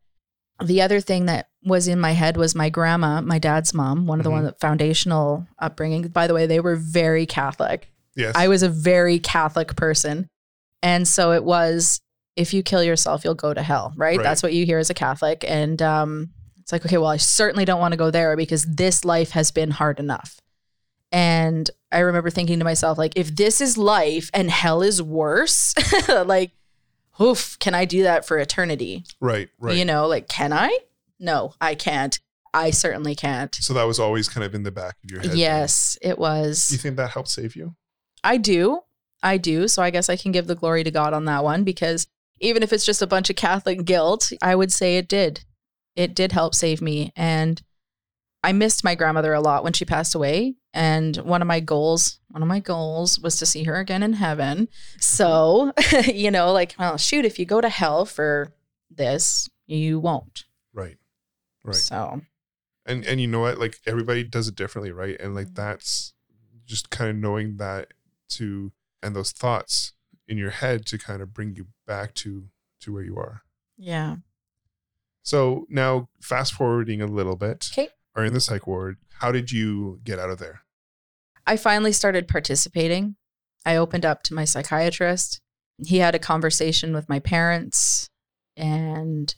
the 0.63 0.81
other 0.81 1.01
thing 1.01 1.25
that 1.25 1.49
was 1.63 1.87
in 1.87 1.99
my 1.99 2.11
head 2.11 2.37
was 2.37 2.55
my 2.55 2.69
grandma, 2.69 3.19
my 3.21 3.39
dad's 3.39 3.73
mom, 3.73 4.07
one 4.07 4.19
of 4.19 4.23
the 4.23 4.29
Mhm. 4.29 4.33
one 4.33 4.43
that 4.45 4.59
foundational 4.59 5.47
upbringing. 5.59 6.07
By 6.09 6.27
the 6.27 6.33
way, 6.33 6.45
they 6.45 6.59
were 6.61 6.75
very 6.77 7.25
Catholic. 7.25 7.91
Yes. 8.15 8.33
I 8.37 8.47
was 8.47 8.63
a 8.63 8.69
very 8.69 9.19
Catholic 9.19 9.75
person. 9.75 10.29
And 10.81 11.07
so 11.07 11.33
it 11.33 11.43
was 11.43 11.99
if 12.35 12.53
you 12.53 12.63
kill 12.63 12.83
yourself, 12.83 13.23
you'll 13.23 13.35
go 13.35 13.53
to 13.53 13.61
hell, 13.61 13.93
right? 13.95 14.17
Right. 14.17 14.23
That's 14.23 14.43
what 14.43 14.53
you 14.53 14.65
hear 14.65 14.79
as 14.79 14.89
a 14.89 14.93
Catholic. 14.93 15.45
And 15.47 15.81
um, 15.81 16.29
it's 16.59 16.71
like, 16.71 16.85
okay, 16.85 16.97
well, 16.97 17.09
I 17.09 17.17
certainly 17.17 17.65
don't 17.65 17.79
want 17.79 17.93
to 17.93 17.97
go 17.97 18.11
there 18.11 18.35
because 18.35 18.65
this 18.65 19.05
life 19.05 19.31
has 19.31 19.51
been 19.51 19.71
hard 19.71 19.99
enough. 19.99 20.39
And 21.11 21.69
I 21.91 21.99
remember 21.99 22.29
thinking 22.29 22.59
to 22.59 22.65
myself, 22.65 22.97
like, 22.97 23.13
if 23.15 23.35
this 23.35 23.61
is 23.61 23.77
life 23.77 24.29
and 24.33 24.49
hell 24.51 24.81
is 24.81 25.01
worse, 25.01 25.73
like, 26.09 26.51
oof, 27.21 27.57
can 27.59 27.73
I 27.73 27.85
do 27.85 28.03
that 28.03 28.25
for 28.25 28.37
eternity? 28.37 29.03
right. 29.21 29.49
Right. 29.59 29.77
You 29.77 29.85
know, 29.85 30.07
like, 30.07 30.27
can 30.27 30.51
I? 30.51 30.77
No, 31.19 31.53
I 31.61 31.75
can't. 31.75 32.19
I 32.53 32.71
certainly 32.71 33.15
can't. 33.15 33.53
so 33.53 33.73
that 33.73 33.83
was 33.83 33.99
always 33.99 34.29
kind 34.29 34.45
of 34.45 34.55
in 34.55 34.63
the 34.63 34.71
back 34.71 34.95
of 35.03 35.11
your 35.11 35.19
head. 35.21 35.31
then. 35.31 35.37
Yes, 35.37 35.97
it 36.01 36.17
was. 36.17 36.69
You 36.71 36.77
think 36.77 36.95
that 36.95 37.11
helped 37.11 37.29
save 37.29 37.55
you? 37.55 37.75
I 38.23 38.37
do. 38.37 38.81
I 39.21 39.37
do. 39.37 39.67
So 39.67 39.83
I 39.83 39.89
guess 39.89 40.09
I 40.09 40.15
can 40.15 40.31
give 40.31 40.47
the 40.47 40.55
glory 40.55 40.83
to 40.83 40.91
God 40.91 41.13
on 41.13 41.25
that 41.25 41.43
one 41.43 41.63
because 41.63 42.07
even 42.39 42.63
if 42.63 42.73
it's 42.73 42.85
just 42.85 43.01
a 43.01 43.07
bunch 43.07 43.29
of 43.29 43.35
Catholic 43.35 43.85
guilt, 43.85 44.31
I 44.41 44.55
would 44.55 44.71
say 44.71 44.97
it 44.97 45.07
did. 45.07 45.45
It 45.95 46.13
did 46.13 46.31
help 46.31 46.55
save 46.55 46.81
me. 46.81 47.11
And 47.15 47.61
I 48.43 48.51
missed 48.51 48.83
my 48.83 48.95
grandmother 48.95 49.33
a 49.33 49.41
lot 49.41 49.63
when 49.63 49.73
she 49.73 49.85
passed 49.85 50.13
away. 50.13 50.55
And 50.73 51.15
one 51.17 51.41
of 51.41 51.47
my 51.47 51.61
goals, 51.61 52.19
one 52.29 52.41
of 52.41 52.47
my 52.47 52.59
goals 52.59 53.17
was 53.19 53.37
to 53.37 53.45
see 53.45 53.63
her 53.63 53.75
again 53.75 54.03
in 54.03 54.13
heaven. 54.13 54.67
So, 54.99 55.71
you 56.05 56.29
know, 56.29 56.51
like, 56.51 56.75
well, 56.77 56.97
shoot, 56.97 57.25
if 57.25 57.39
you 57.39 57.45
go 57.45 57.61
to 57.61 57.69
hell 57.69 58.05
for 58.05 58.53
this, 58.91 59.49
you 59.67 59.99
won't. 59.99 60.43
Right. 60.73 60.97
Right. 61.63 61.75
So, 61.75 62.21
and 62.85 63.05
and 63.05 63.19
you 63.19 63.27
know 63.27 63.39
what 63.39 63.57
like 63.57 63.79
everybody 63.85 64.23
does 64.23 64.47
it 64.47 64.55
differently 64.55 64.91
right 64.91 65.19
and 65.19 65.35
like 65.35 65.47
mm-hmm. 65.47 65.55
that's 65.55 66.13
just 66.65 66.89
kind 66.89 67.09
of 67.09 67.15
knowing 67.15 67.57
that 67.57 67.89
to 68.29 68.71
and 69.01 69.15
those 69.15 69.31
thoughts 69.31 69.93
in 70.27 70.37
your 70.37 70.49
head 70.51 70.85
to 70.87 70.97
kind 70.97 71.21
of 71.21 71.33
bring 71.33 71.55
you 71.55 71.67
back 71.87 72.13
to 72.15 72.45
to 72.81 72.93
where 72.93 73.03
you 73.03 73.17
are 73.17 73.41
yeah. 73.77 74.15
So 75.21 75.65
now, 75.69 76.07
fast 76.21 76.53
forwarding 76.53 77.01
a 77.01 77.07
little 77.07 77.35
bit, 77.35 77.67
Okay. 77.73 77.89
are 78.15 78.23
in 78.23 78.33
the 78.33 78.39
psych 78.39 78.67
ward. 78.67 78.97
How 79.19 79.31
did 79.31 79.51
you 79.51 79.99
get 80.03 80.19
out 80.19 80.29
of 80.29 80.37
there? 80.39 80.61
I 81.47 81.57
finally 81.57 81.91
started 81.91 82.27
participating. 82.27 83.15
I 83.65 83.75
opened 83.75 84.05
up 84.05 84.23
to 84.23 84.33
my 84.33 84.45
psychiatrist. 84.45 85.41
He 85.85 85.97
had 85.97 86.15
a 86.15 86.19
conversation 86.19 86.93
with 86.93 87.09
my 87.09 87.19
parents, 87.19 88.09
and 88.55 89.35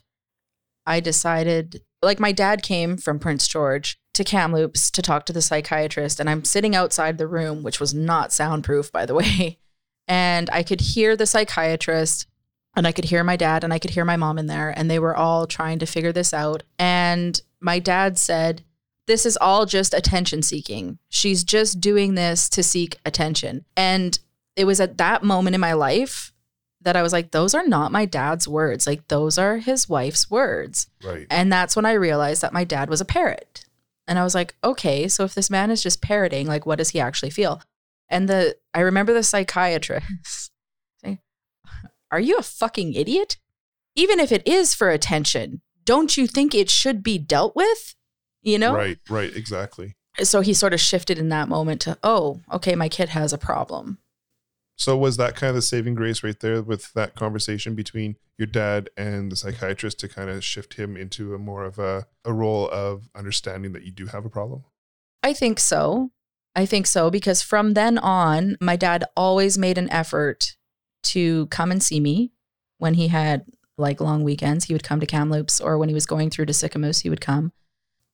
I 0.85 0.99
decided, 0.99 1.81
like, 2.03 2.19
my 2.19 2.31
dad 2.31 2.61
came 2.61 2.97
from 2.97 3.17
Prince 3.17 3.47
George 3.47 3.97
to 4.13 4.23
Kamloops 4.23 4.91
to 4.91 5.01
talk 5.01 5.25
to 5.25 5.33
the 5.33 5.41
psychiatrist, 5.41 6.19
and 6.19 6.29
I'm 6.29 6.43
sitting 6.43 6.75
outside 6.75 7.17
the 7.17 7.27
room, 7.27 7.63
which 7.63 7.79
was 7.79 7.93
not 7.93 8.31
soundproof, 8.33 8.91
by 8.91 9.05
the 9.05 9.15
way. 9.15 9.57
And 10.07 10.49
I 10.51 10.63
could 10.63 10.81
hear 10.81 11.15
the 11.15 11.25
psychiatrist, 11.25 12.27
and 12.75 12.87
I 12.87 12.91
could 12.91 13.05
hear 13.05 13.23
my 13.23 13.35
dad, 13.35 13.63
and 13.63 13.73
I 13.73 13.79
could 13.79 13.91
hear 13.91 14.05
my 14.05 14.17
mom 14.17 14.37
in 14.37 14.47
there, 14.47 14.73
and 14.77 14.89
they 14.89 14.99
were 14.99 15.15
all 15.15 15.47
trying 15.47 15.79
to 15.79 15.85
figure 15.85 16.11
this 16.11 16.33
out. 16.33 16.63
And 16.79 17.39
my 17.59 17.79
dad 17.79 18.17
said, 18.17 18.63
this 19.07 19.25
is 19.25 19.37
all 19.37 19.65
just 19.65 19.93
attention 19.93 20.41
seeking. 20.41 20.99
She's 21.09 21.43
just 21.43 21.79
doing 21.79 22.15
this 22.15 22.49
to 22.49 22.61
seek 22.61 22.99
attention. 23.05 23.65
And 23.75 24.19
it 24.55 24.65
was 24.65 24.79
at 24.79 24.97
that 24.97 25.23
moment 25.23 25.55
in 25.55 25.61
my 25.61 25.73
life 25.73 26.33
that 26.81 26.95
I 26.95 27.01
was 27.01 27.13
like, 27.13 27.31
those 27.31 27.53
are 27.53 27.65
not 27.65 27.91
my 27.91 28.05
dad's 28.05 28.47
words. 28.47 28.85
Like, 28.85 29.07
those 29.07 29.37
are 29.37 29.57
his 29.57 29.89
wife's 29.89 30.29
words. 30.29 30.87
Right. 31.03 31.25
And 31.29 31.51
that's 31.51 31.75
when 31.75 31.85
I 31.85 31.93
realized 31.93 32.41
that 32.41 32.53
my 32.53 32.63
dad 32.63 32.89
was 32.89 33.01
a 33.01 33.05
parrot. 33.05 33.65
And 34.07 34.19
I 34.19 34.23
was 34.23 34.35
like, 34.35 34.55
okay, 34.63 35.07
so 35.07 35.23
if 35.23 35.33
this 35.33 35.49
man 35.49 35.71
is 35.71 35.83
just 35.83 36.01
parroting, 36.01 36.47
like, 36.47 36.65
what 36.65 36.77
does 36.77 36.89
he 36.89 36.99
actually 36.99 37.29
feel? 37.29 37.61
And 38.09 38.29
the, 38.29 38.55
I 38.73 38.81
remember 38.81 39.13
the 39.13 39.23
psychiatrist 39.23 40.51
saying, 41.03 41.19
Are 42.11 42.19
you 42.19 42.37
a 42.37 42.43
fucking 42.43 42.93
idiot? 42.93 43.37
Even 43.95 44.19
if 44.19 44.31
it 44.31 44.47
is 44.47 44.73
for 44.73 44.89
attention, 44.89 45.61
don't 45.83 46.17
you 46.17 46.27
think 46.27 46.53
it 46.53 46.69
should 46.69 47.03
be 47.03 47.17
dealt 47.17 47.55
with? 47.55 47.95
You 48.41 48.59
know? 48.59 48.75
Right. 48.75 48.99
Right. 49.09 49.35
Exactly. 49.35 49.95
so 50.23 50.41
he 50.41 50.53
sort 50.53 50.73
of 50.73 50.79
shifted 50.79 51.17
in 51.17 51.29
that 51.29 51.49
moment 51.49 51.81
to, 51.81 51.97
oh, 52.03 52.41
okay, 52.51 52.75
my 52.75 52.89
kid 52.89 53.09
has 53.09 53.33
a 53.33 53.37
problem. 53.37 53.99
So 54.77 54.95
was 54.95 55.17
that 55.17 55.35
kind 55.35 55.49
of 55.49 55.55
the 55.55 55.61
saving 55.63 55.95
grace 55.95 56.23
right 56.23 56.39
there 56.39 56.61
with 56.61 56.93
that 56.93 57.15
conversation 57.15 57.73
between 57.73 58.15
your 58.37 58.45
dad 58.45 58.91
and 58.95 59.31
the 59.31 59.35
psychiatrist 59.35 59.99
to 60.01 60.07
kind 60.07 60.29
of 60.29 60.43
shift 60.43 60.75
him 60.75 60.95
into 60.95 61.33
a 61.33 61.39
more 61.39 61.65
of 61.65 61.79
a, 61.79 62.05
a 62.23 62.31
role 62.31 62.69
of 62.69 63.09
understanding 63.15 63.73
that 63.73 63.83
you 63.83 63.91
do 63.91 64.05
have 64.05 64.23
a 64.23 64.29
problem? 64.29 64.63
I 65.23 65.33
think 65.33 65.59
so. 65.59 66.11
I 66.57 66.65
think 66.65 66.87
so 66.87 67.11
because 67.11 67.43
from 67.43 67.75
then 67.75 67.99
on, 67.99 68.57
my 68.59 68.75
dad 68.75 69.05
always 69.15 69.59
made 69.59 69.77
an 69.77 69.91
effort 69.91 70.55
to 71.03 71.45
come 71.45 71.71
and 71.71 71.83
see 71.83 71.99
me 71.99 72.31
when 72.79 72.95
he 72.95 73.09
had 73.09 73.45
like 73.77 74.01
long 74.01 74.23
weekends. 74.23 74.65
He 74.65 74.73
would 74.73 74.83
come 74.83 74.99
to 74.99 75.05
Kamloops 75.05 75.61
or 75.61 75.77
when 75.77 75.87
he 75.87 75.93
was 75.93 76.07
going 76.07 76.31
through 76.31 76.47
to 76.47 76.53
Sicamous, 76.53 77.03
he 77.03 77.11
would 77.11 77.21
come. 77.21 77.51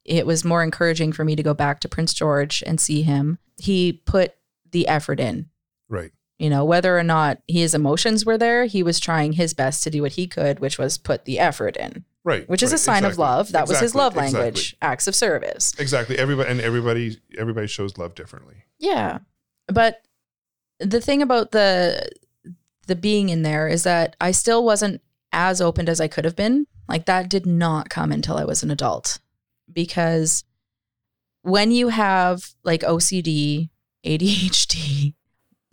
It 0.04 0.28
was 0.28 0.44
more 0.44 0.62
encouraging 0.62 1.14
for 1.14 1.24
me 1.24 1.38
to 1.38 1.42
go 1.42 1.54
back 1.54 1.80
to 1.80 1.88
Prince 1.88 2.14
George 2.14 2.62
and 2.68 2.82
see 2.82 3.04
him. 3.04 3.40
He 3.62 3.94
put 3.94 4.36
the 4.72 4.90
effort 4.90 5.22
in. 5.22 5.50
Right. 5.88 6.12
You 6.38 6.50
know, 6.50 6.66
whether 6.66 7.00
or 7.00 7.04
not 7.04 7.42
his 7.48 7.74
emotions 7.74 8.26
were 8.26 8.38
there, 8.38 8.66
he 8.66 8.84
was 8.84 9.00
trying 9.00 9.34
his 9.34 9.54
best 9.54 9.84
to 9.84 9.90
do 9.90 10.02
what 10.02 10.14
he 10.14 10.28
could, 10.28 10.60
which 10.60 10.78
was 10.78 10.98
put 10.98 11.24
the 11.24 11.40
effort 11.40 11.78
in, 11.78 12.04
Right. 12.26 12.48
which 12.48 12.64
is 12.64 12.72
right, 12.72 12.76
a 12.76 12.84
sign 12.84 13.04
of 13.06 13.18
love. 13.18 13.52
That 13.52 13.68
was 13.68 13.80
his 13.80 13.92
exactly, 13.92 14.00
love 14.00 14.14
exactly, 14.18 14.40
language, 14.40 14.76
acts 14.82 15.08
of 15.08 15.16
service. 15.16 15.74
Exactly. 15.78 16.18
Everybody 16.18 16.50
and 16.50 16.62
everybody 16.62 17.18
everybody 17.38 17.68
shows 17.68 17.98
love 17.98 18.16
differently. 18.16 18.56
Yeah. 18.80 19.20
But 19.68 20.02
the 20.80 21.02
thing 21.02 21.22
about 21.22 21.52
the 21.52 22.10
the 22.88 22.96
being 22.96 23.30
in 23.30 23.42
there 23.44 23.68
is 23.68 23.84
that 23.84 24.16
I 24.22 24.32
still 24.32 24.64
wasn't 24.64 25.02
as 25.32 25.60
open 25.62 25.90
as 25.90 26.00
I 26.02 26.08
could 26.08 26.26
have 26.26 26.36
been. 26.36 26.68
Like 26.88 27.06
that 27.06 27.30
did 27.30 27.46
not 27.46 27.90
come 27.90 28.12
until 28.12 28.38
I 28.38 28.44
was 28.46 28.64
an 28.64 28.72
adult. 28.72 29.20
Because 29.72 30.44
when 31.42 31.72
you 31.72 31.90
have 31.90 32.54
like 32.64 32.82
OCD, 32.82 33.70
ADHD, 34.06 35.14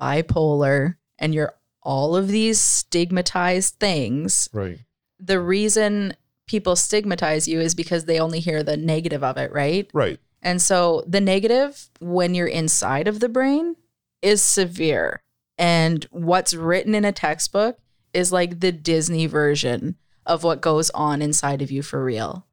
bipolar, 0.00 0.96
and 1.18 1.34
you're 1.34 1.54
all 1.82 2.16
of 2.16 2.28
these 2.28 2.60
stigmatized 2.60 3.74
things, 3.80 4.48
Right. 4.52 4.78
the 5.18 5.40
reason 5.40 6.14
people 6.50 6.74
stigmatize 6.74 7.46
you 7.46 7.60
is 7.60 7.76
because 7.76 8.04
they 8.06 8.18
only 8.18 8.40
hear 8.40 8.64
the 8.64 8.76
negative 8.76 9.22
of 9.22 9.36
it, 9.36 9.52
right? 9.52 9.88
Right. 9.94 10.18
And 10.42 10.60
so 10.60 11.04
the 11.06 11.20
negative 11.20 11.88
when 12.00 12.34
you're 12.34 12.48
inside 12.48 13.06
of 13.06 13.20
the 13.20 13.28
brain 13.28 13.76
is 14.20 14.42
severe. 14.42 15.22
And 15.56 16.04
what's 16.10 16.52
written 16.52 16.94
in 16.96 17.04
a 17.04 17.12
textbook 17.12 17.78
is 18.12 18.32
like 18.32 18.58
the 18.58 18.72
Disney 18.72 19.26
version 19.26 19.94
of 20.26 20.42
what 20.42 20.60
goes 20.60 20.90
on 20.90 21.22
inside 21.22 21.62
of 21.62 21.70
you 21.70 21.82
for 21.82 22.02
real. 22.02 22.46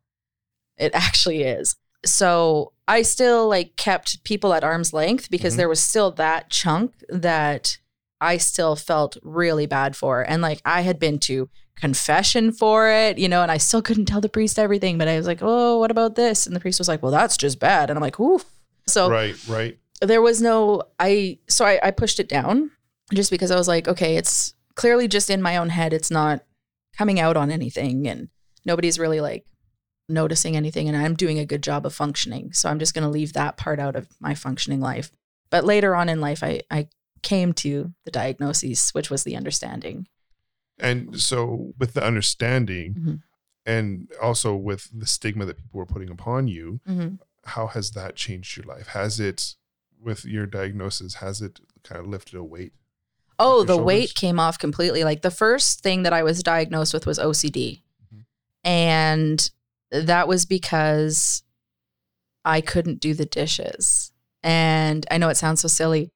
It 0.77 0.91
actually 0.93 1.41
is. 1.41 1.75
So 2.05 2.73
I 2.87 3.01
still 3.01 3.47
like 3.49 3.77
kept 3.77 4.23
people 4.23 4.53
at 4.53 4.63
arm's 4.63 4.93
length 4.93 5.31
because 5.31 5.55
Mhm. 5.55 5.57
there 5.57 5.69
was 5.69 5.79
still 5.81 6.11
that 6.11 6.51
chunk 6.51 6.93
that 7.09 7.79
I 8.21 8.37
still 8.37 8.75
felt 8.75 9.17
really 9.23 9.65
bad 9.65 9.95
for. 9.95 10.21
And 10.21 10.41
like 10.41 10.61
I 10.63 10.81
had 10.81 10.99
been 10.99 11.17
to 11.19 11.49
confession 11.79 12.51
for 12.51 12.89
it, 12.89 13.17
you 13.17 13.29
know, 13.29 13.43
and 13.43 13.51
I 13.51 13.57
still 13.57 13.81
couldn't 13.81 14.05
tell 14.05 14.19
the 14.19 14.29
priest 14.29 14.57
everything, 14.57 14.97
but 14.97 15.07
I 15.07 15.15
was 15.15 15.27
like, 15.27 15.39
oh, 15.41 15.79
what 15.79 15.91
about 15.91 16.15
this? 16.15 16.47
And 16.47 16.55
the 16.55 16.59
priest 16.59 16.79
was 16.79 16.87
like, 16.87 17.03
well, 17.03 17.11
that's 17.11 17.37
just 17.37 17.59
bad. 17.59 17.89
And 17.89 17.97
I'm 17.97 18.01
like, 18.01 18.19
oof. 18.19 18.45
So 18.87 19.09
Right. 19.09 19.35
Right. 19.47 19.77
there 20.01 20.21
was 20.21 20.41
no, 20.41 20.83
I, 20.99 21.37
so 21.47 21.65
I, 21.65 21.79
I 21.83 21.91
pushed 21.91 22.19
it 22.19 22.27
down 22.27 22.71
just 23.13 23.29
because 23.29 23.51
I 23.51 23.55
was 23.55 23.67
like, 23.67 23.87
okay, 23.87 24.17
it's 24.17 24.53
clearly 24.75 25.07
just 25.07 25.29
in 25.29 25.41
my 25.41 25.57
own 25.57 25.69
head. 25.69 25.93
It's 25.93 26.11
not 26.11 26.43
coming 26.97 27.19
out 27.19 27.37
on 27.37 27.51
anything 27.51 28.07
and 28.07 28.29
nobody's 28.65 28.97
really 28.97 29.21
like 29.21 29.45
noticing 30.09 30.55
anything. 30.55 30.87
And 30.87 30.97
I'm 30.97 31.15
doing 31.15 31.37
a 31.37 31.45
good 31.45 31.61
job 31.61 31.85
of 31.85 31.93
functioning. 31.93 32.53
So 32.53 32.69
I'm 32.69 32.79
just 32.79 32.95
going 32.95 33.03
to 33.03 33.09
leave 33.09 33.33
that 33.33 33.55
part 33.57 33.79
out 33.79 33.95
of 33.95 34.07
my 34.19 34.33
functioning 34.33 34.79
life. 34.79 35.11
But 35.51 35.63
later 35.63 35.95
on 35.95 36.09
in 36.09 36.21
life, 36.21 36.43
I, 36.43 36.61
I 36.71 36.87
came 37.21 37.53
to 37.53 37.93
the 38.03 38.11
diagnosis, 38.11 38.93
which 38.93 39.09
was 39.11 39.23
the 39.23 39.35
understanding. 39.35 40.07
And 40.79 41.19
so 41.19 41.73
with 41.79 41.93
the 41.93 42.03
understanding 42.03 42.93
Mhm. 42.93 43.21
and 43.65 44.07
also 44.21 44.55
with 44.55 44.89
the 44.97 45.05
stigma 45.07 45.45
that 45.45 45.57
people 45.57 45.77
were 45.79 45.85
putting 45.85 46.09
upon 46.09 46.47
you, 46.47 46.79
Mm-hmm. 46.87 47.15
how 47.45 47.67
has 47.67 47.91
that 47.91 48.15
changed 48.15 48.57
your 48.57 48.65
life? 48.65 48.87
Has 48.87 49.19
it 49.19 49.55
with 49.99 50.25
your 50.25 50.45
diagnosis, 50.45 51.15
has 51.15 51.41
it 51.41 51.59
kind 51.83 51.99
of 51.99 52.07
lifted 52.07 52.35
a 52.35 52.43
weight? 52.43 52.73
Oh, 53.39 53.63
the 53.63 53.77
weight 53.77 54.13
came 54.15 54.39
off 54.39 54.57
completely. 54.59 55.03
Like 55.03 55.21
the 55.21 55.31
first 55.31 55.81
thing 55.81 56.03
that 56.03 56.13
I 56.13 56.23
was 56.23 56.41
diagnosed 56.43 56.93
with 56.93 57.05
was 57.05 57.19
OCD. 57.19 57.83
Mhm. 58.13 58.25
And 58.63 59.51
that 59.91 60.27
was 60.27 60.45
because 60.45 61.43
I 62.45 62.61
couldn't 62.61 62.99
do 62.99 63.13
the 63.13 63.25
dishes. 63.25 64.11
And 64.43 65.05
I 65.11 65.17
know 65.17 65.29
it 65.29 65.37
sounds 65.37 65.61
so 65.61 65.67
silly, 65.67 66.11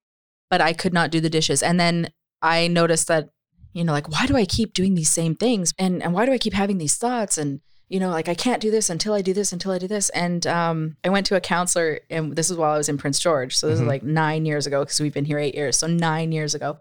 but 0.50 0.62
I 0.62 0.74
could 0.74 0.94
not 0.94 1.12
do 1.12 1.20
the 1.20 1.30
dishes. 1.30 1.62
And 1.64 1.80
then 1.80 2.12
I 2.42 2.68
noticed 2.68 3.08
that, 3.08 3.30
you 3.74 3.84
know, 3.84 3.92
like, 3.92 4.10
why 4.10 4.26
do 4.26 4.36
I 4.36 4.46
keep 4.46 4.74
doing 4.74 4.96
these 4.96 5.10
same 5.12 5.36
things? 5.36 5.74
And, 5.80 6.02
and 6.04 6.14
why 6.14 6.26
do 6.26 6.32
I 6.32 6.38
keep 6.38 6.54
having 6.54 6.78
these 6.78 6.96
thoughts? 6.96 7.38
And, 7.38 7.62
you 7.90 8.00
know, 8.00 8.10
like 8.10 8.30
I 8.30 8.34
can't 8.36 8.62
do 8.62 8.72
this 8.72 8.90
until 8.90 9.14
I 9.14 9.22
do 9.22 9.34
this, 9.34 9.52
until 9.52 9.72
I 9.72 9.78
do 9.78 9.88
this. 9.88 10.10
And 10.10 10.46
um, 10.48 10.98
I 11.04 11.10
went 11.10 11.26
to 11.28 11.36
a 11.36 11.42
counselor, 11.42 12.00
and 12.10 12.36
this 12.36 12.50
is 12.50 12.58
while 12.58 12.74
I 12.74 12.78
was 12.78 12.90
in 12.90 12.98
Prince 12.98 13.20
George. 13.20 13.56
So 13.56 13.68
this 13.68 13.80
Mhm. 13.80 13.84
is 13.84 13.88
like 13.88 14.04
nine 14.04 14.46
years 14.46 14.66
ago 14.68 14.82
because 14.84 15.00
we've 15.00 15.14
been 15.14 15.26
here 15.26 15.40
eight 15.40 15.56
years. 15.56 15.78
So 15.78 15.88
nine 15.88 16.32
years 16.32 16.54
ago 16.56 16.80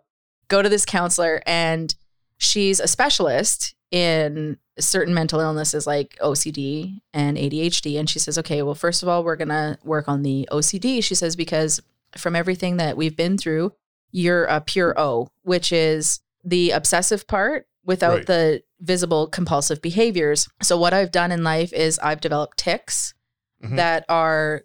go 0.48 0.62
to 0.62 0.68
this 0.68 0.84
counselor 0.84 1.40
and 1.46 1.94
she's 2.36 2.80
a 2.80 2.88
specialist 2.88 3.74
in 3.92 4.56
certain 4.80 5.14
mental 5.14 5.38
illnesses 5.40 5.86
like 5.86 6.16
OCD 6.20 7.00
and 7.14 7.36
ADHD 7.36 7.98
and 7.98 8.08
she 8.10 8.18
says 8.18 8.36
okay 8.38 8.60
well 8.62 8.74
first 8.74 9.02
of 9.02 9.08
all 9.08 9.22
we're 9.22 9.36
going 9.36 9.48
to 9.48 9.78
work 9.84 10.08
on 10.08 10.22
the 10.22 10.48
OCD 10.50 11.04
she 11.04 11.14
says 11.14 11.36
because 11.36 11.80
from 12.16 12.34
everything 12.34 12.78
that 12.78 12.96
we've 12.96 13.16
been 13.16 13.36
through 13.38 13.72
you're 14.10 14.44
a 14.46 14.60
pure 14.60 14.92
O 14.98 15.28
which 15.42 15.70
is 15.70 16.20
the 16.44 16.70
obsessive 16.70 17.26
part 17.26 17.66
without 17.84 18.18
Right. 18.18 18.26
the 18.26 18.62
visible 18.80 19.26
compulsive 19.26 19.80
behaviors 19.82 20.48
so 20.62 20.78
what 20.78 20.92
I've 20.94 21.10
done 21.12 21.30
in 21.32 21.42
life 21.44 21.72
is 21.72 21.98
I've 21.98 22.20
developed 22.20 22.58
tics 22.58 23.14
Mhm. 23.62 23.76
that 23.76 24.04
are 24.08 24.64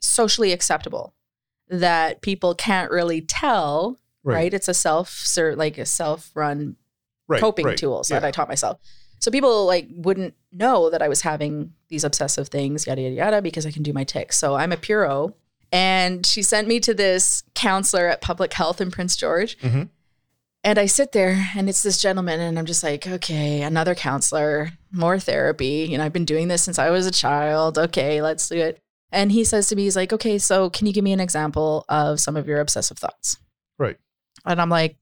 socially 0.00 0.52
acceptable 0.52 1.14
that 1.68 2.22
people 2.22 2.54
can't 2.54 2.90
really 2.90 3.20
tell 3.22 3.98
right? 4.24 4.52
It's 4.52 4.66
a 4.68 4.74
self 4.74 5.24
like 5.36 5.78
a 5.78 5.86
self 5.86 6.30
run 6.34 6.76
Right, 7.28 7.40
coping 7.40 7.66
right. 7.66 7.76
tools 7.78 8.10
Yeah. 8.10 8.18
that 8.20 8.26
I 8.26 8.30
taught 8.32 8.48
myself. 8.48 8.78
So 9.20 9.30
people 9.30 9.66
like 9.66 9.88
wouldn't 9.90 10.34
know 10.52 10.90
that 10.90 11.00
I 11.02 11.08
was 11.08 11.22
having 11.22 11.72
these 11.88 12.02
obsessive 12.04 12.48
things, 12.48 12.86
yada 12.86 13.02
yada 13.02 13.14
yada, 13.14 13.42
because 13.42 13.66
I 13.66 13.70
can 13.70 13.82
do 13.84 13.92
my 13.92 14.04
tics. 14.04 14.36
So 14.36 14.54
I'm 14.54 14.72
a 14.72 14.76
pure 14.76 15.10
O, 15.10 15.34
And 15.72 16.24
she 16.24 16.42
sent 16.42 16.68
me 16.68 16.78
to 16.80 16.94
this 16.94 17.42
counselor 17.54 18.06
at 18.06 18.20
public 18.20 18.52
health 18.52 18.80
in 18.80 18.90
Prince 18.92 19.16
George. 19.16 19.58
Mhm. 19.58 19.88
And 20.66 20.80
I 20.80 20.86
sit 20.86 21.12
there 21.12 21.48
and 21.54 21.68
it's 21.68 21.84
this 21.84 22.02
gentleman, 22.02 22.40
and 22.40 22.58
I'm 22.58 22.66
just 22.66 22.82
like, 22.82 23.06
okay, 23.06 23.62
another 23.62 23.94
counselor, 23.94 24.72
more 24.90 25.16
therapy. 25.16 25.86
You 25.88 25.96
know, 25.96 26.04
I've 26.04 26.12
been 26.12 26.24
doing 26.24 26.48
this 26.48 26.60
since 26.64 26.76
I 26.76 26.90
was 26.90 27.06
a 27.06 27.12
child. 27.12 27.78
Okay, 27.78 28.20
let's 28.20 28.48
do 28.48 28.56
it. 28.56 28.80
And 29.12 29.30
he 29.30 29.44
says 29.44 29.68
to 29.68 29.76
me, 29.76 29.84
he's 29.84 29.94
like, 29.94 30.12
okay, 30.12 30.38
so 30.38 30.68
can 30.68 30.88
you 30.88 30.92
give 30.92 31.04
me 31.04 31.12
an 31.12 31.20
example 31.20 31.84
of 31.88 32.18
some 32.18 32.36
of 32.36 32.48
your 32.48 32.58
obsessive 32.58 32.98
thoughts? 32.98 33.36
Right. 33.78 33.96
And 34.44 34.60
I'm 34.60 34.68
like, 34.68 34.96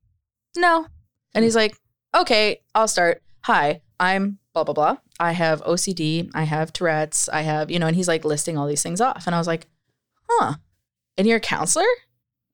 no. 0.54 0.86
And 1.34 1.44
he's 1.44 1.56
like, 1.56 1.74
okay, 2.14 2.60
I'll 2.74 2.86
start. 2.86 3.22
Hi, 3.44 3.80
I'm 3.98 4.40
blah, 4.52 4.64
blah, 4.64 4.74
blah. 4.74 4.96
I 5.18 5.32
have 5.32 5.64
OCD. 5.64 6.30
I 6.34 6.42
have 6.42 6.74
Tourette's. 6.74 7.30
I 7.30 7.40
have, 7.40 7.70
you 7.70 7.78
know, 7.78 7.86
and 7.86 7.96
he's 7.96 8.08
like 8.08 8.26
listing 8.26 8.58
all 8.58 8.66
these 8.66 8.82
things 8.82 9.00
off. 9.00 9.26
And 9.26 9.34
I 9.34 9.38
was 9.38 9.46
like, 9.46 9.66
huh. 10.28 10.56
And 11.16 11.26
you're 11.26 11.38
a 11.38 11.40
counselor? 11.40 11.86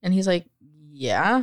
And 0.00 0.14
he's 0.14 0.28
like, 0.28 0.46
yeah. 0.92 1.42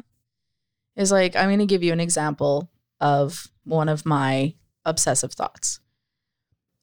Is 0.97 1.11
like, 1.11 1.35
I'm 1.35 1.47
going 1.49 1.59
to 1.59 1.65
give 1.65 1.83
you 1.83 1.93
an 1.93 1.99
example 2.01 2.69
of 2.99 3.47
one 3.63 3.87
of 3.87 4.05
my 4.05 4.53
obsessive 4.83 5.31
thoughts. 5.33 5.79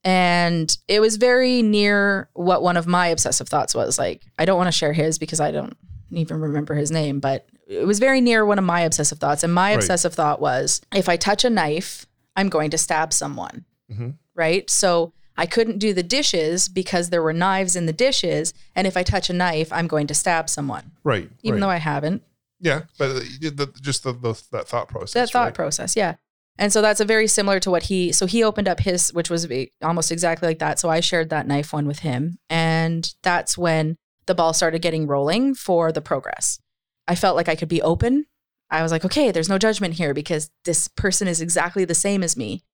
And 0.04 0.76
it 0.86 1.00
was 1.00 1.16
very 1.16 1.62
near 1.62 2.28
what 2.34 2.62
one 2.62 2.76
of 2.76 2.86
my 2.86 3.08
obsessive 3.08 3.48
thoughts 3.48 3.74
was. 3.74 3.98
Like, 3.98 4.22
I 4.38 4.44
don't 4.44 4.58
want 4.58 4.68
to 4.68 4.72
share 4.72 4.92
his 4.92 5.18
because 5.18 5.40
I 5.40 5.50
don't 5.50 5.76
even 6.10 6.40
remember 6.40 6.74
his 6.74 6.90
name, 6.90 7.20
but 7.20 7.46
it 7.66 7.86
was 7.86 7.98
very 7.98 8.20
near 8.20 8.44
one 8.44 8.58
of 8.58 8.64
my 8.64 8.80
obsessive 8.82 9.18
thoughts. 9.18 9.42
And 9.42 9.52
my 9.54 9.70
Right. 9.70 9.76
obsessive 9.76 10.14
thought 10.14 10.40
was 10.40 10.82
if 10.94 11.08
I 11.08 11.16
touch 11.16 11.44
a 11.44 11.50
knife, 11.50 12.06
I'm 12.36 12.50
going 12.50 12.70
to 12.70 12.78
stab 12.78 13.12
someone. 13.12 13.64
Mhm. 13.90 14.14
Right. 14.34 14.68
So 14.68 15.12
I 15.36 15.46
couldn't 15.46 15.78
do 15.78 15.94
the 15.94 16.02
dishes 16.02 16.68
because 16.68 17.08
there 17.08 17.22
were 17.22 17.32
knives 17.32 17.74
in 17.74 17.86
the 17.86 17.92
dishes. 17.92 18.52
And 18.76 18.86
if 18.86 18.96
I 18.96 19.02
touch 19.02 19.30
a 19.30 19.32
knife, 19.32 19.72
I'm 19.72 19.86
going 19.88 20.06
to 20.08 20.14
stab 20.14 20.50
someone, 20.50 20.92
Right. 21.02 21.30
even 21.42 21.54
right. 21.54 21.60
though 21.66 21.70
I 21.70 21.78
haven't. 21.78 22.22
Yeah, 22.64 22.82
but 22.98 23.10
uh, 23.10 23.20
the, 23.40 23.72
just 23.80 24.04
the, 24.04 24.12
the, 24.12 24.42
that 24.52 24.66
thought 24.66 24.88
process. 24.88 25.12
that 25.12 25.30
thought 25.30 25.44
right? 25.44 25.54
process 25.54 25.94
yeah 25.94 26.16
and 26.58 26.72
so 26.72 26.80
that's 26.80 27.00
a 27.00 27.04
very 27.04 27.26
similar 27.26 27.60
to 27.60 27.70
what 27.70 27.84
he 27.84 28.10
so 28.10 28.26
he 28.26 28.42
opened 28.42 28.68
up 28.68 28.80
his 28.80 29.12
which 29.12 29.28
was 29.28 29.46
almost 29.82 30.10
exactly 30.10 30.48
like 30.48 30.58
that 30.58 30.78
so 30.78 30.88
i 30.88 31.00
shared 31.00 31.30
that 31.30 31.46
knife 31.46 31.72
one 31.72 31.86
with 31.86 32.00
him 32.00 32.38
and 32.48 33.14
that's 33.22 33.58
when 33.58 33.96
the 34.26 34.34
ball 34.34 34.54
started 34.54 34.80
getting 34.80 35.06
rolling 35.06 35.54
for 35.54 35.92
the 35.92 36.00
progress 36.00 36.58
i 37.06 37.14
felt 37.14 37.36
like 37.36 37.48
i 37.48 37.54
could 37.54 37.68
be 37.68 37.82
open 37.82 38.24
i 38.70 38.82
was 38.82 38.90
like 38.90 39.04
okay 39.04 39.30
there's 39.30 39.48
no 39.48 39.58
judgment 39.58 39.94
here 39.94 40.14
because 40.14 40.50
this 40.64 40.88
person 40.88 41.28
is 41.28 41.40
exactly 41.40 41.84
the 41.84 41.94
same 41.94 42.22
as 42.22 42.36
me 42.36 42.64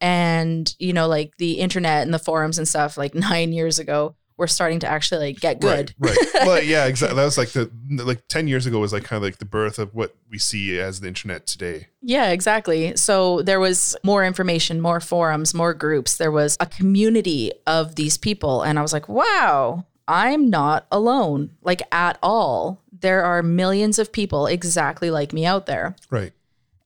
and 0.00 0.74
you 0.78 0.92
know 0.92 1.06
like 1.06 1.32
the 1.38 1.54
internet 1.60 2.02
and 2.02 2.12
the 2.12 2.18
forums 2.18 2.58
and 2.58 2.66
stuff 2.66 2.96
like 2.96 3.14
nine 3.14 3.52
years 3.52 3.78
ago 3.78 4.16
were 4.38 4.46
starting 4.46 4.78
to 4.80 4.86
actually 4.86 5.26
like 5.26 5.40
get 5.40 5.60
good 5.60 5.92
Right. 5.98 6.16
right. 6.16 6.28
well, 6.46 6.62
yeah, 6.62 6.86
exactly. 6.86 7.16
That 7.16 7.24
was 7.24 7.36
like 7.36 7.50
the 7.50 7.70
like 7.90 8.26
ten 8.28 8.48
years 8.48 8.64
ago 8.66 8.78
was 8.78 8.92
like 8.92 9.04
kind 9.04 9.18
of 9.18 9.22
like 9.22 9.38
the 9.38 9.44
birth 9.44 9.78
of 9.78 9.94
what 9.94 10.14
we 10.30 10.38
see 10.38 10.78
as 10.78 11.00
the 11.00 11.08
internet 11.08 11.46
today. 11.46 11.88
Yeah, 12.00 12.30
exactly. 12.30 12.96
So 12.96 13.42
there 13.42 13.60
was 13.60 13.96
more 14.02 14.24
information, 14.24 14.80
more 14.80 15.00
forums, 15.00 15.52
more 15.52 15.74
groups. 15.74 16.16
There 16.16 16.30
was 16.30 16.56
a 16.60 16.66
community 16.66 17.52
of 17.66 17.96
these 17.96 18.16
people. 18.16 18.62
And 18.62 18.78
I 18.78 18.82
was 18.82 18.92
like, 18.92 19.08
wow, 19.08 19.84
I'm 20.06 20.48
not 20.48 20.86
alone, 20.92 21.50
like 21.62 21.82
at 21.92 22.18
all. 22.22 22.80
There 23.00 23.24
are 23.24 23.42
millions 23.42 23.98
of 23.98 24.12
people 24.12 24.46
exactly 24.46 25.10
like 25.10 25.32
me 25.32 25.44
out 25.44 25.66
there. 25.66 25.96
Right. 26.10 26.32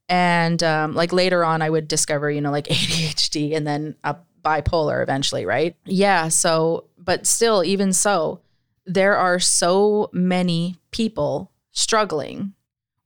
And 0.09 0.61
um, 0.63 0.93
like 0.93 1.13
later 1.13 1.45
on, 1.45 1.61
I 1.61 1.69
would 1.69 1.87
discover, 1.87 2.29
you 2.29 2.41
know, 2.41 2.51
like 2.51 2.67
ADHD 2.69 3.55
and 3.55 3.65
then 3.65 3.95
a 4.03 4.17
bipolar 4.43 5.01
eventually, 5.01 5.45
right? 5.45 5.75
Yeah. 5.85 6.27
So, 6.27 6.85
but 7.03 7.25
still, 7.27 7.63
even 7.63 7.93
so, 7.93 8.41
there 8.85 9.17
are 9.17 9.39
so 9.39 10.09
many 10.13 10.77
people 10.91 11.51
struggling 11.71 12.53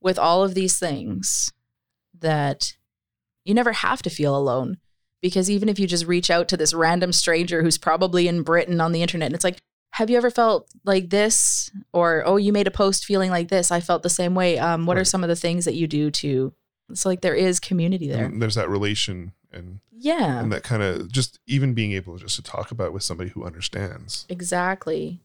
with 0.01 0.19
all 0.19 0.43
of 0.43 0.53
these 0.53 0.77
things 0.77 1.51
that 2.19 2.75
you 3.45 3.53
never 3.53 3.71
have 3.71 4.01
to 4.03 4.09
feel 4.09 4.35
alone. 4.35 4.77
Because 5.21 5.49
even 5.49 5.67
if 5.67 5.79
you 5.79 5.87
just 5.87 6.05
reach 6.05 6.29
out 6.29 6.47
to 6.49 6.57
this 6.57 6.73
random 6.73 7.11
stranger 7.11 7.63
who's 7.63 7.77
probably 7.77 8.27
in 8.27 8.43
Britain 8.43 8.79
on 8.79 8.91
the 8.91 9.01
internet, 9.01 9.27
and 9.27 9.35
it's 9.35 9.43
like, 9.43 9.57
have 9.91 10.09
you 10.09 10.17
ever 10.17 10.29
felt 10.29 10.69
like 10.83 11.09
this? 11.09 11.71
Or, 11.91 12.23
oh, 12.25 12.37
you 12.37 12.53
made 12.53 12.67
a 12.67 12.71
post 12.71 13.05
feeling 13.05 13.31
like 13.31 13.47
this. 13.47 13.71
I 13.71 13.79
felt 13.79 14.03
the 14.03 14.09
same 14.09 14.35
way. 14.35 14.59
Um, 14.59 14.85
what 14.85 14.97
are 14.97 15.05
some 15.05 15.23
of 15.23 15.27
the 15.27 15.35
things 15.35 15.65
that 15.65 15.73
you 15.73 15.87
do 15.87 16.11
to? 16.11 16.53
It's 16.89 17.05
like 17.05 17.21
there 17.21 17.33
is 17.33 17.59
community 17.59 18.07
there. 18.07 18.25
And 18.25 18.41
there's 18.41 18.55
that 18.55 18.69
relation 18.69 19.33
and 19.57 19.79
Yeah, 19.91 20.39
and 20.39 20.51
that 20.51 20.63
kind 20.63 20.81
of 20.83 21.11
just 21.11 21.39
even 21.47 21.73
being 21.73 21.91
able 21.91 22.17
just 22.17 22.35
to 22.37 22.43
talk 22.43 22.71
about 22.71 22.87
it 22.87 22.93
with 22.93 23.03
somebody 23.03 23.31
who 23.31 23.43
understands. 23.43 24.25
exactly. 24.29 25.21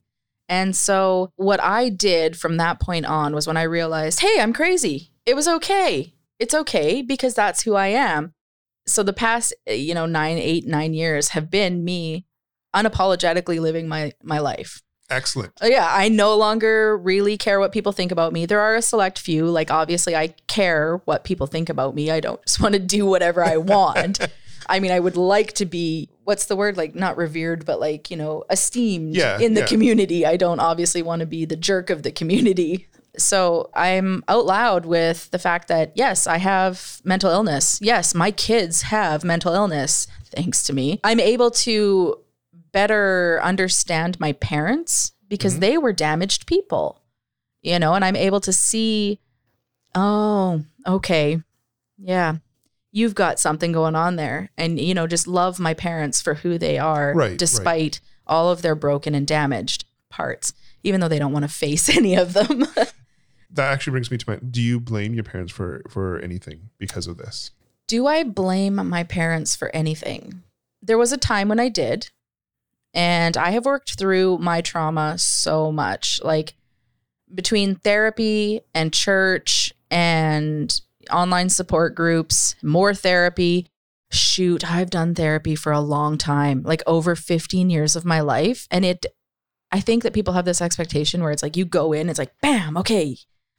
And 0.48 0.74
so, 0.76 1.30
what 1.36 1.62
I 1.62 1.88
did 1.88 2.36
from 2.36 2.56
that 2.56 2.80
point 2.80 3.06
on 3.06 3.34
was 3.34 3.46
when 3.46 3.56
I 3.56 3.62
realized, 3.62 4.20
hey, 4.20 4.40
I'm 4.40 4.52
crazy. 4.52 5.10
It 5.24 5.34
was 5.34 5.48
okay. 5.48 6.12
It's 6.38 6.52
okay 6.54 7.00
because 7.00 7.34
that's 7.34 7.62
who 7.62 7.74
I 7.74 7.86
am. 7.88 8.34
So, 8.86 9.02
the 9.02 9.12
past, 9.12 9.54
you 9.66 9.94
know, 9.94 10.06
nine, 10.06 10.38
eight, 10.38 10.66
nine 10.66 10.92
years 10.94 11.28
have 11.28 11.48
been 11.48 11.84
me 11.84 12.26
unapologetically 12.74 13.60
living 13.60 13.88
my 13.88 14.12
my 14.22 14.38
life. 14.40 14.82
Excellent. 15.12 15.52
Uh, 15.62 15.66
Yeah, 15.66 15.86
I 15.90 16.08
no 16.08 16.36
longer 16.36 16.96
really 16.96 17.36
care 17.36 17.60
what 17.60 17.72
people 17.72 17.92
think 17.92 18.10
about 18.12 18.32
me. 18.32 18.46
There 18.46 18.60
are 18.60 18.74
a 18.76 18.82
select 18.82 19.18
few, 19.18 19.46
like 19.46 19.70
obviously 19.70 20.16
I 20.16 20.34
care 20.48 21.00
what 21.04 21.24
people 21.24 21.46
think 21.46 21.68
about 21.68 21.94
me. 21.94 22.10
I 22.10 22.20
don't 22.20 22.44
just 22.44 22.60
want 22.60 22.74
to 22.74 22.78
do 22.80 23.06
whatever 23.06 23.44
I 23.44 23.56
want. 23.58 24.18
I 24.68 24.78
mean, 24.80 24.92
I 24.92 25.00
would 25.00 25.16
like 25.16 25.52
to 25.54 25.66
be 25.66 26.08
what's 26.24 26.46
the 26.46 26.54
word? 26.56 26.76
Like 26.76 26.94
not 26.94 27.16
revered, 27.16 27.66
but 27.66 27.80
like, 27.80 28.10
you 28.10 28.16
know, 28.16 28.44
esteemed 28.48 29.14
Yeah, 29.16 29.38
in 29.38 29.54
the 29.54 29.60
yeah. 29.60 29.66
community. 29.66 30.24
I 30.24 30.36
don't 30.36 30.60
obviously 30.60 31.02
want 31.02 31.20
to 31.20 31.26
be 31.26 31.44
the 31.44 31.56
jerk 31.56 31.90
of 31.90 32.02
the 32.04 32.12
community. 32.12 32.86
So 33.18 33.70
I'm 33.74 34.24
out 34.28 34.46
loud 34.46 34.86
with 34.86 35.30
the 35.32 35.38
fact 35.38 35.68
that 35.68 35.92
yes, 35.96 36.26
I 36.26 36.38
have 36.38 37.00
mental 37.04 37.30
illness. 37.30 37.78
Yes, 37.82 38.14
my 38.14 38.30
kids 38.30 38.82
have 38.82 39.22
mental 39.24 39.52
illness 39.52 40.06
thanks 40.34 40.62
to 40.64 40.72
me. 40.72 40.98
I'm 41.04 41.20
able 41.20 41.50
to 41.50 42.18
better 42.72 43.40
understand 43.42 44.18
my 44.18 44.32
parents 44.32 45.12
because 45.28 45.54
mm-hmm. 45.54 45.60
they 45.60 45.78
were 45.78 45.92
damaged 45.92 46.46
people, 46.46 47.00
you 47.62 47.78
know, 47.78 47.94
and 47.94 48.04
I'm 48.04 48.16
able 48.16 48.40
to 48.40 48.52
see, 48.52 49.20
oh, 49.94 50.64
okay, 50.86 51.40
yeah, 51.98 52.36
you've 52.90 53.14
got 53.14 53.38
something 53.38 53.72
going 53.72 53.94
on 53.94 54.16
there. 54.16 54.50
And, 54.56 54.78
you 54.78 54.94
know, 54.94 55.06
just 55.06 55.26
love 55.26 55.58
my 55.58 55.74
parents 55.74 56.20
for 56.20 56.34
who 56.34 56.58
they 56.58 56.78
are, 56.78 57.14
Right, 57.14 57.30
right. 57.30 57.38
despite 57.38 58.00
all 58.26 58.50
of 58.50 58.62
their 58.62 58.74
broken 58.74 59.14
and 59.14 59.26
damaged 59.26 59.84
parts, 60.08 60.52
even 60.82 61.00
though 61.00 61.08
they 61.08 61.18
don't 61.18 61.32
want 61.32 61.44
to 61.44 61.48
face 61.52 61.88
any 61.88 62.14
of 62.14 62.32
them. 62.32 62.66
That 63.54 63.70
actually 63.70 63.90
brings 63.90 64.10
me 64.10 64.16
to 64.16 64.30
my. 64.30 64.36
Do 64.36 64.62
you 64.62 64.80
blame 64.80 65.12
your 65.12 65.24
parents 65.24 65.52
for 65.52 65.82
for 65.88 66.18
anything 66.20 66.70
because 66.78 67.06
of 67.06 67.18
this? 67.18 67.50
Do 67.86 68.06
I 68.06 68.24
blame 68.24 68.76
my 68.76 69.04
parents 69.04 69.54
for 69.54 69.68
anything? 69.76 70.42
There 70.80 70.96
was 70.96 71.12
a 71.12 71.18
time 71.18 71.48
when 71.48 71.60
I 71.60 71.68
did, 71.68 72.08
and 72.95 73.36
I 73.36 73.51
have 73.51 73.64
worked 73.64 73.99
through 73.99 74.38
my 74.38 74.61
trauma 74.61 75.18
so 75.18 75.72
much. 75.72 76.20
Like 76.22 76.55
between 77.34 77.76
therapy 77.76 78.61
and 78.74 78.93
church 78.93 79.72
and 79.90 80.80
online 81.11 81.49
support 81.49 81.95
groups, 81.95 82.55
more 82.62 82.95
therapy. 82.95 83.68
Shoot, 84.11 84.70
I've 84.70 84.90
done 84.90 85.14
therapy 85.14 85.55
for 85.55 85.72
a 85.72 85.80
long 85.80 86.18
time, 86.18 86.62
like 86.64 86.82
over 86.86 87.16
15 87.16 87.70
years 87.70 87.97
of 87.97 88.05
my 88.05 88.20
life. 88.20 88.68
And 88.70 88.84
it, 88.84 89.07
I 89.70 89.80
think 89.80 90.03
that 90.03 90.12
people 90.12 90.34
have 90.34 90.45
this 90.45 90.61
expectation 90.61 91.22
where 91.22 91.32
it's 91.32 91.43
like 91.43 91.57
you 91.57 91.64
go 91.64 91.95
in, 91.95 92.11
it's 92.11 92.18
like, 92.18 92.38
bam, 92.43 92.76
okay, 92.76 93.16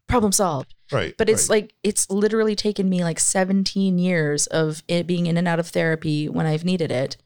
problem 0.07 0.31
solved. 0.31 0.75
Right. 0.91 1.15
But 1.17 1.27
it's 1.27 1.49
right. 1.49 1.63
like 1.63 1.73
it's 1.81 2.07
literally 2.11 2.55
taken 2.55 2.87
me 2.87 3.03
like 3.03 3.19
17 3.19 3.97
years 3.97 4.45
of 4.45 4.83
it 4.87 5.07
being 5.07 5.25
in 5.25 5.37
and 5.37 5.47
out 5.47 5.59
of 5.59 5.69
therapy 5.69 6.29
when 6.29 6.45
I've 6.45 6.63
needed 6.65 6.91
it 6.91 7.17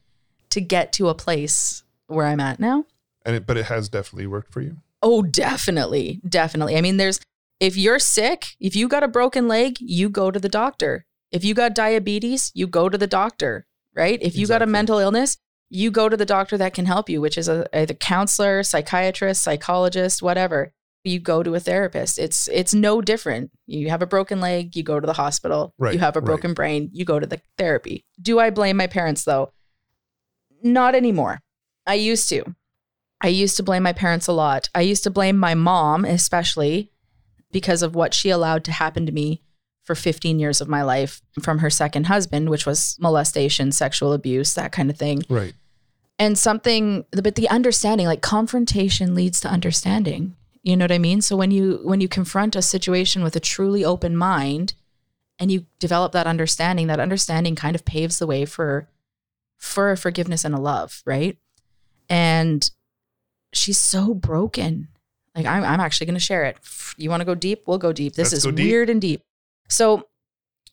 to 0.50 0.62
get 0.62 0.94
to 0.94 1.08
a 1.08 1.14
place 1.14 1.82
where 2.08 2.26
I'm 2.26 2.40
at 2.40 2.58
now. 2.60 2.84
and 3.24 3.36
it, 3.36 3.46
but 3.46 3.56
it 3.56 3.66
has 3.66 3.88
definitely 3.88 4.26
worked 4.26 4.52
for 4.52 4.60
you. 4.60 4.76
Oh, 5.02 5.22
definitely. 5.22 6.20
Definitely. 6.28 6.76
I 6.76 6.80
mean, 6.80 6.96
there's 6.96 7.20
if 7.60 7.76
you're 7.76 7.98
sick, 7.98 8.46
if 8.60 8.74
you 8.76 8.88
got 8.88 9.02
a 9.02 9.08
broken 9.08 9.46
leg, 9.48 9.76
you 9.80 10.08
go 10.08 10.30
to 10.30 10.38
the 10.38 10.48
doctor. 10.48 11.04
If 11.30 11.44
you 11.44 11.54
got 11.54 11.74
diabetes, 11.74 12.50
you 12.54 12.66
go 12.66 12.88
to 12.88 12.96
the 12.98 13.06
doctor, 13.06 13.66
right? 13.94 14.18
If 14.22 14.36
you 14.36 14.46
got 14.46 14.62
a 14.62 14.66
mental 14.66 14.98
illness, 14.98 15.36
you 15.68 15.90
go 15.90 16.08
to 16.08 16.16
the 16.16 16.24
doctor 16.24 16.56
that 16.56 16.72
can 16.74 16.86
help 16.86 17.08
you, 17.10 17.20
which 17.20 17.36
is 17.36 17.48
a, 17.48 17.66
either 17.76 17.94
counselor, 17.94 18.62
psychiatrist, 18.62 19.42
psychologist, 19.42 20.22
whatever. 20.22 20.72
You 21.04 21.20
go 21.20 21.42
to 21.42 21.54
a 21.54 21.60
therapist. 21.60 22.18
It's 22.18 22.48
it's 22.48 22.74
no 22.74 23.00
different. 23.02 23.50
You 23.66 23.88
have 23.90 24.02
a 24.02 24.06
broken 24.06 24.40
leg, 24.40 24.74
you 24.76 24.82
go 24.82 24.98
to 25.00 25.06
the 25.06 25.12
hospital. 25.12 25.74
Right, 25.78 25.94
You 25.94 26.00
have 26.00 26.16
a 26.16 26.20
right. 26.20 26.26
broken 26.26 26.54
brain, 26.54 26.90
you 26.92 27.04
go 27.04 27.18
to 27.20 27.26
the 27.26 27.40
therapy. 27.56 28.04
Do 28.20 28.38
I 28.40 28.50
blame 28.50 28.76
my 28.76 28.86
parents 28.88 29.24
though? 29.24 29.52
Not 30.62 30.94
anymore. 30.94 31.40
I 31.88 31.94
used 31.94 32.28
to. 32.28 32.54
I 33.20 33.28
used 33.28 33.56
to 33.56 33.64
blame 33.64 33.82
my 33.82 33.92
parents 33.92 34.28
a 34.28 34.32
lot. 34.32 34.68
I 34.74 34.82
used 34.82 35.02
to 35.04 35.10
blame 35.10 35.36
my 35.36 35.54
mom, 35.54 36.04
especially 36.04 36.92
because 37.50 37.82
of 37.82 37.94
what 37.94 38.14
she 38.14 38.30
allowed 38.30 38.62
to 38.64 38.72
happen 38.72 39.06
to 39.06 39.12
me 39.12 39.42
for 39.82 39.94
15 39.94 40.38
years 40.38 40.60
of 40.60 40.68
my 40.68 40.82
life 40.82 41.22
from 41.42 41.58
her 41.58 41.70
second 41.70 42.06
husband, 42.06 42.50
which 42.50 42.66
was 42.66 42.96
molestation, 43.00 43.72
sexual 43.72 44.12
abuse, 44.12 44.54
that 44.54 44.70
kind 44.70 44.90
of 44.90 44.98
thing. 44.98 45.22
Right. 45.28 45.54
And 46.18 46.38
something, 46.38 47.06
but 47.10 47.36
the 47.36 47.48
understanding, 47.48 48.06
like 48.06 48.20
confrontation 48.20 49.14
leads 49.14 49.40
to 49.40 49.48
understanding. 49.48 50.36
You 50.62 50.76
know 50.76 50.84
what 50.84 50.92
I 50.92 50.98
mean? 50.98 51.22
So 51.22 51.36
when 51.36 51.50
you 51.50 51.80
when 51.84 52.00
you 52.00 52.08
confront 52.08 52.54
a 52.54 52.60
situation 52.60 53.22
with 53.22 53.34
a 53.34 53.40
truly 53.40 53.84
open 53.84 54.16
mind 54.16 54.74
and 55.38 55.50
you 55.50 55.64
develop 55.78 56.12
that 56.12 56.26
understanding, 56.26 56.88
that 56.88 57.00
understanding 57.00 57.54
kind 57.54 57.74
of 57.74 57.84
paves 57.84 58.18
the 58.18 58.26
way 58.26 58.44
for 58.44 58.88
for 59.56 59.90
a 59.90 59.96
forgiveness 59.96 60.44
and 60.44 60.54
a 60.54 60.60
love, 60.60 61.02
right? 61.06 61.38
And 62.08 62.68
she's 63.52 63.78
so 63.78 64.14
broken. 64.14 64.88
Like 65.34 65.46
I'm, 65.46 65.64
I'm 65.64 65.80
actually 65.80 66.06
going 66.06 66.14
to 66.14 66.20
share 66.20 66.44
it. 66.44 66.58
You 66.96 67.10
want 67.10 67.20
to 67.20 67.24
go 67.26 67.34
deep? 67.34 67.64
We'll 67.66 67.78
go 67.78 67.92
deep. 67.92 68.14
This 68.14 68.32
Let's 68.32 68.44
is 68.44 68.52
deep. 68.52 68.64
weird 68.66 68.90
and 68.90 69.00
deep. 69.00 69.22
So 69.68 70.08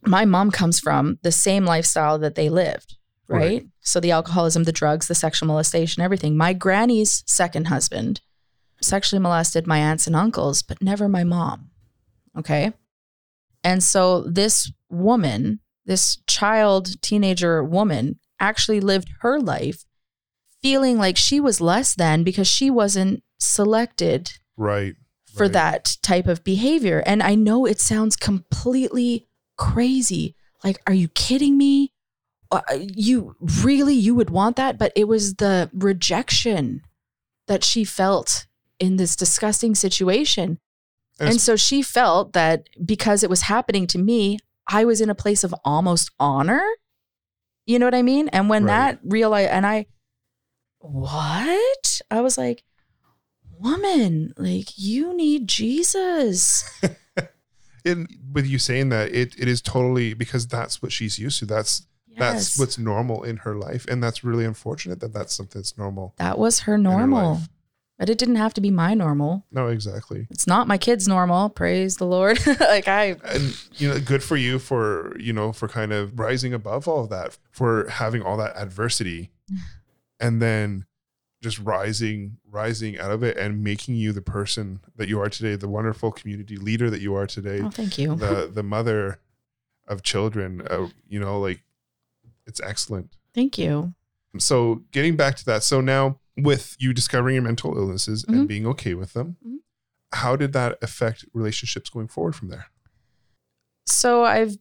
my 0.04 0.26
mom 0.26 0.52
comes 0.52 0.80
from 0.80 1.20
the 1.24 1.32
same 1.32 1.66
lifestyle 1.66 2.18
that 2.20 2.36
they 2.36 2.50
lived. 2.50 2.98
right? 3.28 3.40
Right. 3.40 3.68
So 3.82 4.00
the 4.00 4.12
alcoholism, 4.12 4.64
the 4.64 4.72
drugs, 4.72 5.08
the 5.08 5.16
sexual 5.16 5.48
molestation, 5.48 6.02
everything. 6.02 6.38
My 6.38 6.54
granny's 6.54 7.24
second 7.28 7.68
husband 7.68 8.22
sexually 8.82 9.22
molested 9.22 9.68
my 9.68 9.78
aunts 9.80 10.08
and 10.08 10.16
uncles, 10.16 10.62
but 10.62 10.82
never 10.82 11.08
my 11.08 11.24
mom. 11.24 11.70
Okay. 12.38 12.74
And 13.64 13.84
so 13.84 14.22
this 14.22 14.72
woman, 14.90 15.60
this 15.86 16.18
child, 16.28 17.02
teenager 17.02 17.64
woman, 17.64 18.20
actually 18.40 18.80
lived 18.80 19.10
her 19.22 19.40
life 19.40 19.86
feeling 20.66 20.98
like 20.98 21.16
she 21.18 21.40
was 21.40 21.62
less 21.62 21.94
than 21.96 22.24
because 22.24 22.48
she 22.48 22.72
wasn't 22.72 23.22
selected 23.40 24.32
Right. 24.58 24.96
for 25.32 25.44
right. 25.44 25.54
that 25.54 25.98
type 26.02 26.26
of 26.28 26.44
behavior. 26.44 27.04
And 27.06 27.22
I 27.22 27.36
know 27.36 27.66
it 27.68 27.80
sounds 27.80 28.16
completely 28.16 29.28
crazy. 29.58 30.34
Like, 30.64 30.82
are 30.88 30.94
you 30.94 31.08
kidding 31.10 31.56
me? 31.58 31.92
Uh, 32.52 32.62
you 32.96 33.36
really 33.64 33.94
you 33.94 34.16
would 34.16 34.30
want 34.30 34.56
that, 34.56 34.78
but 34.78 34.92
it 34.96 35.08
was 35.08 35.36
the 35.36 35.70
rejection 35.74 36.82
that 37.48 37.64
she 37.64 37.84
felt 37.84 38.48
in 38.80 38.98
this 38.98 39.16
disgusting 39.16 39.76
situation. 39.76 40.58
And 41.20 41.30
And 41.30 41.42
so 41.42 41.56
she 41.56 41.82
felt 41.82 42.34
that 42.34 42.68
because 42.84 43.24
it 43.24 43.30
was 43.30 43.42
happening 43.42 43.88
to 43.88 43.98
me, 43.98 44.40
I 44.68 44.84
was 44.86 45.00
in 45.02 45.10
a 45.10 45.16
place 45.16 45.44
of 45.44 45.54
almost 45.64 46.10
honor. 46.20 46.64
You 47.68 47.78
know 47.80 47.86
what 47.88 47.96
I 47.96 48.02
mean? 48.02 48.30
And 48.30 48.50
when 48.50 48.64
Right. 48.66 48.94
that 48.94 49.00
realized, 49.04 49.52
and 49.52 49.66
I, 49.66 49.86
what? 50.92 52.02
I 52.12 52.22
was 52.22 52.38
like, 52.38 52.64
woman, 53.60 54.34
like 54.38 54.78
you 54.78 55.16
need 55.16 55.48
Jesus. 55.48 56.70
in 57.86 58.08
with 58.34 58.48
you 58.48 58.58
saying 58.58 58.90
that 58.90 59.14
it, 59.14 59.36
it 59.38 59.48
is 59.48 59.62
totally 59.62 60.14
because 60.14 60.48
that's 60.48 60.82
what 60.82 60.92
she's 60.92 61.20
used 61.20 61.40
to 61.40 61.46
that's 61.46 61.86
that's 62.18 62.52
Yes. 62.56 62.58
what's 62.60 62.78
normal 62.80 63.24
in 63.24 63.38
her 63.38 63.56
life 63.56 63.86
and 63.88 64.02
that's 64.02 64.24
really 64.24 64.44
unfortunate 64.46 65.02
that 65.02 65.14
that's 65.14 65.36
something 65.36 65.60
that's 65.62 65.78
normal 65.78 66.14
that 66.18 66.40
was 66.40 66.62
her 66.62 66.76
in 66.76 66.86
her 66.86 66.90
normal. 66.98 67.42
But 68.00 68.10
it 68.10 68.18
didn't 68.18 68.38
have 68.38 68.54
to 68.56 68.62
be 68.62 68.72
my 68.72 68.94
normal. 68.96 69.46
no 69.52 69.68
exactly 69.68 70.26
It's 70.32 70.48
not 70.48 70.68
my 70.68 70.78
kid's 70.80 71.08
normal. 71.08 71.50
Praise 71.50 71.98
the 71.98 72.06
Lord. 72.06 72.40
like 72.60 72.88
I 72.88 73.18
and 73.26 73.56
you 73.76 73.88
know 73.90 74.00
good 74.00 74.24
for 74.24 74.36
you 74.38 74.58
for 74.60 75.16
you 75.20 75.32
know 75.34 75.52
for 75.54 75.68
kind 75.68 75.94
of 75.94 76.18
rising 76.20 76.54
above 76.56 76.88
all 76.88 77.04
of 77.04 77.10
that 77.12 77.38
for 77.52 77.88
having 77.90 78.22
all 78.24 78.38
that 78.38 78.58
adversity 78.58 79.30
and 80.20 80.42
then 80.42 80.86
just 81.42 81.60
rising 81.60 82.38
rising 82.50 82.98
out 82.98 83.12
of 83.12 83.22
it 83.24 83.38
and 83.38 83.64
making 83.64 83.96
you 83.96 84.12
the 84.12 84.22
person 84.22 84.80
that 84.96 85.08
you 85.08 85.20
are 85.20 85.30
today 85.30 85.56
the 85.56 85.68
wonderful 85.68 86.12
community 86.12 86.58
leader 86.58 86.90
that 86.90 87.02
you 87.02 87.14
are 87.14 87.28
today 87.28 87.62
Oh, 87.62 87.70
thank 87.70 87.98
you. 87.98 88.16
the 88.16 88.50
the 88.52 88.64
mother 88.64 89.20
of 89.88 90.02
children 90.02 90.62
uh, 90.70 90.88
you 91.08 91.20
know 91.20 91.40
like 91.40 91.62
it's 92.48 92.60
excellent 92.62 93.16
Thank 93.34 93.58
you. 93.58 93.94
so 94.40 94.84
getting 94.92 95.16
back 95.16 95.36
to 95.38 95.46
that 95.46 95.62
so 95.64 95.82
now 95.82 96.20
with 96.38 96.76
you 96.80 96.94
discovering 96.94 97.36
your 97.36 97.44
mental 97.44 97.78
illnesses 97.78 98.26
Mhm. 98.26 98.34
and 98.34 98.48
being 98.48 98.66
okay 98.68 98.94
with 98.96 99.14
them 99.14 99.38
Mhm. 99.46 99.58
how 100.14 100.36
did 100.36 100.54
that 100.54 100.78
affect 100.82 101.26
relationships 101.34 101.90
going 101.90 102.08
forward 102.08 102.36
from 102.36 102.48
there 102.48 102.68
So 103.88 104.24
I've 104.24 104.58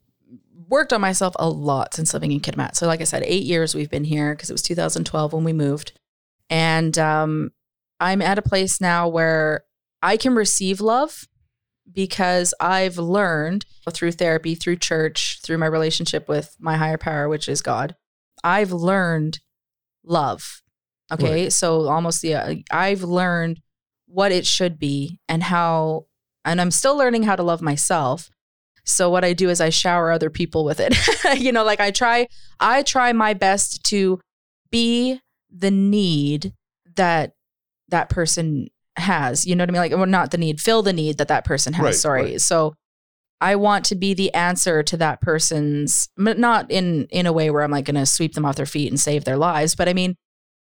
worked 0.69 0.93
on 0.93 1.01
myself 1.01 1.35
a 1.39 1.49
lot 1.49 1.95
since 1.95 2.15
living 2.15 2.33
in 2.33 2.41
Kitimat. 2.41 2.75
So 2.75 2.87
like 2.87 3.01
I 3.01 3.05
said, 3.05 3.23
eight 3.27 3.45
years 3.45 3.75
we've 3.75 3.91
been 3.91 4.05
here 4.05 4.35
because 4.35 4.51
it 4.51 4.55
was 4.55 4.63
2012 4.63 5.33
when 5.33 5.45
we 5.45 5.53
moved. 5.53 5.93
And 6.51 6.97
um, 6.99 7.51
I'm 8.01 8.23
at 8.23 8.39
a 8.39 8.43
place 8.43 8.81
now 8.81 9.09
where 9.09 9.65
I 10.03 10.17
can 10.17 10.35
receive 10.35 10.81
love 10.81 11.27
because 11.91 12.55
I've 12.61 12.99
learned 12.99 13.67
through 13.93 14.13
therapy, 14.13 14.55
through 14.55 14.77
church, 14.77 15.41
through 15.43 15.59
my 15.59 15.67
relationship 15.67 16.29
with 16.29 16.57
my 16.59 16.77
higher 16.77 16.99
power, 16.99 17.29
which 17.29 17.49
is 17.49 17.63
God. 17.63 17.95
I've 18.43 18.73
learned 18.73 19.41
love. 20.03 20.63
Okay. 21.13 21.51
So 21.51 21.89
almost 21.89 22.23
the, 22.23 22.35
uh, 22.35 22.55
I've 22.71 23.03
learned 23.03 23.61
what 24.07 24.33
it 24.33 24.47
should 24.47 24.79
be 24.79 25.21
and 25.29 25.43
how, 25.43 26.07
and 26.45 26.61
I'm 26.61 26.71
still 26.71 26.97
learning 26.97 27.25
how 27.25 27.37
to 27.37 27.43
love 27.43 27.63
myself. 27.63 28.31
So 28.85 29.09
what 29.11 29.25
I 29.25 29.33
do 29.33 29.49
is 29.49 29.61
I 29.61 29.71
shower 29.71 30.11
other 30.11 30.31
people 30.31 30.65
with 30.65 30.79
it. 30.81 30.95
you 31.39 31.53
know, 31.53 31.65
like 31.65 31.81
I 31.81 31.91
try 31.91 32.29
I 32.61 32.83
try 32.83 33.13
my 33.13 33.35
best 33.35 33.85
to 33.87 34.21
be 34.71 35.21
the 35.51 35.71
need 35.71 36.53
that 36.97 37.33
that 37.89 38.11
person 38.11 38.69
has. 38.97 39.47
You 39.47 39.57
know 39.57 39.63
what 39.63 39.71
I 39.71 39.73
mean? 39.73 39.81
Like 39.83 39.93
well, 39.93 40.07
not 40.07 40.31
the 40.31 40.39
need, 40.39 40.61
fill 40.61 40.83
the 40.83 40.93
need 40.93 41.19
that 41.19 41.29
that 41.29 41.45
person 41.45 41.73
has. 41.75 41.85
Right, 41.85 41.95
Sorry. 41.95 42.23
right. 42.23 42.41
So 42.41 42.75
I 43.41 43.57
want 43.57 43.85
to 43.87 43.95
be 43.95 44.15
the 44.15 44.33
answer 44.35 44.83
to 44.83 44.97
that 44.99 45.21
person's 45.21 46.09
but 46.17 46.39
not 46.39 46.71
in 46.71 47.07
in 47.11 47.27
a 47.27 47.33
way 47.33 47.51
where 47.51 47.63
I'm 47.63 47.71
like 47.71 47.85
going 47.85 47.97
to 47.97 48.07
sweep 48.07 48.35
them 48.35 48.45
off 48.45 48.57
their 48.57 48.67
feet 48.67 48.91
and 48.91 49.01
save 49.01 49.25
their 49.25 49.37
lives, 49.37 49.75
but 49.75 49.89
I 49.89 49.93
mean 49.93 50.17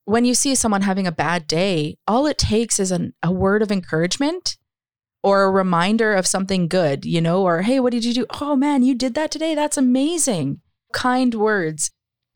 when 0.06 0.26
you 0.26 0.34
see 0.34 0.56
someone 0.56 0.82
having 0.82 1.06
a 1.06 1.12
bad 1.12 1.46
day, 1.46 1.96
all 2.08 2.26
it 2.26 2.40
takes 2.40 2.80
is 2.80 2.90
an, 2.90 3.14
a 3.22 3.32
word 3.32 3.62
of 3.62 3.72
encouragement 3.72 4.58
or 5.24 5.44
a 5.44 5.52
reminder 5.52 6.14
of 6.14 6.28
something 6.28 6.68
good, 6.68 7.06
you 7.06 7.22
know, 7.22 7.44
or 7.44 7.62
hey, 7.62 7.80
what 7.80 7.92
did 7.92 8.06
you 8.06 8.14
do? 8.14 8.26
Oh 8.42 8.56
man, 8.56 8.84
you 8.84 8.96
did 8.96 9.16
that 9.16 9.32
today. 9.32 9.56
That's 9.56 9.78
amazing. 9.78 10.62
Kind 10.94 11.36
words. 11.36 11.92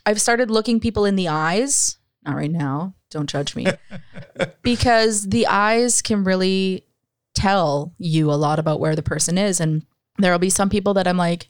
I've 0.06 0.22
started 0.22 0.52
looking 0.52 0.80
people 0.80 1.06
in 1.06 1.16
the 1.16 1.30
eyes, 1.30 1.98
not 2.26 2.36
right 2.36 2.52
now, 2.52 2.96
don't 3.10 3.30
judge 3.30 3.56
me, 3.56 3.68
because 4.64 5.28
the 5.30 5.48
eyes 5.48 6.02
can 6.02 6.24
really 6.24 6.86
tell 7.34 7.94
you 7.98 8.32
a 8.32 8.36
lot 8.36 8.60
about 8.60 8.80
where 8.80 8.96
the 8.96 9.02
person 9.02 9.38
is. 9.38 9.60
And 9.60 9.86
there'll 10.18 10.40
be 10.40 10.50
some 10.50 10.70
people 10.70 10.94
that 10.96 11.08
I'm 11.08 11.18
like, 11.18 11.50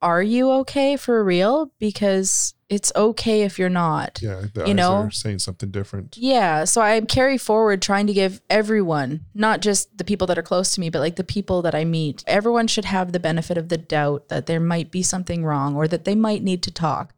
are 0.00 0.22
you 0.22 0.50
okay 0.52 0.96
for 0.96 1.24
real? 1.24 1.72
Because 1.78 2.54
it's 2.68 2.92
okay 2.96 3.42
if 3.42 3.58
you're 3.58 3.68
not. 3.68 4.20
yeah 4.20 4.42
You 4.66 4.74
know? 4.74 5.08
saying 5.10 5.38
something 5.38 5.70
different 5.70 6.16
Yeah. 6.16 6.64
So 6.64 6.80
I 6.80 7.00
carry 7.00 7.38
forward 7.38 7.80
trying 7.80 8.06
to 8.08 8.12
give 8.12 8.40
everyone, 8.50 9.24
not 9.34 9.60
just 9.60 9.96
the 9.96 10.04
people 10.04 10.26
that 10.26 10.38
are 10.38 10.42
close 10.42 10.74
to 10.74 10.80
me, 10.80 10.90
but 10.90 10.98
like 11.00 11.16
the 11.16 11.24
people 11.24 11.62
that 11.62 11.74
I 11.74 11.84
meet, 11.84 12.24
everyone 12.26 12.66
should 12.66 12.84
have 12.86 13.12
the 13.12 13.20
benefit 13.20 13.56
of 13.56 13.68
the 13.68 13.78
doubt 13.78 14.28
that 14.28 14.46
there 14.46 14.60
might 14.60 14.90
be 14.90 15.02
something 15.02 15.44
wrong 15.44 15.76
or 15.76 15.86
that 15.86 16.04
they 16.04 16.16
might 16.16 16.42
need 16.42 16.62
to 16.64 16.72
talk. 16.72 17.14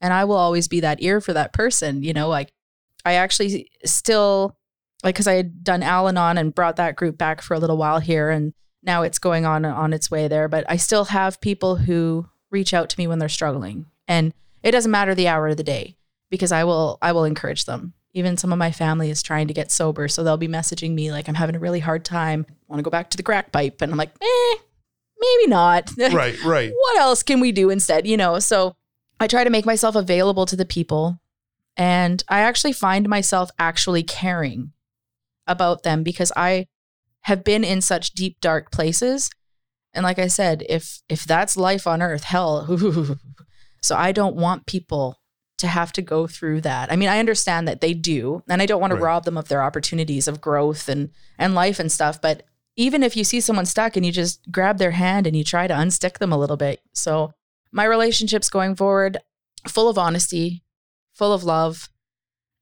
And 0.00 0.12
I 0.12 0.24
will 0.24 0.36
always 0.36 0.68
be 0.68 0.80
that 0.80 1.02
ear 1.02 1.20
for 1.20 1.32
that 1.32 1.52
person. 1.52 2.02
You 2.02 2.12
know, 2.12 2.28
like 2.28 2.52
I 3.04 3.14
actually 3.14 3.70
still, 3.84 4.56
like, 5.02 5.14
because 5.14 5.28
I 5.28 5.34
had 5.34 5.64
done 5.64 5.82
Al 5.82 6.08
Anon 6.08 6.38
and 6.38 6.54
brought 6.54 6.76
that 6.76 6.96
group 6.96 7.18
back 7.18 7.42
for 7.42 7.54
a 7.54 7.58
little 7.58 7.76
while 7.76 7.98
here. 7.98 8.30
And 8.30 8.52
now 8.84 9.02
it's 9.02 9.18
going 9.18 9.46
on 9.46 9.64
on 9.64 9.92
its 9.92 10.10
way 10.10 10.28
there. 10.28 10.48
But 10.48 10.64
I 10.68 10.76
still 10.76 11.06
have 11.06 11.40
people 11.40 11.76
who 11.76 12.28
reach 12.50 12.72
out 12.72 12.88
to 12.90 12.98
me 12.98 13.06
when 13.08 13.18
they're 13.18 13.28
struggling. 13.28 13.86
And 14.06 14.32
it 14.62 14.70
doesn't 14.70 14.90
matter 14.90 15.14
the 15.14 15.28
hour 15.28 15.48
of 15.48 15.56
the 15.56 15.64
day 15.64 15.96
because 16.30 16.52
I 16.52 16.64
will 16.64 16.98
I 17.02 17.12
will 17.12 17.24
encourage 17.24 17.66
them. 17.66 17.94
Even 18.14 18.36
some 18.36 18.52
of 18.52 18.58
my 18.58 18.72
family 18.72 19.10
is 19.10 19.22
trying 19.22 19.48
to 19.48 19.54
get 19.54 19.70
sober, 19.70 20.08
so 20.08 20.22
they'll 20.22 20.36
be 20.36 20.48
messaging 20.48 20.92
me 20.94 21.10
like 21.10 21.28
I'm 21.28 21.34
having 21.34 21.56
a 21.56 21.60
really 21.60 21.80
hard 21.80 22.04
time. 22.04 22.46
Want 22.68 22.78
to 22.78 22.82
go 22.82 22.90
back 22.90 23.10
to 23.10 23.16
the 23.16 23.22
crack 23.22 23.52
pipe, 23.52 23.80
and 23.80 23.92
I'm 23.92 23.98
like, 23.98 24.12
eh, 24.20 24.54
maybe 25.18 25.48
not. 25.48 25.90
right 26.12 26.42
right 26.44 26.72
what 26.74 27.00
else 27.00 27.22
can 27.22 27.40
we 27.40 27.52
do 27.52 27.70
instead? 27.70 28.06
You 28.06 28.16
know, 28.16 28.38
so 28.38 28.74
I 29.20 29.26
try 29.28 29.44
to 29.44 29.50
make 29.50 29.66
myself 29.66 29.94
available 29.94 30.46
to 30.46 30.56
the 30.56 30.64
people, 30.64 31.20
and 31.76 32.22
I 32.28 32.40
actually 32.40 32.72
find 32.72 33.08
myself 33.08 33.50
actually 33.58 34.02
caring 34.02 34.72
about 35.46 35.82
them 35.82 36.02
because 36.02 36.32
I 36.36 36.66
have 37.22 37.44
been 37.44 37.64
in 37.64 37.80
such 37.80 38.12
deep 38.12 38.40
dark 38.40 38.70
places. 38.70 39.30
And 39.94 40.04
like 40.04 40.18
I 40.18 40.28
said, 40.28 40.64
if 40.68 41.02
if 41.08 41.24
that's 41.24 41.56
life 41.56 41.86
on 41.86 42.02
earth, 42.02 42.24
hell. 42.24 42.66
so 43.82 43.96
I 43.96 44.12
don't 44.12 44.36
want 44.36 44.66
people 44.66 45.18
to 45.58 45.66
have 45.66 45.92
to 45.92 46.02
go 46.02 46.26
through 46.26 46.60
that. 46.62 46.90
I 46.90 46.96
mean, 46.96 47.08
I 47.08 47.18
understand 47.20 47.68
that 47.68 47.80
they 47.80 47.94
do, 47.94 48.42
and 48.48 48.60
I 48.62 48.66
don't 48.66 48.80
want 48.80 48.90
to 48.90 48.96
Right. 48.96 49.04
rob 49.04 49.24
them 49.24 49.36
of 49.38 49.48
their 49.48 49.62
opportunities 49.62 50.26
of 50.26 50.40
growth 50.40 50.88
and 50.88 51.10
and 51.38 51.54
life 51.54 51.78
and 51.78 51.90
stuff, 51.92 52.20
but 52.20 52.44
even 52.76 53.02
if 53.02 53.16
you 53.16 53.22
see 53.24 53.40
someone 53.40 53.66
stuck 53.66 53.96
and 53.96 54.04
you 54.06 54.10
just 54.10 54.40
grab 54.50 54.78
their 54.78 54.92
hand 54.92 55.26
and 55.26 55.36
you 55.36 55.44
try 55.44 55.66
to 55.66 55.74
unstick 55.74 56.18
them 56.18 56.32
a 56.32 56.38
little 56.38 56.56
bit. 56.56 56.80
So, 56.94 57.34
my 57.70 57.84
relationships 57.84 58.48
going 58.48 58.74
forward 58.76 59.18
full 59.68 59.88
of 59.88 59.98
honesty, 59.98 60.62
full 61.14 61.32
of 61.32 61.44
love 61.44 61.88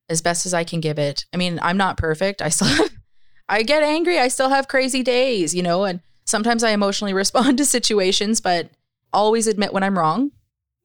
as 0.08 0.20
best 0.20 0.44
as 0.46 0.52
I 0.52 0.64
can 0.64 0.80
give 0.80 0.98
it. 0.98 1.24
I 1.32 1.36
mean, 1.36 1.58
I'm 1.62 1.76
not 1.76 1.96
perfect. 1.96 2.42
I 2.42 2.48
still 2.56 2.68
have, 2.68 2.90
I 3.48 3.62
get 3.62 3.82
angry. 3.82 4.18
I 4.18 4.28
still 4.28 4.48
have 4.50 4.68
crazy 4.68 5.02
days, 5.02 5.54
you 5.54 5.62
know, 5.62 5.84
and 5.84 6.00
sometimes 6.26 6.62
I 6.64 6.70
emotionally 6.70 7.14
respond 7.22 7.56
to 7.58 7.64
situations, 7.64 8.40
but 8.40 8.70
always 9.12 9.46
admit 9.46 9.72
when 9.72 9.82
I'm 9.84 9.96
wrong, 9.98 10.32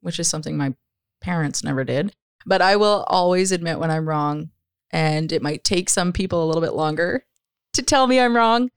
which 0.06 0.20
is 0.20 0.28
something 0.28 0.56
my 0.56 0.76
parents 1.20 1.64
never 1.64 1.84
did. 1.84 2.14
But 2.46 2.62
I 2.62 2.76
will 2.76 3.04
always 3.08 3.52
admit 3.52 3.80
when 3.80 3.90
I'm 3.90 4.08
wrong. 4.08 4.52
And 4.92 5.32
it 5.32 5.42
might 5.42 5.64
take 5.64 5.90
some 5.90 6.14
people 6.14 6.44
a 6.44 6.46
little 6.46 6.62
bit 6.62 6.74
longer 6.76 7.26
to 7.74 7.82
tell 7.82 8.06
me 8.06 8.20
I'm 8.20 8.36
wrong 8.36 8.70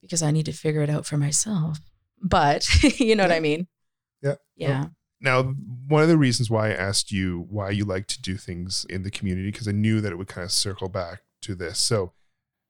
because 0.00 0.22
I 0.22 0.30
need 0.30 0.46
to 0.46 0.52
figure 0.52 0.80
it 0.80 0.88
out 0.88 1.04
for 1.04 1.18
myself. 1.18 1.78
But 2.22 2.66
you 2.98 3.14
know 3.14 3.24
what 3.24 3.32
I 3.32 3.40
mean? 3.40 3.66
Yeah. 4.22 4.36
Yeah. 4.56 4.86
Now, 5.20 5.42
one 5.42 6.02
of 6.02 6.08
the 6.08 6.16
reasons 6.16 6.48
why 6.50 6.68
I 6.70 6.72
asked 6.72 7.12
you 7.12 7.46
why 7.50 7.68
you 7.70 7.84
like 7.84 8.06
to 8.06 8.20
do 8.20 8.36
things 8.38 8.86
in 8.88 9.02
the 9.02 9.10
community, 9.10 9.50
because 9.50 9.68
I 9.68 9.72
knew 9.72 10.00
that 10.00 10.10
it 10.10 10.16
would 10.16 10.28
kind 10.28 10.44
of 10.46 10.52
circle 10.52 10.88
back 10.88 11.20
to 11.42 11.54
this. 11.54 11.78
So, 11.78 12.12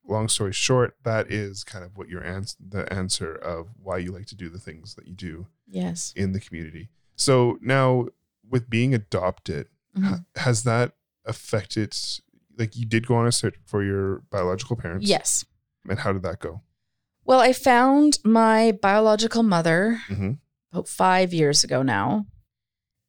long 0.04 0.28
story 0.28 0.52
short, 0.52 0.96
that 1.04 1.30
is 1.30 1.62
kind 1.62 1.84
of 1.84 1.96
what 1.96 2.08
your 2.08 2.24
ans- 2.24 2.56
the 2.60 2.92
answer 2.92 3.32
of 3.32 3.68
why 3.80 3.98
you 3.98 4.10
like 4.10 4.26
to 4.26 4.36
do 4.36 4.48
the 4.48 4.58
things 4.60 4.96
that 4.96 5.06
you 5.06 5.14
do 5.14 5.46
Yes. 5.68 6.12
in 6.16 6.32
the 6.32 6.40
community. 6.40 6.90
So 7.16 7.58
now, 7.60 8.06
with 8.48 8.70
being 8.70 8.94
adopted, 8.94 9.68
Mhm. 9.96 10.24
Has 10.36 10.62
that 10.64 10.92
affected? 11.24 11.96
Like 12.58 12.76
you 12.76 12.84
did 12.86 13.06
go 13.06 13.14
on 13.16 13.26
a 13.26 13.32
search 13.32 13.56
for 13.64 13.82
your 13.82 14.18
biological 14.30 14.76
parents. 14.76 15.08
Yes. 15.08 15.44
And 15.88 15.98
how 15.98 16.12
did 16.12 16.22
that 16.22 16.38
go? 16.40 16.62
Well, 17.24 17.40
I 17.40 17.52
found 17.52 18.18
my 18.24 18.72
biological 18.82 19.42
mother 19.42 20.00
hmm 20.06 20.32
about 20.72 20.86
five 20.88 21.32
years 21.32 21.64
ago 21.64 21.82
now. 21.82 22.26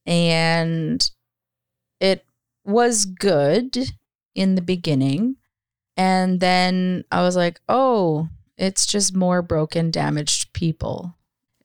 And 0.06 1.10
it 2.00 2.26
was 2.64 3.06
good 3.06 3.78
in 4.36 4.56
the 4.56 4.62
beginning. 4.62 5.36
And 5.98 6.40
then 6.40 7.04
I 7.12 7.22
was 7.22 7.36
like, 7.36 7.60
oh, 7.68 8.30
it's 8.58 8.86
just 8.86 9.16
more 9.16 9.42
broken, 9.42 9.92
damaged 9.92 10.54
people. 10.54 11.16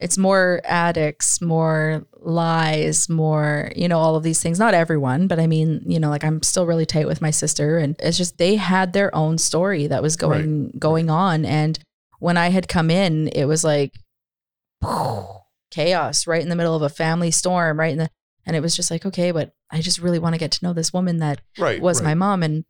It's 0.00 0.18
more 0.18 0.60
addicts, 0.64 1.40
more 1.40 2.06
lies, 2.24 3.08
more, 3.08 3.72
you 3.76 3.88
know, 3.88 3.98
all 3.98 4.16
of 4.16 4.22
these 4.22 4.42
things. 4.42 4.58
Not 4.58 4.74
everyone, 4.74 5.26
but 5.26 5.38
I 5.40 5.46
mean, 5.46 5.82
you 5.86 5.98
know, 6.00 6.08
like 6.10 6.24
I'm 6.24 6.42
still 6.42 6.66
really 6.66 6.86
tight 6.86 7.06
with 7.06 7.20
my 7.20 7.30
sister. 7.30 7.78
And 7.78 7.96
it's 7.98 8.16
just 8.16 8.38
they 8.38 8.56
had 8.56 8.92
their 8.92 9.14
own 9.14 9.38
story 9.38 9.86
that 9.88 10.02
was 10.02 10.16
going 10.16 10.72
going 10.78 11.10
on. 11.10 11.44
And 11.44 11.78
when 12.18 12.36
I 12.36 12.48
had 12.50 12.68
come 12.68 12.90
in, 12.90 13.28
it 13.28 13.46
was 13.46 13.64
like 13.64 13.92
chaos 15.70 16.26
right 16.26 16.42
in 16.42 16.48
the 16.48 16.56
middle 16.56 16.74
of 16.74 16.82
a 16.82 16.88
family 16.88 17.30
storm, 17.30 17.78
right 17.78 17.92
in 17.92 17.98
the 17.98 18.10
and 18.44 18.56
it 18.56 18.60
was 18.60 18.74
just 18.74 18.90
like, 18.90 19.06
okay, 19.06 19.30
but 19.30 19.52
I 19.70 19.80
just 19.80 20.00
really 20.00 20.18
want 20.18 20.34
to 20.34 20.38
get 20.38 20.50
to 20.52 20.64
know 20.64 20.72
this 20.72 20.92
woman 20.92 21.18
that 21.18 21.40
Right. 21.58 21.80
was 21.80 22.00
right. 22.00 22.08
my 22.08 22.14
mom. 22.14 22.42
And 22.42 22.64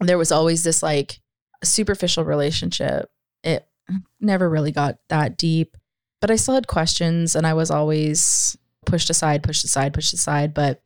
there 0.00 0.18
was 0.18 0.32
always 0.32 0.64
this 0.64 0.82
like 0.82 1.20
superficial 1.62 2.24
relationship. 2.24 3.08
It 3.44 3.64
never 4.20 4.50
really 4.50 4.72
got 4.72 4.96
that 5.10 5.38
deep, 5.38 5.76
but 6.20 6.30
I 6.32 6.36
still 6.36 6.54
had 6.54 6.66
questions 6.66 7.36
and 7.36 7.46
I 7.46 7.54
was 7.54 7.70
always 7.70 8.56
pushed 8.92 9.08
aside, 9.08 9.42
pushed 9.42 9.64
aside, 9.64 9.94
pushed 9.94 10.12
aside. 10.12 10.52
But 10.52 10.82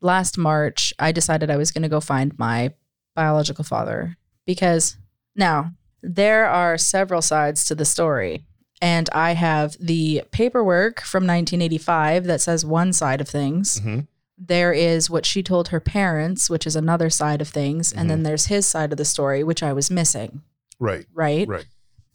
last 0.00 0.38
March, 0.38 0.92
I 1.00 1.10
decided 1.10 1.50
I 1.50 1.56
was 1.56 1.72
going 1.72 1.82
to 1.82 1.88
go 1.88 1.98
find 2.00 2.38
my 2.38 2.72
biological 3.16 3.64
father 3.64 4.16
because 4.46 4.96
now 5.34 5.72
there 6.00 6.46
are 6.46 6.78
several 6.78 7.20
sides 7.20 7.64
to 7.66 7.74
the 7.74 7.84
story. 7.84 8.44
And 8.80 9.10
I 9.12 9.32
have 9.32 9.76
the 9.80 10.22
paperwork 10.30 11.00
from 11.00 11.24
1985 11.26 12.26
that 12.26 12.40
says 12.40 12.64
one 12.64 12.92
side 12.92 13.20
of 13.20 13.28
things 13.28 13.80
Mhm. 13.80 14.06
there 14.38 14.72
is 14.72 15.10
what 15.10 15.26
she 15.26 15.42
told 15.42 15.68
her 15.68 15.80
parents, 15.80 16.48
which 16.48 16.64
is 16.64 16.76
another 16.76 17.10
side 17.10 17.40
of 17.40 17.48
things, 17.48 17.92
and 17.92 18.08
then 18.08 18.22
there's 18.22 18.46
his 18.46 18.68
side 18.68 18.92
of 18.92 18.98
the 18.98 19.04
story, 19.04 19.42
which 19.42 19.64
I 19.64 19.72
was 19.72 19.90
missing, 19.90 20.42
Right. 20.78 21.06
right? 21.12 21.48
Right. 21.48 21.66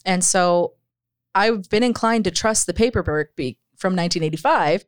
And 0.06 0.24
so 0.24 0.72
I've 1.34 1.68
been 1.68 1.82
inclined 1.82 2.24
to 2.24 2.30
trust 2.30 2.66
the 2.66 2.72
paperwork 2.72 3.36
be- 3.36 3.58
from 3.76 3.94
1985 3.94 4.86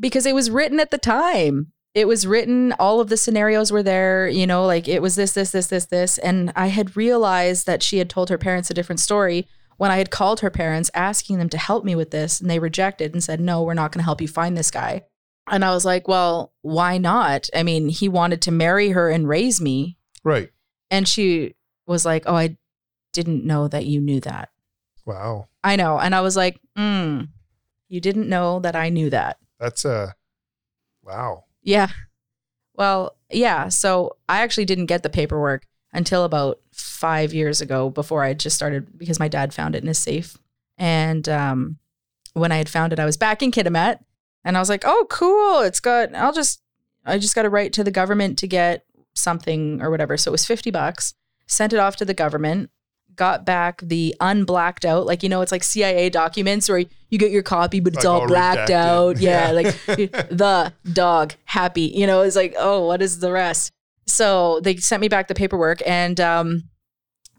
because 0.00 0.26
it 0.26 0.34
was 0.34 0.50
written 0.50 0.80
at 0.80 0.90
the 0.90 0.98
time. 0.98 1.72
It 1.94 2.08
was 2.08 2.26
written, 2.26 2.72
all 2.78 3.00
of 3.00 3.08
the 3.08 3.16
scenarios 3.16 3.72
were 3.72 3.82
there, 3.82 4.28
you 4.28 4.46
know, 4.46 4.64
like 4.64 4.88
it 4.88 5.02
was 5.02 5.16
this, 5.16 5.32
this, 5.32 5.50
this, 5.50 5.66
this, 5.66 5.86
this. 5.86 6.18
And 6.18 6.52
I 6.54 6.68
had 6.68 6.96
realized 6.96 7.66
that 7.66 7.82
she 7.82 7.98
had 7.98 8.08
told 8.08 8.30
her 8.30 8.38
parents 8.38 8.70
a 8.70 8.74
different 8.74 9.00
story 9.00 9.48
when 9.76 9.90
I 9.90 9.96
had 9.96 10.10
called 10.10 10.40
her 10.40 10.50
parents 10.50 10.90
asking 10.94 11.38
them 11.38 11.48
to 11.48 11.58
help 11.58 11.84
me 11.84 11.96
with 11.96 12.12
this. 12.12 12.40
And 12.40 12.48
they 12.48 12.60
rejected 12.60 13.12
and 13.12 13.24
said, 13.24 13.40
no, 13.40 13.62
we're 13.62 13.74
not 13.74 13.90
going 13.90 14.00
to 14.00 14.04
help 14.04 14.20
you 14.20 14.28
find 14.28 14.56
this 14.56 14.70
guy. 14.70 15.02
And 15.50 15.64
I 15.64 15.70
was 15.70 15.84
like, 15.84 16.06
well, 16.06 16.52
why 16.62 16.96
not? 16.96 17.48
I 17.54 17.64
mean, 17.64 17.88
he 17.88 18.08
wanted 18.08 18.40
to 18.42 18.52
marry 18.52 18.90
her 18.90 19.10
and 19.10 19.28
raise 19.28 19.60
me. 19.60 19.98
Right. 20.22 20.50
And 20.92 21.08
she 21.08 21.56
was 21.86 22.04
like, 22.04 22.22
oh, 22.26 22.36
I 22.36 22.56
didn't 23.12 23.44
know 23.44 23.66
that 23.66 23.86
you 23.86 24.00
knew 24.00 24.20
that. 24.20 24.50
Wow. 25.06 25.48
I 25.64 25.74
know. 25.74 25.98
And 25.98 26.14
I 26.14 26.20
was 26.20 26.36
like, 26.36 26.60
mm, 26.78 27.26
you 27.88 28.00
didn't 28.00 28.28
know 28.28 28.60
that 28.60 28.76
I 28.76 28.90
knew 28.90 29.10
that. 29.10 29.38
That's 29.60 29.84
a 29.84 30.14
wow. 31.04 31.44
Yeah. 31.62 31.88
Well, 32.74 33.16
yeah. 33.30 33.68
So 33.68 34.16
I 34.28 34.40
actually 34.40 34.64
didn't 34.64 34.86
get 34.86 35.02
the 35.02 35.10
paperwork 35.10 35.66
until 35.92 36.24
about 36.24 36.60
five 36.72 37.34
years 37.34 37.60
ago 37.60 37.90
before 37.90 38.22
I 38.22 38.32
just 38.34 38.56
started 38.56 38.98
because 38.98 39.20
my 39.20 39.28
dad 39.28 39.52
found 39.52 39.74
it 39.74 39.82
in 39.82 39.88
his 39.88 39.98
safe. 39.98 40.38
And 40.78 41.28
um, 41.28 41.78
when 42.32 42.52
I 42.52 42.56
had 42.56 42.68
found 42.68 42.92
it, 42.92 42.98
I 42.98 43.04
was 43.04 43.18
back 43.18 43.42
in 43.42 43.52
Kitimat 43.52 43.98
and 44.44 44.56
I 44.56 44.60
was 44.60 44.70
like, 44.70 44.84
oh, 44.86 45.06
cool. 45.10 45.60
It's 45.60 45.80
got, 45.80 46.14
I'll 46.14 46.32
just, 46.32 46.62
I 47.04 47.18
just 47.18 47.34
got 47.34 47.42
to 47.42 47.50
write 47.50 47.72
to 47.74 47.84
the 47.84 47.90
government 47.90 48.38
to 48.38 48.46
get 48.46 48.84
something 49.14 49.82
or 49.82 49.90
whatever. 49.90 50.16
So 50.16 50.30
it 50.30 50.32
was 50.32 50.46
50 50.46 50.70
bucks, 50.70 51.14
sent 51.46 51.72
it 51.72 51.78
off 51.78 51.96
to 51.96 52.04
the 52.04 52.14
government, 52.14 52.70
got 53.20 53.44
back 53.44 53.80
the 53.82 54.14
unblacked 54.20 54.84
out, 54.84 55.04
like, 55.06 55.22
you 55.22 55.28
know, 55.28 55.42
it's 55.42 55.52
like 55.52 55.62
CIA 55.62 56.08
documents 56.10 56.68
where 56.68 56.78
you 57.10 57.18
get 57.18 57.30
your 57.30 57.42
copy, 57.42 57.78
but 57.80 57.92
it's 57.94 58.04
Like 58.04 58.12
all 58.14 58.20
all 58.22 58.26
blacked 58.26 58.70
redacted. 58.70 58.74
out. 58.74 59.18
Yeah. 59.20 59.46
Yeah. 59.46 59.52
Like 59.52 59.66
the 60.30 60.72
dog 60.92 61.34
happy, 61.44 61.82
you 61.94 62.06
know, 62.06 62.22
it's 62.22 62.34
like, 62.36 62.54
oh, 62.58 62.86
what 62.86 63.02
is 63.02 63.18
the 63.20 63.30
rest? 63.30 63.70
So 64.06 64.58
they 64.64 64.76
sent 64.76 65.00
me 65.02 65.08
back 65.08 65.28
the 65.28 65.34
paperwork 65.34 65.82
and, 65.86 66.18
um, 66.18 66.64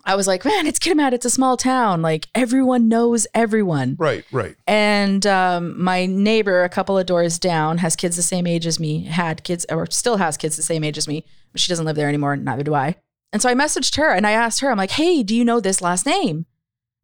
I 0.04 0.16
was 0.16 0.26
like, 0.28 0.44
man, 0.46 0.66
it's 0.66 0.80
Kitimat. 0.80 1.14
It's 1.14 1.26
a 1.26 1.30
small 1.30 1.58
town. 1.58 2.02
Like 2.02 2.28
everyone 2.34 2.88
knows 2.88 3.28
everyone. 3.36 3.96
Right. 4.00 4.24
Right. 4.32 4.56
And 4.66 5.26
um, 5.28 5.80
my 5.82 6.08
neighbor, 6.08 6.64
a 6.64 6.70
couple 6.70 6.98
of 6.98 7.06
doors 7.06 7.38
down, 7.38 7.78
has 7.80 7.96
kids 7.96 8.16
the 8.16 8.24
same 8.24 8.48
age 8.48 8.66
as 8.66 8.80
me, 8.80 9.04
had 9.04 9.44
kids, 9.44 9.64
or 9.70 9.86
still 9.92 10.18
has 10.18 10.38
kids 10.38 10.58
the 10.58 10.64
same 10.64 10.84
age 10.84 10.98
as 10.98 11.08
me, 11.08 11.24
but 11.52 11.62
she 11.62 11.70
doesn't 11.70 11.86
live 11.86 11.96
there 11.96 12.08
anymore. 12.10 12.36
Neither 12.36 12.64
do 12.64 12.74
I. 12.74 12.96
And 13.34 13.42
so 13.42 13.50
I 13.50 13.54
messaged 13.54 13.96
her 13.98 14.12
and 14.12 14.28
I 14.28 14.32
asked 14.32 14.60
her, 14.62 14.70
I'm 14.70 14.78
like, 14.78 14.92
hey, 14.92 15.24
do 15.24 15.36
you 15.36 15.46
know 15.46 15.60
this 15.60 15.82
last 15.82 16.06
name? 16.06 16.46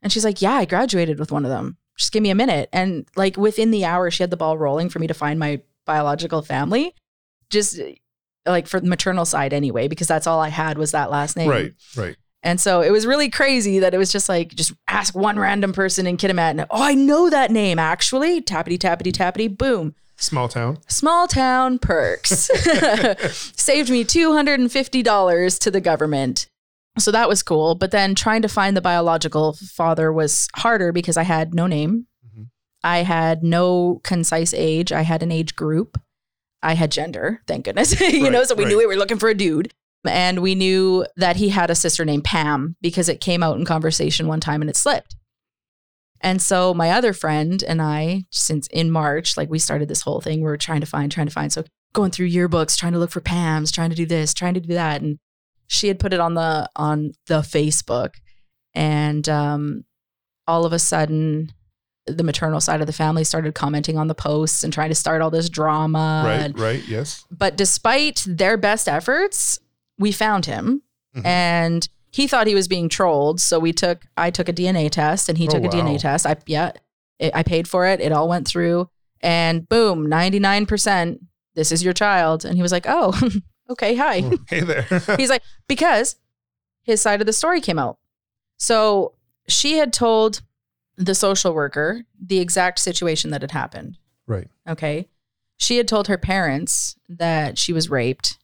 And 0.02 0.12
she's 0.12 0.26
like, 0.26 0.42
yeah, 0.42 0.56
I 0.56 0.66
graduated 0.66 1.20
with 1.20 1.32
one 1.32 1.46
of 1.46 1.52
them. 1.52 1.78
Just 1.98 2.12
give 2.12 2.22
me 2.22 2.30
a 2.30 2.36
minute. 2.36 2.70
And 2.72 3.08
like 3.16 3.38
within 3.38 3.72
the 3.72 3.86
hour, 3.86 4.12
she 4.12 4.24
had 4.24 4.30
the 4.30 4.38
ball 4.38 4.58
rolling 4.58 4.90
for 4.90 5.00
me 5.00 5.08
to 5.08 5.14
find 5.14 5.40
my 5.40 5.62
biological 5.86 6.42
family, 6.42 6.94
just 7.50 7.80
like 8.46 8.68
for 8.68 8.80
the 8.80 8.88
maternal 8.88 9.26
side 9.26 9.54
anyway, 9.54 9.88
because 9.88 10.08
that's 10.08 10.28
all 10.28 10.40
I 10.40 10.50
had 10.50 10.78
was 10.78 10.92
that 10.92 11.10
last 11.10 11.38
name. 11.38 11.50
Right. 11.50 11.74
Right. 11.96 12.16
And 12.44 12.62
so 12.62 12.82
it 12.82 12.92
was 12.92 13.08
really 13.08 13.30
crazy 13.30 13.80
that 13.80 13.94
it 13.94 13.98
was 13.98 14.12
just 14.12 14.30
like, 14.30 14.54
just 14.54 14.74
ask 14.88 15.16
one 15.16 15.40
random 15.40 15.74
person 15.74 16.06
in 16.06 16.18
Kitimat 16.18 16.52
and, 16.52 16.66
oh, 16.70 16.84
I 16.84 16.94
know 16.94 17.30
that 17.30 17.52
name 17.52 17.80
actually. 17.80 18.42
Tappity, 18.42 18.78
tappity, 18.78 19.12
tappity, 19.12 19.58
boom. 19.58 19.96
Small 20.18 20.50
town. 20.50 20.80
Small 20.88 21.28
town 21.28 21.80
perks. 21.80 22.50
Saved 23.56 23.90
me 23.90 24.04
$250 24.04 25.60
to 25.60 25.72
the 25.72 25.82
government. 25.82 26.48
So 26.98 27.12
that 27.12 27.30
was 27.30 27.44
cool. 27.44 27.76
But 27.76 27.92
then 27.92 28.16
trying 28.16 28.42
to 28.42 28.48
find 28.48 28.76
the 28.76 28.82
biological 28.82 29.54
father 29.54 30.12
was 30.12 30.48
harder 30.56 30.92
because 30.92 31.18
I 31.18 31.24
had 31.24 31.54
no 31.54 31.68
name. 31.68 32.08
Mhm. 32.26 32.48
I 32.84 33.04
had 33.04 33.44
no 33.44 34.02
concise 34.04 34.54
age. 34.54 34.92
I 34.92 35.02
had 35.02 35.22
an 35.22 35.32
age 35.32 35.56
group. 35.56 36.02
I 36.64 36.74
had 36.74 36.92
gender, 36.92 37.42
thank 37.46 37.66
goodness. 37.66 38.00
you 38.02 38.32
know, 38.32 38.44
so 38.44 38.56
we 38.56 38.64
right. 38.64 38.72
knew 38.72 38.78
we 38.80 38.88
were 38.88 38.96
looking 38.96 39.20
for 39.20 39.30
a 39.30 39.36
dude. 39.36 39.72
And 40.06 40.40
we 40.40 40.56
knew 40.56 41.06
that 41.18 41.36
he 41.36 41.50
had 41.50 41.70
a 41.70 41.76
sister 41.76 42.06
named 42.06 42.24
Pam 42.24 42.76
because 42.82 43.10
it 43.10 43.20
came 43.22 43.44
out 43.44 43.58
in 43.58 43.66
conversation 43.66 44.28
one 44.28 44.40
time 44.40 44.62
and 44.62 44.70
it 44.70 44.76
slipped. 44.76 45.16
And 46.22 46.42
so 46.42 46.74
my 46.74 46.92
other 46.92 47.14
friend 47.14 47.64
and 47.64 47.82
I, 47.82 48.24
since 48.32 48.68
in 48.68 48.92
March, 48.92 49.38
like 49.38 49.50
we 49.50 49.60
started 49.60 49.88
this 49.88 50.02
whole 50.02 50.22
thing, 50.22 50.42
we 50.42 50.50
are 50.50 50.58
trying 50.58 50.82
to 50.82 50.88
find, 50.88 51.12
trying 51.12 51.28
to 51.28 51.34
find. 51.34 51.52
So 51.54 51.64
going 51.94 52.12
through 52.12 52.30
yearbooks, 52.30 52.78
trying 52.78 52.94
to 52.94 53.00
look 53.00 53.12
for 53.12 53.22
Pam's, 53.22 53.72
trying 53.72 53.90
to 53.92 53.96
do 53.96 54.06
this, 54.06 54.34
trying 54.34 54.54
to 54.56 54.60
do 54.60 54.74
that. 54.74 55.02
And 55.02 55.20
she 55.68 55.88
had 55.88 56.00
put 56.00 56.14
it 56.14 56.20
on 56.20 56.34
the 56.34 56.70
on 56.76 57.12
the 57.28 57.40
Facebook. 57.40 58.16
And 58.74 59.28
um, 59.30 59.84
all 60.48 60.66
of 60.66 60.74
a 60.74 60.80
sudden, 60.80 61.52
the 62.06 62.24
maternal 62.24 62.62
side 62.62 62.80
of 62.80 62.88
the 62.88 62.94
family 62.94 63.24
started 63.24 63.54
commenting 63.54 63.98
on 63.98 64.08
the 64.08 64.16
posts 64.16 64.64
and 64.64 64.72
trying 64.72 64.90
to 64.90 64.96
start 64.96 65.22
all 65.22 65.30
this 65.30 65.50
drama. 65.50 66.24
right. 66.26 66.34
And- 66.42 66.60
Right. 66.60 66.88
Yes. 66.88 67.26
but 67.30 67.58
despite 67.58 68.24
their 68.28 68.56
best 68.58 68.88
efforts, 68.88 69.60
we 70.00 70.12
found 70.12 70.46
him 70.46 70.84
Mhm. 71.16 71.26
and 71.26 71.90
he 72.12 72.28
thought 72.28 72.48
he 72.48 72.56
was 72.56 72.68
being 72.68 72.90
trolled. 72.90 73.40
So 73.42 73.60
we 73.60 73.74
took, 73.74 74.06
I 74.16 74.32
took 74.32 74.50
a 74.50 74.54
DNA 74.54 74.90
test 74.90 75.30
and 75.30 75.38
he 75.38 75.48
Oh, 75.48 75.52
took 75.52 75.64
a 75.64 75.68
wow. 75.68 75.72
DNA 75.84 76.00
test. 76.00 76.26
I, 76.26 76.38
yeah, 76.46 76.72
it, 77.20 77.36
I 77.36 77.44
paid 77.44 77.68
for 77.68 77.86
it. 77.86 78.00
It 78.00 78.12
all 78.12 78.28
went 78.30 78.48
through 78.48 78.90
and 79.22 79.68
boom, 79.68 80.08
99%, 80.08 81.20
this 81.56 81.72
is 81.72 81.84
your 81.84 81.94
child. 81.94 82.46
And 82.46 82.56
he 82.56 82.62
was 82.62 82.72
like, 82.72 82.86
oh, 82.88 83.20
okay, 83.70 83.96
hi. 83.96 84.22
Oh, 84.24 84.38
hey 84.48 84.60
there. 84.62 84.84
He's 85.18 85.30
like, 85.30 85.42
because 85.68 86.16
his 86.84 87.02
side 87.02 87.20
of 87.20 87.26
the 87.28 87.34
story 87.34 87.60
came 87.62 87.80
out. 87.80 87.98
So 88.58 89.14
she 89.48 89.78
had 89.78 89.92
told 89.92 90.42
the 90.98 91.16
social 91.16 91.54
worker 91.54 92.04
the 92.20 92.40
exact 92.40 92.80
situation 92.80 93.32
that 93.32 93.42
had 93.42 93.52
happened. 93.52 93.98
right. 94.28 94.48
Okay. 94.68 95.08
She 95.60 95.78
had 95.78 95.88
told 95.88 96.08
her 96.08 96.18
parents 96.20 96.96
that 97.10 97.58
she 97.58 97.74
was 97.74 97.90
raped. 97.90 98.38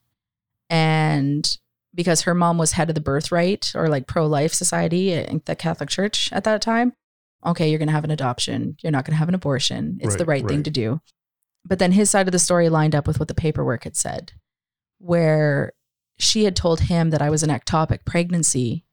And 0.69 1.57
because 1.95 2.21
her 2.21 2.33
mom 2.33 2.57
was 2.57 2.73
head 2.73 2.89
of 2.89 2.95
the 2.95 3.01
birthright 3.01 3.71
or 3.75 3.87
like 3.87 4.07
pro 4.07 4.25
life 4.25 4.53
society 4.53 5.11
in 5.13 5.41
the 5.45 5.55
Catholic 5.55 5.89
Church 5.89 6.31
at 6.31 6.43
that 6.43 6.61
time, 6.61 6.93
okay, 7.45 7.69
you're 7.69 7.79
going 7.79 7.87
to 7.87 7.93
have 7.93 8.03
an 8.03 8.11
adoption. 8.11 8.77
You're 8.81 8.91
not 8.91 9.05
going 9.05 9.13
to 9.13 9.19
have 9.19 9.29
an 9.29 9.35
abortion. 9.35 9.99
It's 10.01 10.15
the 10.15 10.25
Right, 10.25 10.41
right, 10.41 10.49
thing 10.49 10.63
to 10.63 10.71
do. 10.71 11.01
But 11.65 11.79
then 11.79 11.91
his 11.93 12.09
side 12.09 12.27
of 12.27 12.31
the 12.31 12.39
story 12.39 12.69
lined 12.69 12.95
up 12.95 13.07
with 13.07 13.19
what 13.19 13.27
the 13.27 13.35
paperwork 13.35 13.83
had 13.83 13.95
said, 13.95 14.33
where 14.99 15.73
she 16.19 16.43
had 16.43 16.55
told 16.55 16.81
him 16.81 17.09
that 17.11 17.21
I 17.21 17.29
was 17.29 17.43
an 17.43 17.49
ectopic 17.49 18.05
pregnancy 18.05 18.85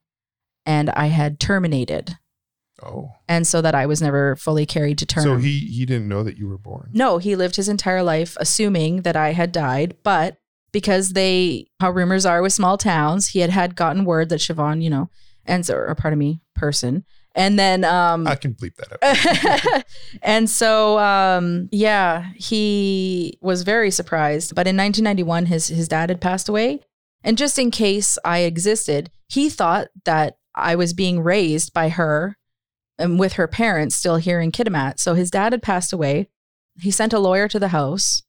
and 0.67 0.91
I 0.91 1.07
had 1.07 1.41
terminated. 1.41 2.17
Oh. 2.83 3.11
And 3.29 3.47
so 3.47 3.61
that 3.61 3.75
I 3.75 3.87
was 3.87 4.01
never 4.01 4.37
fully 4.37 4.67
carried 4.67 4.99
to 4.99 5.07
term. 5.07 5.25
So 5.25 5.37
he 5.37 5.59
he 5.59 5.85
didn't 5.85 6.09
know 6.09 6.23
that 6.23 6.39
you 6.39 6.49
were 6.49 6.59
born. 6.59 6.91
No, 6.93 7.19
he 7.19 7.37
lived 7.37 7.57
his 7.57 7.69
entire 7.69 8.03
life 8.03 8.37
assuming 8.41 9.03
that 9.03 9.17
I 9.17 9.33
had 9.33 9.53
died, 9.53 9.97
but 10.03 10.39
because 10.73 11.13
they, 11.13 11.67
how 11.81 11.91
rumors 11.91 12.27
are 12.27 12.43
with 12.43 12.53
small 12.53 12.79
towns, 12.79 13.29
he 13.29 13.41
had 13.41 13.51
had 13.51 13.77
gotten 13.77 14.05
word 14.05 14.29
that 14.29 14.41
Siobhan, 14.41 14.83
you 14.83 14.91
know, 14.91 15.11
and 15.45 15.65
so, 15.65 15.75
or 15.75 15.95
pardon 15.95 16.19
me, 16.19 16.41
person. 16.55 17.05
And 17.35 17.59
then, 17.59 17.85
um, 17.85 18.27
I 18.27 18.35
can 18.35 18.55
bleep 18.55 18.75
that 18.77 19.77
out. 19.77 19.85
and 20.23 20.51
so, 20.51 20.99
um, 20.99 21.69
yeah, 21.71 22.33
he 22.35 23.39
was 23.41 23.63
very 23.63 23.91
surprised. 23.91 24.55
But 24.55 24.67
in 24.67 24.77
1991, 24.77 25.47
his 25.47 25.69
his 25.69 25.87
dad 25.87 26.11
had 26.11 26.21
passed 26.21 26.49
away, 26.49 26.81
and 27.23 27.39
just 27.39 27.59
in 27.59 27.71
case 27.71 28.19
I 28.25 28.41
existed, 28.41 29.11
he 29.29 29.49
thought 29.49 29.89
that 30.05 30.39
I 30.57 30.75
was 30.75 30.93
being 30.93 31.21
raised 31.21 31.73
by 31.73 31.91
her 31.91 32.37
and 32.99 33.19
with 33.19 33.35
her 33.35 33.47
parents 33.47 33.97
still 33.97 34.17
here 34.17 34.41
in 34.41 34.53
Kitimat. 34.53 34.99
So 34.99 35.15
his 35.15 35.31
dad 35.31 35.53
had 35.53 35.63
passed 35.63 35.93
away. 35.93 36.29
He 36.81 36.91
sent 36.91 37.13
a 37.13 37.19
lawyer 37.19 37.49
to 37.49 37.59
the 37.59 37.69
house 37.69 38.23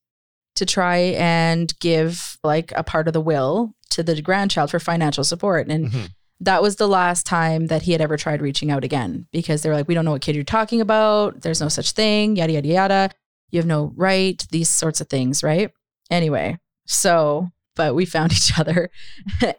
to 0.55 0.65
try 0.65 0.97
and 1.17 1.73
give 1.79 2.37
like 2.43 2.71
a 2.75 2.83
part 2.83 3.07
of 3.07 3.13
the 3.13 3.21
will 3.21 3.73
to 3.91 4.03
the 4.03 4.21
grandchild 4.21 4.69
for 4.71 4.79
financial 4.79 5.23
support. 5.23 5.67
And 5.69 5.91
Mhm. 5.91 6.09
that 6.39 6.61
was 6.61 6.75
the 6.77 6.87
last 6.87 7.25
time 7.25 7.67
that 7.67 7.83
he 7.83 7.91
had 7.91 8.01
ever 8.01 8.17
tried 8.17 8.41
reaching 8.41 8.71
out 8.71 8.83
again 8.83 9.27
because 9.31 9.61
they 9.61 9.69
were 9.69 9.75
like, 9.75 9.87
we 9.87 9.93
don't 9.93 10.05
know 10.05 10.11
what 10.11 10.21
kid 10.21 10.35
you're 10.35 10.43
talking 10.43 10.81
about. 10.81 11.41
There's 11.41 11.61
no 11.61 11.67
such 11.69 11.91
thing, 11.91 12.35
yada, 12.35 12.53
yada, 12.53 12.67
yada. 12.67 13.09
You 13.51 13.59
have 13.59 13.65
no 13.67 13.93
right, 13.95 14.45
these 14.51 14.69
sorts 14.69 15.01
of 15.01 15.07
things, 15.09 15.43
right? 15.43 15.71
Anyway, 16.09 16.57
so, 16.87 17.49
but 17.75 17.95
we 17.95 18.05
found 18.05 18.31
each 18.33 18.57
other 18.59 18.89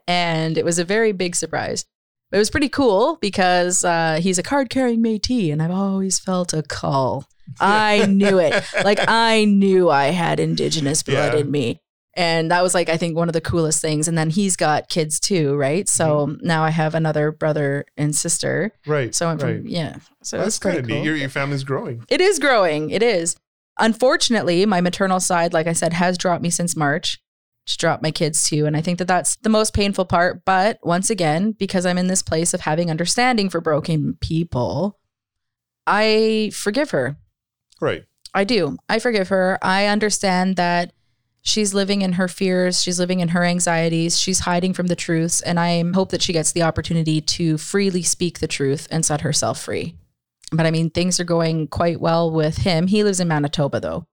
and 0.07 0.59
it 0.59 0.65
was 0.65 0.79
a 0.79 0.85
very 0.85 1.13
big 1.13 1.37
surprise. 1.37 1.85
It 2.33 2.39
was 2.39 2.51
pretty 2.51 2.71
cool 2.71 3.19
because 3.21 3.85
uh, 3.85 4.19
he's 4.23 4.39
a 4.39 4.43
card 4.43 4.71
carrying 4.71 5.03
Métis, 5.03 5.53
and 5.53 5.63
I've 5.63 5.71
always 5.71 6.19
felt 6.19 6.55
a 6.55 6.63
call. 6.63 7.27
I 7.61 8.07
knew 8.07 8.39
it. 8.39 8.65
Like 8.85 8.99
I 9.09 9.45
knew 9.45 9.91
I 9.91 10.07
had 10.07 10.41
Indigenous 10.41 11.03
blood 11.03 11.35
Yeah. 11.35 11.41
in 11.41 11.51
me. 11.51 11.81
And 12.15 12.51
that 12.51 12.63
was 12.63 12.75
like, 12.75 12.91
I 12.91 12.99
think 12.99 13.17
one 13.17 13.29
of 13.31 13.33
the 13.33 13.41
coolest 13.41 13.81
things. 13.81 14.07
And 14.07 14.19
then 14.19 14.29
he's 14.29 14.55
got 14.55 14.91
kids 14.91 15.19
too, 15.19 15.57
right? 15.57 15.89
So 15.89 16.27
Mm-hmm. 16.27 16.47
now 16.47 16.63
I 16.63 16.69
have 16.71 16.95
another 16.95 17.33
brother 17.33 17.87
and 17.97 18.15
sister. 18.15 18.73
right. 18.87 19.15
So 19.15 19.27
I 19.27 19.29
went 19.31 19.41
from, 19.41 19.51
right. 19.51 19.65
yeah. 19.65 19.97
So 20.23 20.37
That's 20.39 20.59
kind 20.59 20.77
of 20.79 20.87
cool. 20.87 20.97
neat. 20.97 21.05
Your, 21.05 21.17
your 21.17 21.31
family's 21.31 21.65
growing. 21.65 22.05
It 22.11 22.21
is 22.21 22.39
growing. 22.39 22.91
It 22.91 23.03
is. 23.03 23.35
Unfortunately, 23.79 24.67
my 24.67 24.83
maternal 24.83 25.21
side, 25.21 25.55
like 25.55 25.67
I 25.67 25.73
said, 25.73 25.95
has 25.95 26.19
dropped 26.19 26.43
me 26.43 26.51
since 26.51 26.77
March. 26.77 27.19
It's 27.65 27.77
dropped 27.79 28.03
my 28.03 28.11
kids 28.11 28.45
too. 28.47 28.67
And 28.67 28.77
I 28.77 28.83
think 28.83 28.99
that 28.99 29.09
that's 29.09 29.37
the 29.37 29.49
most 29.49 29.73
painful 29.73 30.05
part. 30.05 30.45
But 30.45 30.79
once 30.83 31.09
again, 31.09 31.53
because 31.53 31.87
I'm 31.87 31.97
in 31.97 32.09
this 32.09 32.23
place 32.23 32.53
of 32.53 32.61
having 32.61 32.91
understanding 32.91 33.49
for 33.49 33.63
broken 33.63 34.19
people, 34.21 34.99
I 35.87 36.51
forgive 36.55 36.91
her. 36.91 37.17
Right. 37.83 38.05
I 38.33 38.45
do. 38.45 38.79
I 38.89 38.99
forgive 38.99 39.29
her. 39.29 39.59
I 39.61 39.87
understand 39.87 40.57
that 40.57 40.93
she's 41.43 41.75
living 41.75 42.01
in 42.01 42.13
her 42.13 42.29
fears, 42.29 42.83
she's 42.83 42.99
living 42.99 43.21
in 43.21 43.29
her 43.29 43.45
anxieties, 43.45 44.19
she's 44.19 44.41
hiding 44.41 44.73
from 44.73 44.87
the 44.87 44.97
truths, 44.97 45.43
and 45.43 45.59
I 45.59 45.83
hope 45.93 46.11
that 46.11 46.23
she 46.23 46.33
gets 46.33 46.53
the 46.53 46.63
opportunity 46.63 47.21
to 47.21 47.59
freely 47.59 48.03
speak 48.03 48.39
the 48.39 48.47
truth 48.47 48.87
and 48.91 49.05
set 49.05 49.23
herself 49.23 49.61
free. 49.61 49.97
But 50.53 50.67
I 50.67 50.71
mean, 50.71 50.91
things 50.91 51.19
are 51.19 51.25
going 51.25 51.67
quite 51.67 52.01
well 52.01 52.31
with 52.31 52.59
him. 52.59 52.87
He 52.87 53.05
lives 53.05 53.21
in 53.21 53.29
Manitoba 53.29 53.81
though. 53.81 54.07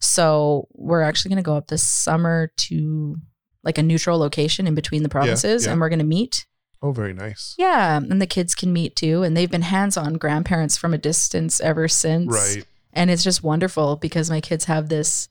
So 0.00 0.68
we're 0.72 1.00
actually 1.00 1.30
going 1.30 1.42
to 1.42 1.46
go 1.46 1.56
up 1.56 1.68
this 1.68 1.82
summer 1.82 2.52
to 2.68 3.16
like 3.62 3.78
a 3.78 3.82
neutral 3.82 4.18
location 4.18 4.66
in 4.66 4.74
between 4.74 5.02
the 5.02 5.08
provinces 5.08 5.64
yeah. 5.64 5.72
and 5.72 5.80
we're 5.80 5.88
going 5.88 5.98
to 6.00 6.04
meet. 6.04 6.46
Oh, 6.82 6.92
very 6.92 7.14
nice. 7.14 7.54
Yeah, 7.56 7.96
and 7.96 8.20
the 8.20 8.26
kids 8.26 8.54
can 8.54 8.72
meet 8.72 8.96
too 8.96 9.22
and 9.22 9.34
they've 9.34 9.50
been 9.50 9.62
hands-on 9.62 10.14
grandparents 10.14 10.76
from 10.76 10.92
a 10.92 10.98
distance 10.98 11.60
ever 11.60 11.88
since 11.88 12.30
Right. 12.30 12.66
And 12.94 13.10
it's 13.10 13.24
just 13.24 13.42
wonderful 13.42 13.96
because 13.96 14.30
my 14.30 14.40
kids 14.40 14.64
have 14.64 14.88
this 14.88 15.28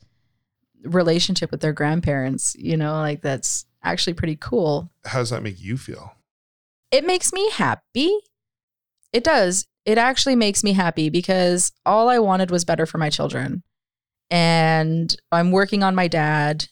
relationship 0.84 1.50
with 1.50 1.62
their 1.62 1.74
grandparents 1.74 2.56
you 2.60 2.78
know 2.78 2.94
like 2.94 3.22
that's 3.22 3.66
actually 3.84 4.14
pretty 4.14 4.38
cool. 4.38 4.90
How 5.06 5.20
does 5.20 5.30
that 5.32 5.44
make 5.44 5.62
you 5.62 5.78
feel? 5.78 6.14
it 6.94 7.06
makes 7.06 7.34
me 7.34 7.50
happy. 7.50 8.16
It 9.12 9.24
does. 9.24 9.66
It 9.84 9.98
actually 9.98 10.36
makes 10.36 10.64
me 10.64 10.74
happy 10.74 11.10
because 11.10 11.72
all 11.86 12.08
i 12.08 12.20
wanted 12.20 12.52
was 12.52 12.64
better 12.64 12.86
for 12.86 13.00
my 13.00 13.10
children. 13.10 13.64
And 14.30 15.16
i'm 15.32 15.52
working 15.52 15.84
on 15.84 15.96
my 15.96 16.08
dad 16.08 16.68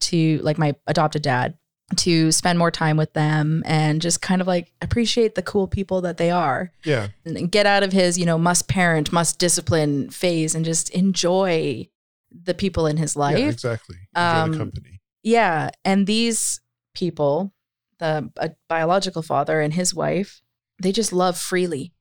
to 0.00 0.38
like 0.38 0.58
my 0.58 0.74
adopted 0.86 1.22
dad 1.22 1.56
to 1.96 2.30
spend 2.30 2.58
more 2.58 2.70
time 2.70 2.96
with 2.96 3.12
them 3.14 3.62
and 3.66 4.00
just 4.00 4.22
kind 4.22 4.40
of 4.40 4.46
like 4.46 4.72
appreciate 4.80 5.34
the 5.34 5.42
cool 5.42 5.66
people 5.66 6.00
that 6.02 6.18
they 6.18 6.30
are 6.30 6.70
Yeah. 6.84 7.08
and 7.24 7.50
get 7.50 7.66
out 7.66 7.82
of 7.82 7.92
his, 7.92 8.16
you 8.16 8.24
know, 8.24 8.38
must 8.38 8.68
parent, 8.68 9.12
must 9.12 9.38
discipline 9.40 10.08
phase 10.10 10.54
and 10.54 10.64
just 10.64 10.88
enjoy 10.90 11.88
the 12.30 12.54
people 12.54 12.86
in 12.86 12.96
his 12.96 13.16
life. 13.16 13.38
Yeah, 13.38 13.48
exactly. 13.48 13.96
Enjoy 14.16 14.22
Um, 14.40 14.52
the 14.52 14.58
company. 14.58 15.00
Yeah. 15.24 15.70
And 15.84 16.06
these 16.06 16.60
people, 16.94 17.52
the 17.98 18.30
a 18.36 18.52
biological 18.68 19.22
father 19.22 19.60
and 19.60 19.74
his 19.74 19.92
wife, 19.94 20.40
they 20.80 20.92
just 20.92 21.12
love 21.12 21.36
freely. 21.36 21.92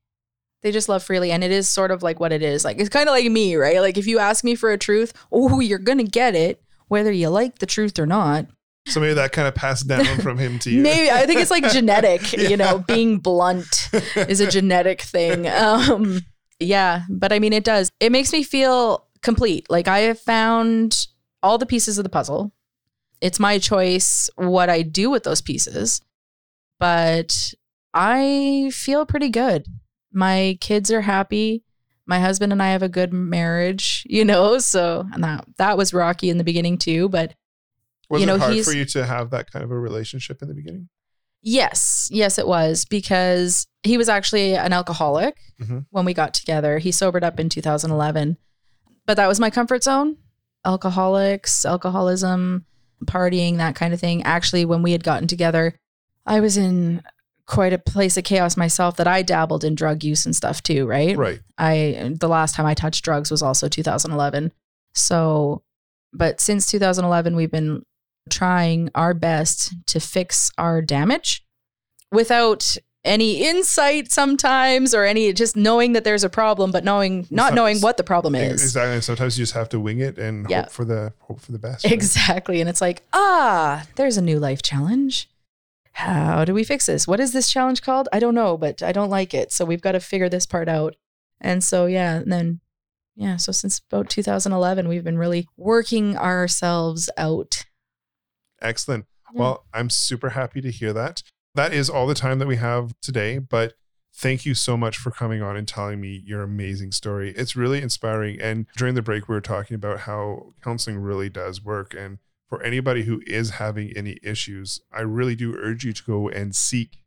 They 0.62 0.72
just 0.72 0.88
love 0.88 1.04
freely. 1.04 1.32
And 1.32 1.44
it 1.44 1.52
is 1.52 1.68
sort 1.68 1.90
of 1.90 2.04
like 2.04 2.20
what 2.20 2.32
it 2.32 2.44
is. 2.44 2.64
Like, 2.64 2.78
it's 2.80 2.90
kind 2.90 3.10
of 3.10 3.14
like 3.14 3.30
me, 3.32 3.56
right? 3.56 3.80
Like, 3.82 3.98
if 3.98 4.06
you 4.08 4.20
ask 4.20 4.44
me 4.44 4.54
for 4.56 4.72
a 4.72 4.78
truth, 4.78 5.14
oh, 5.32 5.60
you're 5.62 5.80
going 5.80 5.98
to 5.98 6.04
get 6.04 6.36
it, 6.36 6.62
whether 6.90 7.12
you 7.12 7.30
like 7.30 7.58
the 7.60 7.66
truth 7.66 7.98
or 7.98 8.06
not. 8.06 8.46
So 8.88 9.00
maybe 9.00 9.14
that 9.14 9.32
kind 9.32 9.48
of 9.48 9.56
passed 9.56 9.88
down 9.88 10.06
from 10.22 10.38
him 10.38 10.60
to 10.60 10.72
you. 10.72 10.82
Maybe 10.82 11.12
I 11.12 11.26
think 11.26 11.40
it's 11.40 11.52
like 11.52 11.70
genetic, 11.72 12.34
you 12.34 12.58
know, 12.58 12.80
being 12.80 13.20
blunt 13.20 13.90
is 14.16 14.40
a 14.40 14.50
genetic 14.50 15.02
thing. 15.02 15.48
Um, 15.60 16.22
yeah, 16.60 17.04
but 17.10 17.32
I 17.32 17.40
mean, 17.40 17.54
it 17.54 17.64
does. 17.64 17.92
It 18.00 18.12
makes 18.12 18.32
me 18.32 18.44
feel 18.44 19.08
complete. 19.22 19.70
Like 19.70 19.88
I 19.88 20.00
have 20.00 20.20
found 20.20 21.08
all 21.42 21.58
the 21.58 21.66
pieces 21.66 21.98
of 21.98 22.04
the 22.04 22.10
puzzle. 22.10 22.54
It's 23.22 23.40
my 23.40 23.60
choice 23.60 24.30
what 24.36 24.70
I 24.70 24.82
do 24.82 25.10
with 25.10 25.24
those 25.24 25.42
pieces, 25.42 26.02
but 26.80 27.54
I 27.94 28.72
feel 28.74 29.06
pretty 29.06 29.30
good. 29.30 29.68
My 30.12 30.58
kids 30.62 30.92
are 30.92 31.02
happy. 31.02 31.64
My 32.06 32.20
husband 32.20 32.52
and 32.52 32.62
I 32.64 32.70
have 32.70 32.84
a 32.84 32.90
good 32.90 33.14
marriage, 33.14 34.06
you 34.10 34.26
know. 34.26 34.58
So 34.60 35.06
and 35.14 35.24
that 35.24 35.46
that 35.58 35.78
was 35.78 35.94
rocky 35.94 36.30
in 36.30 36.38
the 36.38 36.44
beginning 36.44 36.78
too, 36.78 37.10
but 37.10 37.36
Was 38.10 38.22
you 38.22 38.28
know, 38.28 38.36
it 38.36 38.42
hard 38.42 38.64
for 38.66 38.74
you 38.74 38.86
to 38.86 39.06
have 39.06 39.30
that 39.32 39.52
kind 39.52 39.64
of 39.64 39.72
a 39.72 39.78
relationship 39.80 40.42
in 40.42 40.48
the 40.48 40.54
beginning? 40.56 40.90
Yes, 41.42 42.10
yes, 42.12 42.38
it 42.38 42.48
was 42.48 42.86
because 42.86 43.66
he 43.84 43.98
was 43.98 44.10
actually 44.10 44.56
an 44.56 44.74
alcoholic 44.74 45.38
Mhm. 45.62 45.86
when 45.90 46.04
we 46.06 46.14
got 46.14 46.34
together. 46.34 46.80
He 46.80 46.92
sobered 46.92 47.24
up 47.24 47.40
in 47.40 47.48
2011, 47.50 48.38
but 49.06 49.16
that 49.16 49.28
was 49.28 49.40
my 49.40 49.50
comfort 49.50 49.84
zone 49.84 50.18
alcoholics, 50.66 51.66
alcoholism, 51.66 52.66
partying, 53.06 53.58
that 53.58 53.76
kind 53.76 53.94
of 53.94 54.00
thing. 54.00 54.22
Actually, 54.24 54.66
when 54.66 54.82
we 54.84 54.92
had 54.92 55.04
gotten 55.04 55.28
together, 55.28 55.74
I 56.26 56.40
was 56.42 56.58
in 56.58 57.02
quite 57.46 57.74
a 57.74 57.78
place 57.80 58.18
of 58.18 58.24
chaos 58.24 58.56
myself 58.58 58.96
that 58.98 59.08
I 59.08 59.22
dabbled 59.24 59.64
in 59.64 59.74
drug 59.74 60.04
use 60.04 60.26
and 60.26 60.36
stuff 60.36 60.62
too, 60.62 60.86
right? 60.86 61.18
Right. 61.18 61.40
I 61.58 62.14
the 62.20 62.28
last 62.28 62.56
time 62.56 62.66
I 62.66 62.74
touched 62.74 63.04
drugs 63.04 63.32
was 63.32 63.42
also 63.42 63.68
2011. 63.68 64.52
So, 64.94 65.64
but 66.14 66.40
since 66.40 66.68
2011 66.68 67.36
we've 67.36 67.50
been 67.52 67.84
trying 68.30 68.90
our 68.96 69.14
best 69.14 69.74
to 69.88 70.00
fix 70.00 70.52
our 70.58 70.82
damage 70.82 71.44
without 72.12 72.78
any 73.06 73.48
insight 73.48 74.12
sometimes 74.12 74.94
or 74.94 75.06
any 75.06 75.32
just 75.32 75.56
knowing 75.56 75.94
that 75.94 76.04
there's 76.04 76.24
a 76.24 76.30
problem 76.30 76.70
but 76.72 76.84
knowing 76.84 77.26
not 77.32 77.54
knowing 77.54 77.80
what 77.80 77.96
the 77.98 78.04
problem 78.04 78.36
is. 78.36 78.62
Exactly. 78.62 79.00
Sometimes 79.02 79.38
you 79.40 79.44
just 79.44 79.54
have 79.54 79.70
to 79.70 79.80
wing 79.80 80.00
it 80.00 80.18
and 80.18 80.50
Yeah. 80.50 80.64
hope 80.64 80.72
for 80.72 80.86
the 80.86 81.14
hope 81.20 81.40
for 81.40 81.52
the 81.54 81.60
best. 81.60 81.86
right? 81.86 81.94
Exactly. 81.94 82.60
And 82.60 82.70
it's 82.70 82.82
like, 82.82 83.04
ah, 83.14 83.86
there's 83.96 84.18
a 84.18 84.22
new 84.22 84.38
life 84.38 84.62
challenge. 84.62 85.30
How 85.94 86.44
do 86.46 86.54
we 86.54 86.64
fix 86.64 86.86
this? 86.88 87.08
What 87.08 87.20
is 87.20 87.32
this 87.34 87.50
challenge 87.52 87.82
called? 87.82 88.10
I 88.14 88.20
don't 88.20 88.36
know, 88.36 88.58
but 88.58 88.84
I 88.84 88.92
don't 88.92 89.10
like 89.10 89.34
it. 89.34 89.52
So 89.52 89.64
we've 89.66 89.82
got 89.82 89.94
to 89.94 90.00
figure 90.00 90.30
this 90.30 90.46
part 90.46 90.68
out. 90.70 90.96
And 91.42 91.64
so, 91.64 91.86
yeah. 91.88 92.16
And 92.16 92.32
then, 92.32 92.60
yeah. 93.16 93.38
So 93.38 93.52
since 93.52 93.80
about 93.92 94.10
2011, 94.10 94.88
we've 94.88 95.04
been 95.04 95.18
really 95.18 95.48
working 95.58 96.18
ourselves 96.18 97.10
out. 97.18 97.66
Excellent. 98.62 99.06
Yeah. 99.34 99.42
Well, 99.42 99.66
I'm 99.74 99.90
super 99.90 100.30
happy 100.30 100.62
to 100.62 100.72
hear 100.72 100.94
that. 100.94 101.24
That 101.56 101.74
is 101.74 101.90
all 101.90 102.08
the 102.08 102.14
time 102.14 102.40
that 102.40 102.48
we 102.48 102.58
have 102.58 102.94
today, 103.02 103.40
but 103.40 103.74
thank 104.14 104.46
you 104.46 104.54
so 104.54 104.76
much 104.76 104.98
for 104.98 105.12
coming 105.12 105.42
on 105.42 105.56
and 105.56 105.68
telling 105.68 106.02
me 106.02 106.22
your 106.26 106.42
amazing 106.42 106.92
story. 106.92 107.32
It's 107.36 107.56
really 107.56 107.82
inspiring. 107.82 108.40
And 108.42 108.66
during 108.78 108.96
the 108.96 109.02
break, 109.02 109.28
we 109.28 109.36
were 109.36 109.42
talking 109.42 109.76
about 109.76 110.02
how 110.02 110.54
counseling 110.64 110.98
really 111.00 111.30
does 111.30 111.64
work. 111.64 111.94
And 111.94 112.20
for 112.48 112.62
anybody 112.64 113.04
who 113.04 113.22
is 113.26 113.52
having 113.52 113.96
any 113.96 114.18
issues, 114.24 114.82
I 114.92 115.02
really 115.02 115.36
do 115.36 115.56
urge 115.56 115.84
you 115.84 115.94
to 115.94 116.04
go 116.04 116.30
and 116.30 116.56
seek 116.56 116.98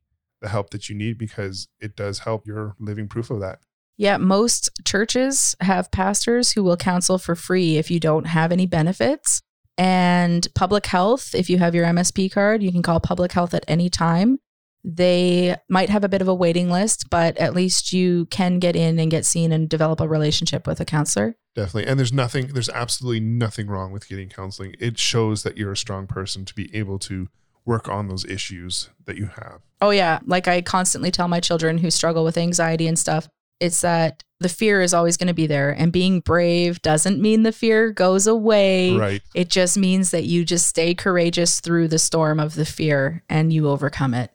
the 0.40 0.48
help 0.48 0.70
that 0.70 0.88
you 0.88 0.94
need 0.94 1.18
because 1.18 1.68
it 1.80 1.96
does 1.96 2.20
help. 2.20 2.46
You're 2.46 2.74
living 2.78 3.09
proof 3.09 3.30
of 3.30 3.40
that. 3.40 3.61
Yeah. 3.96 4.16
Most 4.16 4.70
churches 4.84 5.55
have 5.61 5.90
pastors 5.90 6.53
who 6.53 6.64
will 6.64 6.76
counsel 6.76 7.18
for 7.18 7.36
free 7.36 7.76
if 7.76 7.90
you 7.90 8.00
don't 8.00 8.26
have 8.26 8.50
any 8.50 8.66
benefits. 8.66 9.42
And 9.83 10.47
public 10.55 10.87
health, 10.87 11.35
if 11.35 11.51
you 11.51 11.59
have 11.59 11.74
your 11.74 11.85
MSP 11.87 12.30
card, 12.30 12.62
you 12.62 12.70
can 12.70 12.83
call 12.83 13.01
public 13.01 13.33
health 13.33 13.53
at 13.53 13.64
any 13.66 13.91
time. 13.91 14.39
They 14.85 15.57
might 15.68 15.91
have 15.91 16.05
a 16.05 16.09
bit 16.09 16.22
of 16.22 16.28
a 16.28 16.35
waiting 16.35 16.70
list, 16.70 17.11
but 17.11 17.37
at 17.37 17.53
least 17.53 17.93
you 17.93 18.26
can 18.26 18.61
get 18.61 18.76
in 18.76 19.01
and 19.01 19.11
get 19.11 19.24
seen 19.24 19.51
and 19.51 19.68
develop 19.68 20.01
a 20.01 20.07
relationship 20.07 20.68
with 20.68 20.78
a 20.78 20.85
counselor. 20.85 21.35
Definitely. 21.57 21.91
And 21.91 21.99
there's 21.99 22.12
nothing, 22.12 22.47
there's 22.47 22.68
absolutely 22.68 23.18
nothing 23.18 23.66
wrong 23.66 23.91
with 23.91 24.09
getting 24.09 24.28
counseling. 24.28 24.76
It 24.78 25.01
shows 25.01 25.43
that 25.43 25.59
you're 25.59 25.72
a 25.72 25.76
strong 25.76 26.07
person 26.07 26.45
to 26.45 26.55
be 26.55 26.72
able 26.76 27.01
to 27.01 27.26
work 27.64 27.89
on 27.89 28.07
those 28.07 28.24
issues 28.24 28.89
that 29.07 29.16
you 29.16 29.30
have. 29.35 29.62
Oh, 29.80 29.91
yeah. 29.91 30.20
Like 30.24 30.47
I 30.47 30.62
constantly 30.62 31.11
tell 31.11 31.26
my 31.26 31.41
children 31.41 31.78
who 31.78 31.91
struggle 31.91 32.22
with 32.22 32.39
anxiety 32.39 32.87
and 32.87 32.97
stuff, 32.97 33.28
it's 33.63 33.81
that 33.83 34.25
the 34.41 34.49
fear 34.49 34.83
is 34.83 34.93
always 34.93 35.17
going 35.17 35.29
to 35.29 35.35
be 35.35 35.47
there. 35.47 35.71
And 35.71 35.93
being 35.93 36.21
brave 36.21 36.83
doesn't 36.83 37.21
mean 37.21 37.45
the 37.45 37.53
fear 37.53 37.93
goes 37.93 38.27
away. 38.27 38.97
Right. 38.97 39.23
It 39.35 39.49
just 39.49 39.79
means 39.79 40.11
that 40.11 40.25
you 40.25 40.45
just 40.45 40.67
stay 40.67 40.95
courageous 40.95 41.61
through 41.61 41.89
the 41.89 41.99
storm 41.99 42.41
of 42.41 42.57
the 42.57 42.67
fear 42.67 43.23
and 43.29 43.53
you 43.53 43.69
overcome 43.69 44.15
it. 44.15 44.33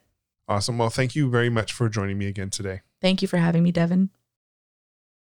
Awesome. 0.47 0.77
Well, 0.77 0.89
thank 0.89 1.13
you 1.13 1.29
very 1.29 1.49
much 1.49 1.73
for 1.73 1.89
joining 1.89 2.17
me 2.17 2.27
again 2.27 2.49
today. 2.49 2.81
Thank 3.01 3.21
you 3.21 3.27
for 3.27 3.37
having 3.37 3.63
me, 3.63 3.71
Devin. 3.73 4.09